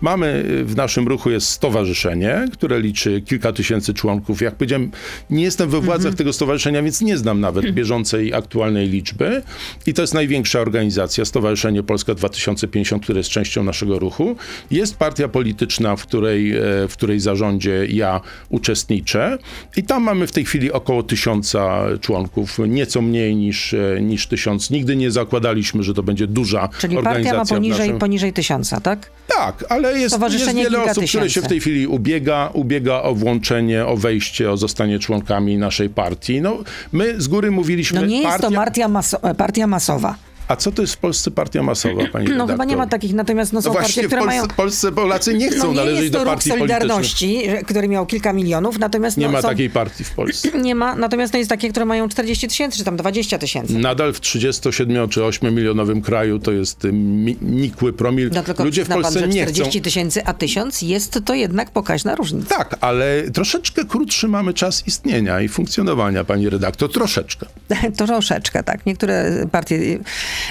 Mamy 0.00 0.44
y, 0.50 0.64
w 0.64 0.76
naszym 0.76 1.08
ruchu 1.08 1.30
jest 1.30 1.48
stowarzyszenie, 1.48 2.48
które 2.52 2.80
liczy 2.80 3.20
kilka 3.20 3.52
tysięcy 3.52 3.94
członków. 3.94 4.42
Jak 4.42 4.54
powiedziałem, 4.54 4.90
nie 5.30 5.42
jestem 5.42 5.70
we 5.70 5.80
władzach 5.80 6.14
tego 6.14 6.32
stowarzyszenia, 6.32 6.82
więc 6.82 7.00
nie 7.00 7.16
znam 7.16 7.40
nawet 7.40 7.70
bieżącej, 7.78 8.34
aktualnej 8.34 8.88
liczby. 8.88 9.42
I 9.86 9.94
to 9.94 10.02
jest 10.02 10.14
największa 10.14 10.60
organizacja, 10.60 11.24
Stowarzyszenie 11.36 11.82
Polska 11.82 12.14
2050, 12.14 13.02
które 13.02 13.18
jest 13.18 13.30
częścią 13.30 13.64
naszego 13.64 13.98
ruchu. 13.98 14.36
Jest 14.70 14.96
partia 14.96 15.28
polityczna, 15.28 15.96
w 15.96 16.02
której, 16.02 16.56
e, 16.56 16.62
w 16.88 16.92
której 16.92 17.20
zarządzie 17.20 17.86
ja 17.88 18.20
uczestniczę. 18.48 19.38
I 19.76 19.82
tam 19.82 20.02
mamy 20.02 20.26
w 20.26 20.32
tej 20.32 20.44
chwili 20.44 20.72
około 20.72 21.02
tysiąca 21.02 21.84
członków, 22.00 22.58
nieco 22.68 23.02
mniej 23.02 23.36
niż, 23.36 23.74
e, 23.74 23.98
niż 24.00 24.26
tysiąc. 24.26 24.70
Nigdy 24.70 24.96
nie 24.96 25.10
zakładaliśmy, 25.10 25.82
że 25.82 25.94
to 25.94 26.02
będzie 26.02 26.26
duża 26.26 26.68
Czyli 26.78 26.96
organizacja. 26.96 27.38
partia 27.38 27.54
ma 27.54 27.58
poniżej, 27.58 27.86
naszym... 27.86 27.98
poniżej 27.98 28.32
tysiąca, 28.32 28.80
tak? 28.80 29.10
Tak, 29.28 29.64
ale 29.68 29.98
jest, 29.98 30.18
jest 30.32 30.54
wiele 30.54 30.82
osób, 30.82 30.94
które 30.94 31.04
się 31.04 31.20
tysięcy. 31.20 31.46
w 31.46 31.48
tej 31.48 31.60
chwili 31.60 31.86
ubiega, 31.86 32.50
ubiega 32.52 33.02
o 33.02 33.14
włączenie, 33.14 33.86
o 33.86 33.96
wejście, 33.96 34.50
o 34.50 34.56
zostanie 34.56 34.98
członkami 34.98 35.58
naszej 35.58 35.90
partii. 35.90 36.40
No, 36.40 36.58
my 36.92 37.14
z 37.20 37.28
góry 37.28 37.50
mówiliśmy... 37.50 38.00
No 38.00 38.06
nie 38.06 38.16
jest 38.16 38.28
partia... 38.28 38.48
to 38.48 38.54
partia, 38.54 38.88
maso, 38.88 39.18
partia 39.34 39.66
masowa. 39.66 40.26
A 40.48 40.56
co 40.56 40.72
to 40.72 40.82
jest 40.82 40.94
w 40.94 40.98
Polsce 40.98 41.30
partia 41.30 41.62
masowa, 41.62 42.02
pani 42.12 42.24
No 42.24 42.30
redaktor? 42.32 42.50
chyba 42.54 42.64
nie 42.64 42.76
ma 42.76 42.86
takich, 42.86 43.14
natomiast 43.14 43.52
no, 43.52 43.62
są 43.62 43.68
No 43.68 43.74
partie, 43.74 43.86
właśnie, 43.86 44.02
w 44.02 44.06
które 44.06 44.22
Polsce, 44.22 44.40
mają... 44.40 44.48
Polsce 44.56 44.92
Polacy 44.92 45.34
nie 45.34 45.50
chcą 45.50 45.64
No 45.64 45.70
nie 45.70 45.76
należeć 45.76 46.00
jest 46.00 46.12
do 46.12 46.24
partii. 46.24 46.50
Solidarności, 46.50 47.42
który 47.66 47.88
miał 47.88 48.06
kilka 48.06 48.32
milionów, 48.32 48.78
natomiast 48.78 49.16
Nie 49.16 49.26
no, 49.26 49.32
ma 49.32 49.42
są... 49.42 49.48
takiej 49.48 49.70
partii 49.70 50.04
w 50.04 50.10
Polsce. 50.10 50.58
Nie 50.66 50.74
ma, 50.74 50.94
natomiast 50.96 51.32
to 51.32 51.38
jest 51.38 51.50
takie, 51.50 51.70
które 51.70 51.86
mają 51.86 52.08
40 52.08 52.48
tysięcy, 52.48 52.78
czy 52.78 52.84
tam 52.84 52.96
20 52.96 53.38
tysięcy. 53.38 53.78
Nadal 53.78 54.12
w 54.12 54.20
37 54.20 55.08
czy 55.08 55.24
8 55.24 55.54
milionowym 55.54 56.02
kraju 56.02 56.38
to 56.38 56.52
jest 56.52 56.84
y, 56.84 56.92
mi, 56.92 57.36
nikły 57.42 57.92
promil. 57.92 58.30
No 58.34 58.42
tylko 58.42 58.64
Ludzie 58.64 58.82
w 58.82 58.84
przyzna 58.84 58.94
pan, 58.94 59.02
Polsce 59.02 59.20
że 59.20 59.28
nie 59.28 59.42
chcą. 59.44 59.52
40 59.52 59.82
tysięcy, 59.82 60.24
a 60.24 60.34
1000 60.34 60.82
jest 60.82 61.20
to 61.24 61.34
jednak 61.34 61.70
pokaźna 61.70 62.14
różnica. 62.14 62.56
Tak, 62.56 62.76
ale 62.80 63.30
troszeczkę 63.30 63.84
krótszy 63.84 64.28
mamy 64.28 64.54
czas 64.54 64.86
istnienia 64.86 65.40
i 65.40 65.48
funkcjonowania, 65.48 66.24
pani 66.24 66.50
redaktor. 66.50 66.92
Troszeczkę. 66.92 67.46
Troszeczkę, 68.06 68.62
tak. 68.62 68.86
Niektóre 68.86 69.46
partie 69.52 69.98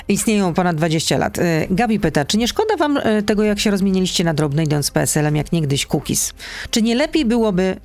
istnieją 0.07 0.53
ponad 0.53 0.75
20 0.75 1.17
lat. 1.17 1.37
Y, 1.37 1.67
Gabi 1.69 1.99
pyta, 1.99 2.25
czy 2.25 2.37
nie 2.37 2.47
szkoda 2.47 2.77
wam 2.77 2.97
y, 2.97 3.23
tego, 3.23 3.43
jak 3.43 3.59
się 3.59 3.71
rozmieniliście 3.71 4.23
na 4.23 4.33
drobne, 4.33 4.63
idąc 4.63 4.85
z 4.85 4.91
PSL-em, 4.91 5.35
jak 5.35 5.51
niegdyś 5.51 5.85
Kukiz? 5.85 6.33
Czy 6.71 6.81
nie 6.81 6.95
lepiej 6.95 7.25
byłoby... 7.25 7.75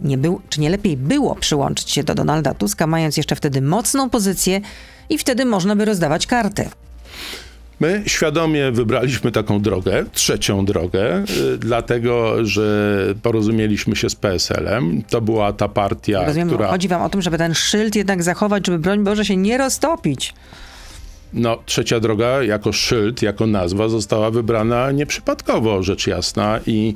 Nie 0.00 0.18
był, 0.18 0.40
czy 0.48 0.60
nie 0.60 0.70
lepiej 0.70 0.96
było 0.96 1.34
przyłączyć 1.34 1.90
się 1.90 2.04
do 2.04 2.14
Donalda 2.14 2.54
Tuska, 2.54 2.86
mając 2.86 3.16
jeszcze 3.16 3.36
wtedy 3.36 3.62
mocną 3.62 4.10
pozycję 4.10 4.60
i 5.08 5.18
wtedy 5.18 5.44
można 5.44 5.76
by 5.76 5.84
rozdawać 5.84 6.26
karty? 6.26 6.68
My 7.80 8.02
świadomie 8.06 8.70
wybraliśmy 8.72 9.32
taką 9.32 9.60
drogę, 9.62 10.04
trzecią 10.12 10.64
drogę, 10.64 11.24
y, 11.54 11.58
dlatego 11.58 12.44
że 12.44 12.96
porozumieliśmy 13.22 13.96
się 13.96 14.10
z 14.10 14.14
PSL-em. 14.14 15.02
To 15.10 15.20
była 15.20 15.52
ta 15.52 15.68
partia, 15.68 16.24
Rozumiem, 16.26 16.48
która. 16.48 16.68
chodzi 16.68 16.88
wam 16.88 17.02
o 17.02 17.08
to, 17.08 17.22
żeby 17.22 17.38
ten 17.38 17.54
szyld 17.54 17.96
jednak 17.96 18.22
zachować, 18.22 18.66
żeby 18.66 18.78
broń 18.78 19.04
Boże 19.04 19.24
się 19.24 19.36
nie 19.36 19.58
roztopić. 19.58 20.34
No, 21.36 21.58
trzecia 21.66 22.00
droga 22.00 22.42
jako 22.42 22.72
szyld, 22.72 23.22
jako 23.22 23.46
nazwa 23.46 23.88
została 23.88 24.30
wybrana 24.30 24.92
nieprzypadkowo, 24.92 25.82
rzecz 25.82 26.06
jasna, 26.06 26.60
i, 26.66 26.94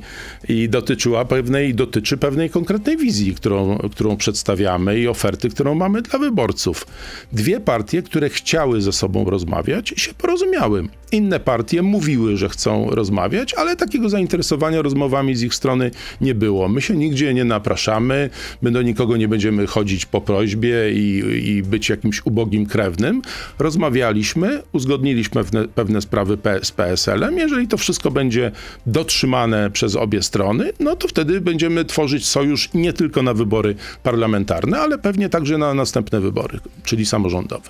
i 0.49 0.69
dotyczyła 0.69 1.25
pewnej, 1.25 1.75
dotyczy 1.75 2.17
pewnej 2.17 2.49
konkretnej 2.49 2.97
wizji, 2.97 3.35
którą, 3.35 3.77
którą 3.77 4.17
przedstawiamy 4.17 4.99
i 4.99 5.07
oferty, 5.07 5.49
którą 5.49 5.75
mamy 5.75 6.01
dla 6.01 6.19
wyborców. 6.19 6.87
Dwie 7.31 7.59
partie, 7.59 8.01
które 8.01 8.29
chciały 8.29 8.81
ze 8.81 8.91
sobą 8.91 9.29
rozmawiać, 9.29 9.93
się 9.97 10.13
porozumiały. 10.13 10.87
Inne 11.11 11.39
partie 11.39 11.81
mówiły, 11.81 12.37
że 12.37 12.49
chcą 12.49 12.89
rozmawiać, 12.89 13.53
ale 13.53 13.75
takiego 13.75 14.09
zainteresowania 14.09 14.81
rozmowami 14.81 15.35
z 15.35 15.43
ich 15.43 15.55
strony 15.55 15.91
nie 16.21 16.35
było. 16.35 16.67
My 16.67 16.81
się 16.81 16.97
nigdzie 16.97 17.33
nie 17.33 17.43
napraszamy, 17.43 18.29
my 18.61 18.71
do 18.71 18.81
nikogo 18.81 19.17
nie 19.17 19.27
będziemy 19.27 19.67
chodzić 19.67 20.05
po 20.05 20.21
prośbie 20.21 20.91
i, 20.93 21.23
i 21.45 21.63
być 21.63 21.89
jakimś 21.89 22.25
ubogim 22.25 22.65
krewnym. 22.65 23.21
Rozmawialiśmy, 23.59 24.61
uzgodniliśmy 24.71 25.43
pewne, 25.43 25.67
pewne 25.67 26.01
sprawy 26.01 26.37
P, 26.37 26.59
z 26.63 26.71
PSL-em. 26.71 27.37
Jeżeli 27.37 27.67
to 27.67 27.77
wszystko 27.77 28.11
będzie 28.11 28.51
dotrzymane 28.85 29.71
przez 29.71 29.95
obie 29.95 30.21
strony, 30.21 30.73
no 30.79 30.95
to 30.95 31.07
wtedy 31.07 31.41
będziemy 31.41 31.85
tworzyć 31.85 32.27
sojusz 32.27 32.69
nie 32.73 32.93
tylko 32.93 33.23
na 33.23 33.33
wybory 33.33 33.75
parlamentarne, 34.03 34.79
ale 34.79 34.97
pewnie 34.97 35.29
także 35.29 35.57
na 35.57 35.73
następne 35.73 36.19
wybory, 36.19 36.59
czyli 36.83 37.05
samorządowe. 37.05 37.69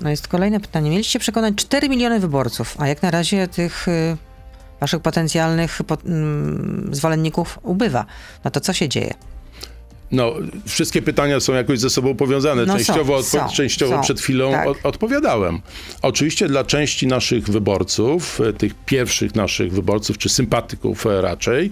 No 0.00 0.10
jest 0.10 0.28
kolejne 0.28 0.60
pytanie. 0.60 0.90
Mieliście 0.90 1.18
przekonać 1.18 1.54
4 1.54 1.88
miliony 1.88 2.20
wyborców, 2.20 2.76
a 2.78 2.88
jak 2.88 3.02
na 3.02 3.10
razie 3.10 3.48
tych 3.48 3.88
y, 3.88 4.16
waszych 4.80 5.00
potencjalnych 5.00 5.80
po, 5.86 5.96
mm, 6.06 6.88
zwolenników 6.92 7.58
ubywa. 7.62 8.06
No 8.44 8.50
to 8.50 8.60
co 8.60 8.72
się 8.72 8.88
dzieje? 8.88 9.14
No, 10.12 10.34
wszystkie 10.66 11.02
pytania 11.02 11.40
są 11.40 11.52
jakoś 11.54 11.78
ze 11.78 11.90
sobą 11.90 12.14
powiązane. 12.14 12.66
No 12.66 12.72
są, 12.72 12.78
częściowo 12.78 13.18
odpo- 13.18 13.48
są, 13.48 13.54
częściowo 13.56 13.96
są, 13.96 14.02
przed 14.02 14.20
chwilą 14.20 14.52
tak. 14.52 14.68
od- 14.68 14.78
odpowiadałem. 14.82 15.60
Oczywiście 16.02 16.48
dla 16.48 16.64
części 16.64 17.06
naszych 17.06 17.44
wyborców, 17.44 18.40
e, 18.40 18.52
tych 18.52 18.74
pierwszych 18.74 19.34
naszych 19.34 19.72
wyborców, 19.72 20.18
czy 20.18 20.28
sympatyków 20.28 21.06
e, 21.06 21.20
raczej, 21.20 21.70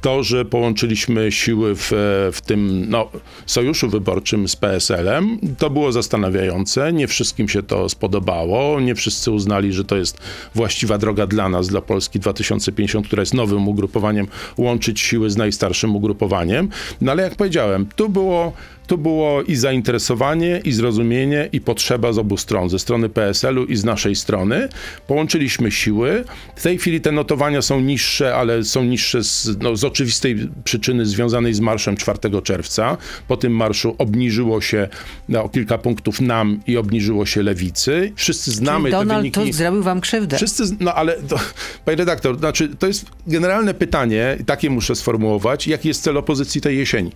to, 0.00 0.22
że 0.22 0.44
połączyliśmy 0.44 1.32
siły 1.32 1.76
w, 1.76 1.92
e, 1.92 1.96
w 2.32 2.40
tym 2.46 2.90
no, 2.90 3.08
sojuszu 3.46 3.88
wyborczym 3.88 4.48
z 4.48 4.56
PSL-em, 4.56 5.38
to 5.58 5.70
było 5.70 5.92
zastanawiające. 5.92 6.92
Nie 6.92 7.06
wszystkim 7.06 7.48
się 7.48 7.62
to 7.62 7.88
spodobało. 7.88 8.80
Nie 8.80 8.94
wszyscy 8.94 9.30
uznali, 9.30 9.72
że 9.72 9.84
to 9.84 9.96
jest 9.96 10.18
właściwa 10.54 10.98
droga 10.98 11.26
dla 11.26 11.48
nas, 11.48 11.68
dla 11.68 11.80
Polski 11.80 12.20
2050, 12.20 13.06
która 13.06 13.22
jest 13.22 13.34
nowym 13.34 13.68
ugrupowaniem, 13.68 14.26
łączyć 14.56 15.00
siły 15.00 15.30
z 15.30 15.36
najstarszym 15.36 15.96
ugrupowaniem. 15.96 16.68
No 17.00 17.12
ale 17.12 17.22
jak 17.22 17.34
powiedziałem, 17.34 17.71
tu 17.96 18.08
było, 18.08 18.52
tu 18.86 18.98
było 18.98 19.42
i 19.42 19.56
zainteresowanie, 19.56 20.60
i 20.64 20.72
zrozumienie, 20.72 21.48
i 21.52 21.60
potrzeba 21.60 22.12
z 22.12 22.18
obu 22.18 22.36
stron, 22.36 22.70
ze 22.70 22.78
strony 22.78 23.08
PSL-u 23.08 23.64
i 23.64 23.76
z 23.76 23.84
naszej 23.84 24.16
strony. 24.16 24.68
Połączyliśmy 25.06 25.70
siły. 25.70 26.24
W 26.56 26.62
tej 26.62 26.78
chwili 26.78 27.00
te 27.00 27.12
notowania 27.12 27.62
są 27.62 27.80
niższe, 27.80 28.36
ale 28.36 28.64
są 28.64 28.84
niższe 28.84 29.24
z, 29.24 29.56
no, 29.60 29.76
z 29.76 29.84
oczywistej 29.84 30.48
przyczyny 30.64 31.06
związanej 31.06 31.54
z 31.54 31.60
marszem 31.60 31.96
4 31.96 32.18
czerwca. 32.42 32.96
Po 33.28 33.36
tym 33.36 33.56
marszu 33.56 33.94
obniżyło 33.98 34.60
się 34.60 34.88
no, 35.28 35.44
o 35.44 35.48
kilka 35.48 35.78
punktów 35.78 36.20
nam 36.20 36.60
i 36.66 36.76
obniżyło 36.76 37.26
się 37.26 37.42
lewicy. 37.42 38.12
Wszyscy 38.16 38.52
znamy 38.52 38.82
Czyli 38.82 38.92
Donald 38.92 39.20
wyniki. 39.20 39.40
Tusk 39.40 39.52
zrobił 39.52 39.82
wam 39.82 40.00
krzywdę. 40.00 40.36
Wszyscy, 40.36 40.62
no 40.80 40.94
ale, 40.94 41.22
to, 41.22 41.36
panie 41.84 41.96
redaktor, 41.96 42.38
znaczy, 42.38 42.68
to 42.78 42.86
jest 42.86 43.06
generalne 43.26 43.74
pytanie, 43.74 44.38
takie 44.46 44.70
muszę 44.70 44.94
sformułować, 44.94 45.68
jaki 45.68 45.88
jest 45.88 46.02
cel 46.02 46.16
opozycji 46.16 46.60
tej 46.60 46.78
jesieni? 46.78 47.12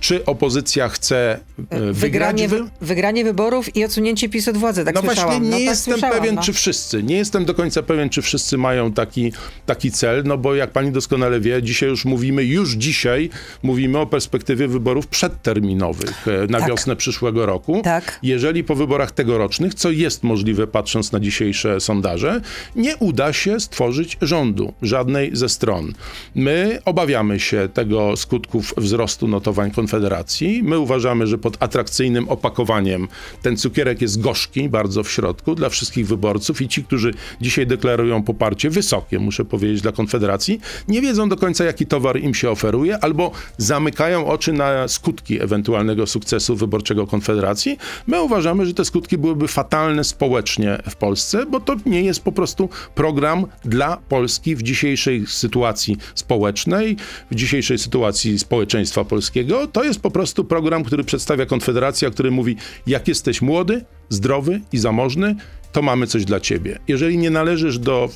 Czy 0.00 0.24
opozycja 0.24 0.88
chce 0.88 1.40
e, 1.58 1.78
wygrać? 1.78 1.96
Wygranie, 1.96 2.48
Wy... 2.48 2.58
wy, 2.64 2.70
wygranie 2.80 3.24
wyborów 3.24 3.76
i 3.76 3.84
odsunięcie 3.84 4.28
PiS 4.28 4.48
od 4.48 4.56
władzy, 4.56 4.84
tak 4.84 4.94
No 4.94 5.02
słyszałam. 5.02 5.28
właśnie 5.30 5.44
nie 5.44 5.50
no, 5.50 5.56
tak 5.56 5.64
jestem 5.64 6.00
pewien, 6.00 6.34
no. 6.34 6.42
czy 6.42 6.52
wszyscy. 6.52 7.02
Nie 7.02 7.16
jestem 7.16 7.44
do 7.44 7.54
końca 7.54 7.82
pewien, 7.82 8.08
czy 8.08 8.22
wszyscy 8.22 8.58
mają 8.58 8.92
taki, 8.92 9.32
taki 9.66 9.90
cel, 9.90 10.22
no 10.24 10.38
bo 10.38 10.54
jak 10.54 10.70
pani 10.70 10.92
doskonale 10.92 11.40
wie, 11.40 11.62
dzisiaj 11.62 11.88
już 11.88 12.04
mówimy, 12.04 12.44
już 12.44 12.72
dzisiaj 12.72 13.30
mówimy 13.62 13.98
o 13.98 14.06
perspektywie 14.06 14.68
wyborów 14.68 15.06
przedterminowych 15.06 16.28
e, 16.28 16.46
na 16.46 16.58
Tak. 16.58 16.68
wiosnę 16.68 16.96
przyszłego 16.96 17.46
roku. 17.46 17.80
Tak. 17.84 18.18
Jeżeli 18.22 18.64
po 18.64 18.74
wyborach 18.74 19.12
tegorocznych, 19.12 19.74
co 19.74 19.90
jest 19.90 20.22
możliwe 20.22 20.66
patrząc 20.66 21.12
na 21.12 21.20
dzisiejsze 21.20 21.80
sondaże, 21.80 22.40
nie 22.76 22.96
uda 22.96 23.32
się 23.32 23.60
stworzyć 23.60 24.18
rządu, 24.22 24.72
żadnej 24.82 25.30
ze 25.36 25.48
stron. 25.48 25.92
My 26.34 26.78
obawiamy 26.84 27.40
się 27.40 27.68
tego 27.74 28.16
skutków 28.16 28.74
wzrostu 28.76 29.28
notowań 29.28 29.70
konfliktu 29.70 29.89
Konfederacji. 29.90 30.62
My 30.62 30.78
uważamy, 30.78 31.26
że 31.26 31.38
pod 31.38 31.56
atrakcyjnym 31.60 32.28
opakowaniem 32.28 33.08
ten 33.42 33.56
cukierek 33.56 34.02
jest 34.02 34.20
gorzki 34.20 34.68
bardzo 34.68 35.02
w 35.02 35.10
środku 35.10 35.54
dla 35.54 35.68
wszystkich 35.68 36.06
wyborców 36.06 36.62
i 36.62 36.68
ci, 36.68 36.84
którzy 36.84 37.14
dzisiaj 37.40 37.66
deklarują 37.66 38.22
poparcie 38.22 38.70
wysokie, 38.70 39.18
muszę 39.18 39.44
powiedzieć, 39.44 39.82
dla 39.82 39.92
Konfederacji, 39.92 40.60
nie 40.88 41.00
wiedzą 41.00 41.28
do 41.28 41.36
końca, 41.36 41.64
jaki 41.64 41.86
towar 41.86 42.20
im 42.20 42.34
się 42.34 42.50
oferuje, 42.50 42.98
albo 42.98 43.30
zamykają 43.56 44.26
oczy 44.26 44.52
na 44.52 44.88
skutki 44.88 45.42
ewentualnego 45.42 46.06
sukcesu 46.06 46.56
wyborczego 46.56 47.06
Konfederacji. 47.06 47.78
My 48.06 48.22
uważamy, 48.22 48.66
że 48.66 48.74
te 48.74 48.84
skutki 48.84 49.18
byłyby 49.18 49.48
fatalne 49.48 50.04
społecznie 50.04 50.78
w 50.90 50.96
Polsce, 50.96 51.46
bo 51.46 51.60
to 51.60 51.76
nie 51.86 52.02
jest 52.02 52.22
po 52.22 52.32
prostu 52.32 52.68
program 52.94 53.46
dla 53.64 53.96
Polski 53.96 54.56
w 54.56 54.62
dzisiejszej 54.62 55.26
sytuacji 55.26 55.96
społecznej, 56.14 56.96
w 57.30 57.34
dzisiejszej 57.34 57.78
sytuacji 57.78 58.38
społeczeństwa 58.38 59.04
polskiego. 59.04 59.66
To 59.66 59.79
jest 59.84 60.00
po 60.00 60.10
prostu 60.10 60.44
program, 60.44 60.84
który 60.84 61.04
przedstawia 61.04 61.46
Konfederacja, 61.46 62.10
który 62.10 62.30
mówi, 62.30 62.56
jak 62.86 63.08
jesteś 63.08 63.42
młody, 63.42 63.84
zdrowy 64.08 64.60
i 64.72 64.78
zamożny, 64.78 65.36
to 65.72 65.82
mamy 65.82 66.06
coś 66.06 66.24
dla 66.24 66.40
ciebie. 66.40 66.78
Jeżeli 66.88 67.18
nie 67.18 67.30
należysz 67.30 67.78
do 67.78 68.08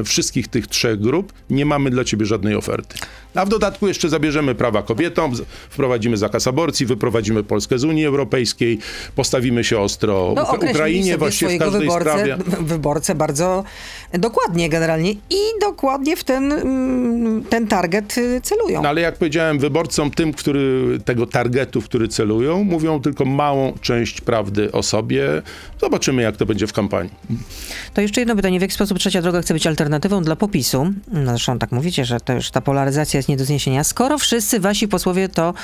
e, 0.00 0.04
wszystkich 0.04 0.48
tych 0.48 0.66
trzech 0.66 1.00
grup, 1.00 1.32
nie 1.50 1.66
mamy 1.66 1.90
dla 1.90 2.04
ciebie 2.04 2.26
żadnej 2.26 2.54
oferty. 2.54 2.98
A 3.34 3.44
w 3.44 3.48
dodatku 3.48 3.88
jeszcze 3.88 4.08
zabierzemy 4.08 4.54
prawa 4.54 4.82
kobietom, 4.82 5.32
wprowadzimy 5.70 6.16
zakaz 6.16 6.46
aborcji, 6.46 6.86
wyprowadzimy 6.86 7.44
Polskę 7.44 7.78
z 7.78 7.84
Unii 7.84 8.06
Europejskiej, 8.06 8.78
postawimy 9.14 9.64
się 9.64 9.78
ostro 9.78 10.32
No, 10.36 10.58
Ukrainie 10.70 11.18
właściwie 11.18 11.56
w 11.56 11.58
każdej 11.58 11.80
wyborcę, 11.80 12.10
sprawie. 12.10 12.36
wyborcę 12.60 13.14
bardzo 13.14 13.64
dokładnie 14.12 14.68
generalnie 14.68 15.10
i 15.12 15.40
dokładnie 15.60 16.16
w 16.16 16.24
ten, 16.24 16.52
mm, 16.52 17.44
ten 17.44 17.66
target 17.66 18.18
y, 18.18 18.40
celują. 18.40 18.82
No 18.82 18.88
ale 18.88 19.00
jak 19.00 19.18
powiedziałem, 19.18 19.58
wyborcom, 19.58 20.10
tym, 20.10 20.32
który, 20.32 20.98
tego 21.04 21.26
targetu, 21.26 21.80
w 21.80 21.84
który 21.84 22.08
celują, 22.08 22.64
mówią 22.64 23.00
tylko 23.00 23.24
małą 23.24 23.72
część 23.80 24.20
prawdy 24.20 24.72
o 24.72 24.82
sobie. 24.82 25.42
Zobaczymy, 25.80 26.22
jak 26.22 26.36
to 26.36 26.46
będzie 26.46 26.66
w 26.66 26.72
kampanii. 26.72 26.95
To 27.94 28.00
jeszcze 28.00 28.20
jedno 28.20 28.36
pytanie. 28.36 28.58
W 28.58 28.62
jaki 28.62 28.74
sposób 28.74 28.98
Trzecia 28.98 29.22
Droga 29.22 29.42
chce 29.42 29.54
być 29.54 29.66
alternatywą 29.66 30.22
dla 30.22 30.36
popisu? 30.36 30.92
No 31.12 31.30
zresztą 31.30 31.58
tak 31.58 31.72
mówicie, 31.72 32.04
że 32.04 32.20
to 32.20 32.32
już 32.32 32.50
ta 32.50 32.60
polaryzacja 32.60 33.18
jest 33.18 33.28
nie 33.28 33.36
do 33.36 33.44
zniesienia. 33.44 33.84
Skoro 33.84 34.18
wszyscy 34.18 34.60
wasi 34.60 34.88
posłowie 34.88 35.28
to 35.28 35.54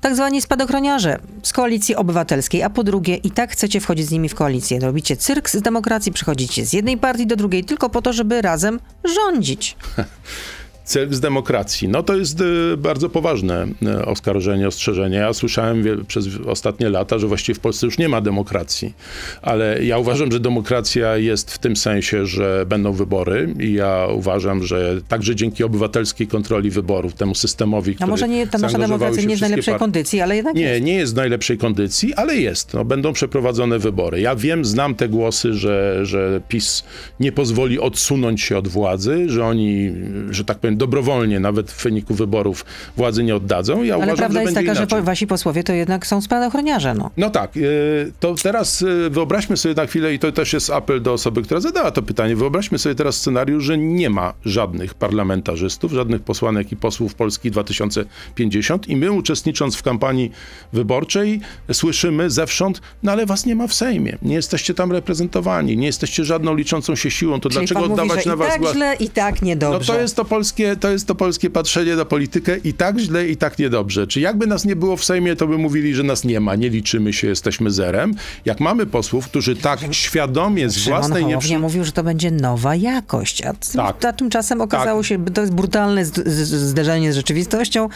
tak 0.00 0.14
zwani 0.14 0.42
spadochroniarze 0.42 1.18
z 1.42 1.52
koalicji 1.52 1.96
obywatelskiej, 1.96 2.62
a 2.62 2.70
po 2.70 2.84
drugie 2.84 3.16
i 3.16 3.30
tak 3.30 3.52
chcecie 3.52 3.80
wchodzić 3.80 4.06
z 4.06 4.10
nimi 4.10 4.28
w 4.28 4.34
koalicję. 4.34 4.80
Robicie 4.80 5.16
cyrk 5.16 5.50
z 5.50 5.62
demokracji, 5.62 6.12
przychodzicie 6.12 6.66
z 6.66 6.72
jednej 6.72 6.98
partii 6.98 7.26
do 7.26 7.36
drugiej 7.36 7.64
tylko 7.64 7.90
po 7.90 8.02
to, 8.02 8.12
żeby 8.12 8.42
razem 8.42 8.80
rządzić. 9.04 9.76
Cyrk 10.86 11.14
z 11.14 11.20
demokracji. 11.20 11.88
No 11.88 12.02
to 12.02 12.16
jest 12.16 12.40
e, 12.40 12.76
bardzo 12.76 13.08
poważne 13.08 13.66
e, 13.86 14.04
oskarżenie, 14.04 14.68
ostrzeżenie. 14.68 15.16
Ja 15.16 15.32
słyszałem 15.32 15.84
przez 16.08 16.26
ostatnie 16.46 16.88
lata, 16.90 17.18
że 17.18 17.26
właściwie 17.26 17.54
w 17.56 17.60
Polsce 17.60 17.86
już 17.86 17.98
nie 17.98 18.08
ma 18.08 18.20
demokracji. 18.20 18.94
Ale 19.42 19.84
ja 19.84 19.98
uważam, 19.98 20.32
że 20.32 20.40
demokracja 20.40 21.16
jest 21.16 21.50
w 21.50 21.58
tym 21.58 21.76
sensie, 21.76 22.26
że 22.26 22.64
będą 22.68 22.92
wybory 22.92 23.54
i 23.60 23.72
ja 23.72 24.06
uważam, 24.14 24.64
że 24.64 25.00
także 25.08 25.36
dzięki 25.36 25.64
obywatelskiej 25.64 26.26
kontroli 26.26 26.70
wyborów, 26.70 27.14
temu 27.14 27.34
systemowi, 27.34 27.90
No 27.90 27.94
który 27.96 28.10
może 28.10 28.28
nie, 28.28 28.46
ta 28.46 28.58
nasza 28.58 28.78
demokracja 28.78 29.22
nie 29.22 29.28
jest 29.28 29.38
w 29.38 29.40
najlepszej 29.40 29.72
partie. 29.72 29.78
kondycji, 29.84 30.20
ale 30.20 30.36
jednak 30.36 30.54
Nie, 30.54 30.62
jest. 30.62 30.84
nie 30.84 30.94
jest 30.94 31.12
w 31.12 31.16
najlepszej 31.16 31.58
kondycji, 31.58 32.14
ale 32.14 32.36
jest. 32.36 32.74
No, 32.74 32.84
będą 32.84 33.12
przeprowadzone 33.12 33.78
wybory. 33.78 34.20
Ja 34.20 34.36
wiem, 34.36 34.64
znam 34.64 34.94
te 34.94 35.08
głosy, 35.08 35.54
że, 35.54 36.00
że 36.06 36.40
PiS 36.48 36.84
nie 37.20 37.32
pozwoli 37.32 37.80
odsunąć 37.80 38.42
się 38.42 38.58
od 38.58 38.68
władzy, 38.68 39.24
że 39.28 39.44
oni, 39.44 39.92
że 40.30 40.44
tak 40.44 40.58
powiem, 40.58 40.75
dobrowolnie 40.76 41.40
nawet 41.40 41.70
w 41.70 41.82
wyniku 41.82 42.14
wyborów 42.14 42.64
władzy 42.96 43.24
nie 43.24 43.36
oddadzą. 43.36 43.82
Ja 43.82 43.94
Ale 43.94 44.02
uważam, 44.04 44.16
prawda 44.16 44.38
że 44.38 44.42
jest 44.42 44.54
taka, 44.54 44.74
że 44.74 44.80
inaczej. 44.80 44.98
po, 44.98 45.04
wasi 45.04 45.26
posłowie 45.26 45.64
to 45.64 45.72
jednak 45.72 46.06
są 46.06 46.20
spadochroniarze. 46.20 46.94
No. 46.94 47.10
No 47.16 47.30
tak, 47.30 47.56
y, 47.56 48.12
to 48.20 48.34
teraz 48.42 48.82
y, 48.82 49.10
wyobraźmy 49.10 49.56
sobie 49.56 49.74
na 49.74 49.86
chwilę, 49.86 50.14
i 50.14 50.18
to 50.18 50.32
też 50.32 50.52
jest 50.52 50.70
apel 50.70 51.02
do 51.02 51.12
osoby, 51.12 51.42
która 51.42 51.60
zadała 51.60 51.90
to 51.90 52.02
pytanie, 52.02 52.36
wyobraźmy 52.36 52.78
sobie 52.78 52.94
teraz 52.94 53.16
scenariusz, 53.16 53.64
że 53.64 53.78
nie 53.78 54.10
ma 54.10 54.34
żadnych 54.44 54.94
parlamentarzystów, 54.94 55.92
żadnych 55.92 56.22
posłanek 56.22 56.72
i 56.72 56.76
posłów 56.76 57.14
Polski 57.14 57.50
2050 57.50 58.88
i 58.88 58.96
my 58.96 59.12
uczestnicząc 59.12 59.76
w 59.76 59.82
kampanii 59.82 60.30
wyborczej 60.72 61.40
słyszymy 61.72 62.30
zewsząd, 62.30 62.80
no 63.02 63.12
ale 63.12 63.26
was 63.26 63.46
nie 63.46 63.54
ma 63.54 63.66
w 63.66 63.74
Sejmie, 63.74 64.18
nie 64.22 64.34
jesteście 64.34 64.74
tam 64.74 64.92
reprezentowani, 64.92 65.76
nie 65.76 65.86
jesteście 65.86 66.24
żadną 66.24 66.54
liczącą 66.54 66.96
się 66.96 67.10
siłą, 67.10 67.40
to 67.40 67.48
Czyli 67.48 67.60
dlaczego 67.60 67.80
mówi, 67.80 67.92
oddawać 67.92 68.24
że 68.24 68.30
na 68.30 68.34
i 68.34 68.38
was 68.38 68.48
tak 68.48 68.60
głos? 68.60 68.72
źle, 68.72 68.96
i 69.00 69.08
tak 69.08 69.42
No 69.42 69.46
niedobrze. 69.46 69.92
to 69.92 70.00
jest 70.00 70.16
to 70.16 70.24
polskie, 70.24 70.65
to 70.80 70.90
jest 70.90 71.06
to 71.06 71.14
polskie 71.14 71.50
patrzenie 71.50 71.96
na 71.96 72.04
politykę 72.04 72.56
i 72.64 72.72
tak 72.72 72.98
źle, 72.98 73.28
i 73.28 73.36
tak 73.36 73.58
niedobrze. 73.58 74.06
Czy 74.06 74.20
jakby 74.20 74.46
nas 74.46 74.64
nie 74.64 74.76
było 74.76 74.96
w 74.96 75.04
Sejmie, 75.04 75.36
to 75.36 75.46
by 75.46 75.58
mówili, 75.58 75.94
że 75.94 76.02
nas 76.02 76.24
nie 76.24 76.40
ma, 76.40 76.54
nie 76.54 76.68
liczymy 76.70 77.12
się, 77.12 77.26
jesteśmy 77.28 77.70
zerem. 77.70 78.14
Jak 78.44 78.60
mamy 78.60 78.86
posłów, 78.86 79.28
którzy 79.28 79.56
tak 79.56 79.80
świadomie 79.90 80.70
z 80.70 80.76
Szymon 80.76 80.98
własnej 80.98 81.22
Hołownia 81.22 81.36
nieprzy... 81.50 81.58
mówił, 81.58 81.84
że 81.84 81.92
to 81.92 82.02
będzie 82.02 82.30
nowa 82.30 82.74
jakość, 82.74 83.42
a, 83.42 83.52
Tak. 83.76 84.04
a 84.04 84.12
tymczasem 84.12 84.60
okazało 84.60 85.02
się, 85.02 85.24
to 85.24 85.40
jest 85.40 85.52
brutalne 85.54 86.04
zderzenie 86.04 87.12
z 87.12 87.16
rzeczywistością, 87.16 87.88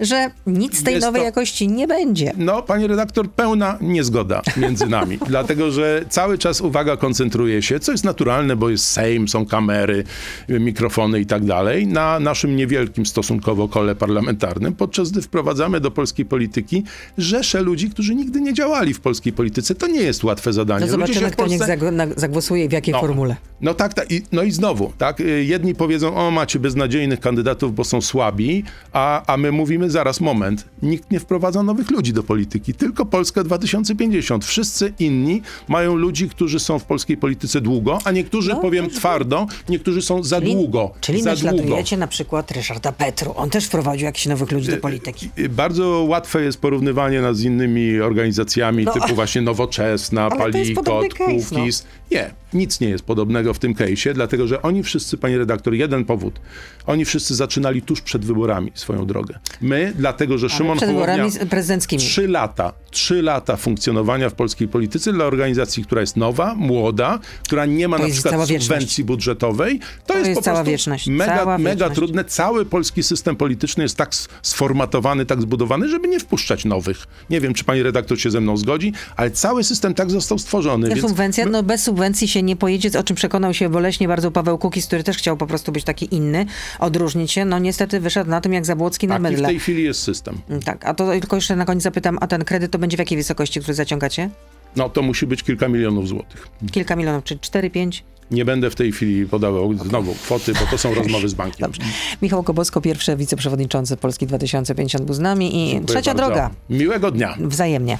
że 0.00 0.30
nic 0.46 0.78
z 0.78 0.82
tej 0.82 0.94
Jest 0.94 1.06
nowej 1.06 1.20
to- 1.22 1.26
jakości 1.26 1.68
nie 1.68 1.86
będzie. 1.88 2.32
No, 2.36 2.62
pani 2.62 2.86
redaktor, 2.86 3.30
pełna 3.30 3.78
niezgoda 3.80 4.42
między 4.56 4.86
nami, 4.86 5.18
dlatego 5.28 5.70
że 5.70 6.04
cały 6.08 6.38
czas 6.38 6.60
uwaga 6.60 6.96
koncentruje 6.96 7.62
się, 7.62 7.80
co 7.80 7.92
jest 7.92 8.04
naturalne, 8.04 8.56
bo 8.56 8.70
jest 8.70 8.84
Sejm, 8.84 9.28
są 9.28 9.46
kamery, 9.46 10.04
mikrofony 10.48 11.20
i 11.20 11.26
tak 11.26 11.44
dalej, 11.44 11.86
na 11.86 12.17
naszym 12.20 12.56
niewielkim 12.56 13.06
stosunkowo 13.06 13.68
kole 13.68 13.94
parlamentarnym, 13.94 14.74
podczas 14.74 15.10
gdy 15.10 15.22
wprowadzamy 15.22 15.80
do 15.80 15.90
polskiej 15.90 16.26
polityki 16.26 16.82
rzesze 17.18 17.62
ludzi, 17.62 17.90
którzy 17.90 18.14
nigdy 18.14 18.40
nie 18.40 18.54
działali 18.54 18.94
w 18.94 19.00
polskiej 19.00 19.32
polityce. 19.32 19.74
To 19.74 19.86
nie 19.86 20.00
jest 20.02 20.24
łatwe 20.24 20.52
zadanie. 20.52 20.86
No 20.86 20.92
zobaczymy, 20.92 21.30
kto 21.30 21.46
niech 21.46 21.60
Polsce- 21.60 21.92
na- 21.92 22.06
zagłosuje 22.16 22.64
i 22.64 22.68
w 22.68 22.72
jakiej 22.72 22.92
No. 22.94 23.00
formule. 23.00 23.36
No 23.60 23.74
tak, 23.74 23.94
tak 23.94 24.12
i, 24.12 24.22
no 24.32 24.42
i 24.42 24.50
znowu, 24.50 24.92
tak, 24.98 25.20
y, 25.20 25.44
jedni 25.44 25.74
powiedzą, 25.74 26.16
o 26.16 26.30
macie 26.30 26.58
beznadziejnych 26.58 27.20
kandydatów, 27.20 27.74
bo 27.74 27.84
są 27.84 28.00
słabi, 28.00 28.64
a, 28.92 29.32
a 29.32 29.36
my 29.36 29.52
mówimy, 29.52 29.90
zaraz, 29.90 30.20
moment, 30.20 30.64
nikt 30.82 31.10
nie 31.10 31.20
wprowadza 31.20 31.62
nowych 31.62 31.90
ludzi 31.90 32.12
do 32.12 32.22
polityki, 32.22 32.74
tylko 32.74 33.06
Polska 33.06 33.44
2050. 33.44 34.44
Wszyscy 34.44 34.92
inni 34.98 35.42
mają 35.68 35.94
ludzi, 35.96 36.28
którzy 36.28 36.58
są 36.60 36.78
w 36.78 36.84
polskiej 36.84 37.16
polityce 37.16 37.60
długo, 37.60 37.98
a 38.04 38.10
niektórzy, 38.12 38.50
No, 38.50 38.60
powiem 38.60 38.90
twardo, 38.90 39.46
niektórzy 39.68 40.02
są 40.02 40.22
za 40.22 40.40
długo, 40.40 40.90
Czyli 41.00 41.22
za 41.22 41.34
długo. 41.36 41.50
naśladujecie 41.52 41.96
na 42.08 42.12
przykład 42.12 42.50
Ryszarda 42.50 42.92
Petru. 42.92 43.32
On 43.36 43.50
też 43.50 43.64
wprowadził 43.66 44.04
jakichś 44.04 44.26
nowych 44.26 44.52
ludzi 44.52 44.70
do 44.70 44.76
polityki. 44.76 45.30
Y, 45.38 45.48
Bardzo 45.48 46.04
łatwe 46.08 46.42
jest 46.42 46.60
porównywanie 46.60 47.20
nas 47.20 47.36
z 47.36 47.42
innymi 47.42 48.00
organizacjami 48.00 48.84
No, 48.84 48.92
typu 48.92 49.14
właśnie 49.14 49.42
Nowoczesna, 49.42 50.30
to 50.30 50.48
jest 50.48 50.74
Palikot, 50.74 50.84
case, 50.84 51.28
no. 51.28 51.58
Kukis. 51.60 51.84
Nie, 52.10 52.30
nic 52.52 52.80
nie 52.80 52.88
jest 52.88 53.04
podobnego 53.04 53.54
w 53.54 53.58
tym 53.58 53.74
case'ie, 53.74 54.12
dlatego 54.12 54.46
że 54.46 54.62
oni 54.62 54.82
wszyscy, 54.82 55.18
panie 55.18 55.38
redaktor, 55.38 55.74
jeden 55.74 56.04
powód. 56.04 56.40
Oni 56.86 57.04
wszyscy 57.04 57.34
zaczynali 57.34 57.82
tuż 57.82 58.00
przed 58.00 58.24
wyborami 58.24 58.72
swoją 58.74 59.06
drogę. 59.06 59.38
My, 59.60 59.92
dlatego 59.96 60.38
że 60.38 60.48
Szymon 60.48 60.76
przed 60.76 60.90
wyborami 60.90 61.18
Hołownia... 61.18 61.46
prezydenckimi. 61.46 62.02
Trzy 62.02 62.28
lata, 62.28 62.72
trzy 62.90 63.22
lata 63.22 63.56
funkcjonowania 63.56 64.30
w 64.30 64.34
polskiej 64.34 64.68
polityce 64.68 65.12
dla 65.12 65.24
organizacji, 65.24 65.84
która 65.84 66.00
jest 66.00 66.16
nowa, 66.16 66.54
młoda, 66.54 67.18
która 67.42 67.66
nie 67.66 67.88
ma 67.88 67.96
To 67.96 68.02
na 68.02 68.08
jest 68.08 68.20
przykład 68.24 68.48
subwencji 68.48 69.04
budżetowej. 69.04 69.80
To, 70.06 70.18
jest 70.18 70.34
po 70.34 70.42
cała 70.42 70.56
prostu 70.56 70.70
wieczność, 70.70 71.06
Mega, 71.06 71.36
cała 71.36 71.58
mega. 71.58 71.90
Trudne. 71.98 72.24
Cały 72.24 72.66
polski 72.66 73.02
system 73.02 73.36
polityczny 73.36 73.82
jest 73.82 73.96
tak 73.96 74.10
sformatowany, 74.42 75.26
tak 75.26 75.42
zbudowany, 75.42 75.88
żeby 75.88 76.08
nie 76.08 76.20
wpuszczać 76.20 76.64
nowych. 76.64 77.06
Nie 77.30 77.40
wiem, 77.40 77.54
czy 77.54 77.64
pani 77.64 77.82
redaktor 77.82 78.20
się 78.20 78.30
ze 78.30 78.40
mną 78.40 78.56
zgodzi, 78.56 78.92
ale 79.16 79.30
cały 79.30 79.64
system 79.64 79.94
tak 79.94 80.10
został 80.10 80.38
stworzony. 80.38 80.88
Więc 80.88 81.00
subwencja, 81.00 81.46
no 81.46 81.62
bez 81.62 81.82
subwencji 81.82 82.28
się 82.28 82.42
nie 82.42 82.56
pojedzie, 82.56 82.98
o 82.98 83.02
czym 83.02 83.16
przekonał 83.16 83.54
się 83.54 83.68
boleśnie 83.68 84.08
bardzo 84.08 84.30
Paweł 84.30 84.58
Kukiz, 84.58 84.86
który 84.86 85.04
też 85.04 85.16
chciał 85.16 85.36
po 85.36 85.46
prostu 85.46 85.72
być 85.72 85.84
taki 85.84 86.14
inny, 86.14 86.46
odróżnić 86.78 87.32
się. 87.32 87.44
No 87.44 87.58
niestety 87.58 88.00
wyszedł 88.00 88.30
na 88.30 88.40
tym 88.40 88.52
jak 88.52 88.66
Zabłocki 88.66 89.08
na 89.08 89.20
taki 89.20 89.36
w 89.36 89.42
tej 89.42 89.60
chwili 89.60 89.82
jest 89.82 90.02
system. 90.02 90.38
Tak, 90.64 90.86
a 90.86 90.94
to 90.94 91.10
tylko 91.10 91.36
jeszcze 91.36 91.56
na 91.56 91.64
koniec 91.64 91.82
zapytam, 91.82 92.18
a 92.20 92.26
ten 92.26 92.44
kredyt 92.44 92.70
to 92.70 92.78
będzie 92.78 92.96
w 92.96 93.00
jakiej 93.00 93.18
wysokości, 93.18 93.60
który 93.60 93.74
zaciągacie? 93.74 94.30
No 94.78 94.88
to 94.88 95.02
musi 95.02 95.26
być 95.26 95.42
kilka 95.42 95.68
milionów 95.68 96.08
złotych. 96.08 96.48
Kilka 96.72 96.96
milionów, 96.96 97.24
czy 97.24 97.38
4, 97.38 97.70
5? 97.70 98.04
Nie 98.30 98.44
będę 98.44 98.70
w 98.70 98.74
tej 98.74 98.92
chwili 98.92 99.26
podawał 99.26 99.74
znowu 99.74 100.14
kwoty, 100.14 100.52
bo 100.52 100.60
to 100.70 100.78
są 100.78 100.94
rozmowy 100.94 101.28
z 101.28 101.34
bankiem. 101.34 101.60
Dobrze. 101.60 101.82
Michał 102.22 102.42
Kobosko, 102.42 102.80
pierwszy 102.80 103.16
wiceprzewodniczący 103.16 103.96
Polski 103.96 104.26
2050 104.26 105.04
był 105.04 105.14
z 105.14 105.18
nami 105.18 105.46
i 105.46 105.70
Dziękuję 105.70 105.86
trzecia 105.86 106.14
bardzo. 106.14 106.26
droga, 106.30 106.50
Miłego 106.70 107.10
dnia. 107.10 107.36
wzajemnie. 107.40 107.98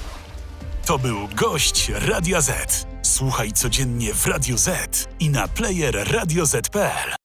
To 0.85 0.99
był 0.99 1.17
gość 1.35 1.91
Radia 1.95 2.41
Z. 2.41 2.87
Słuchaj 3.01 3.51
codziennie 3.51 4.13
w 4.13 4.27
Radio 4.27 4.57
Z 4.57 4.69
i 5.19 5.29
na 5.29 5.47
player 5.47 6.07
radioz.pl. 6.11 7.18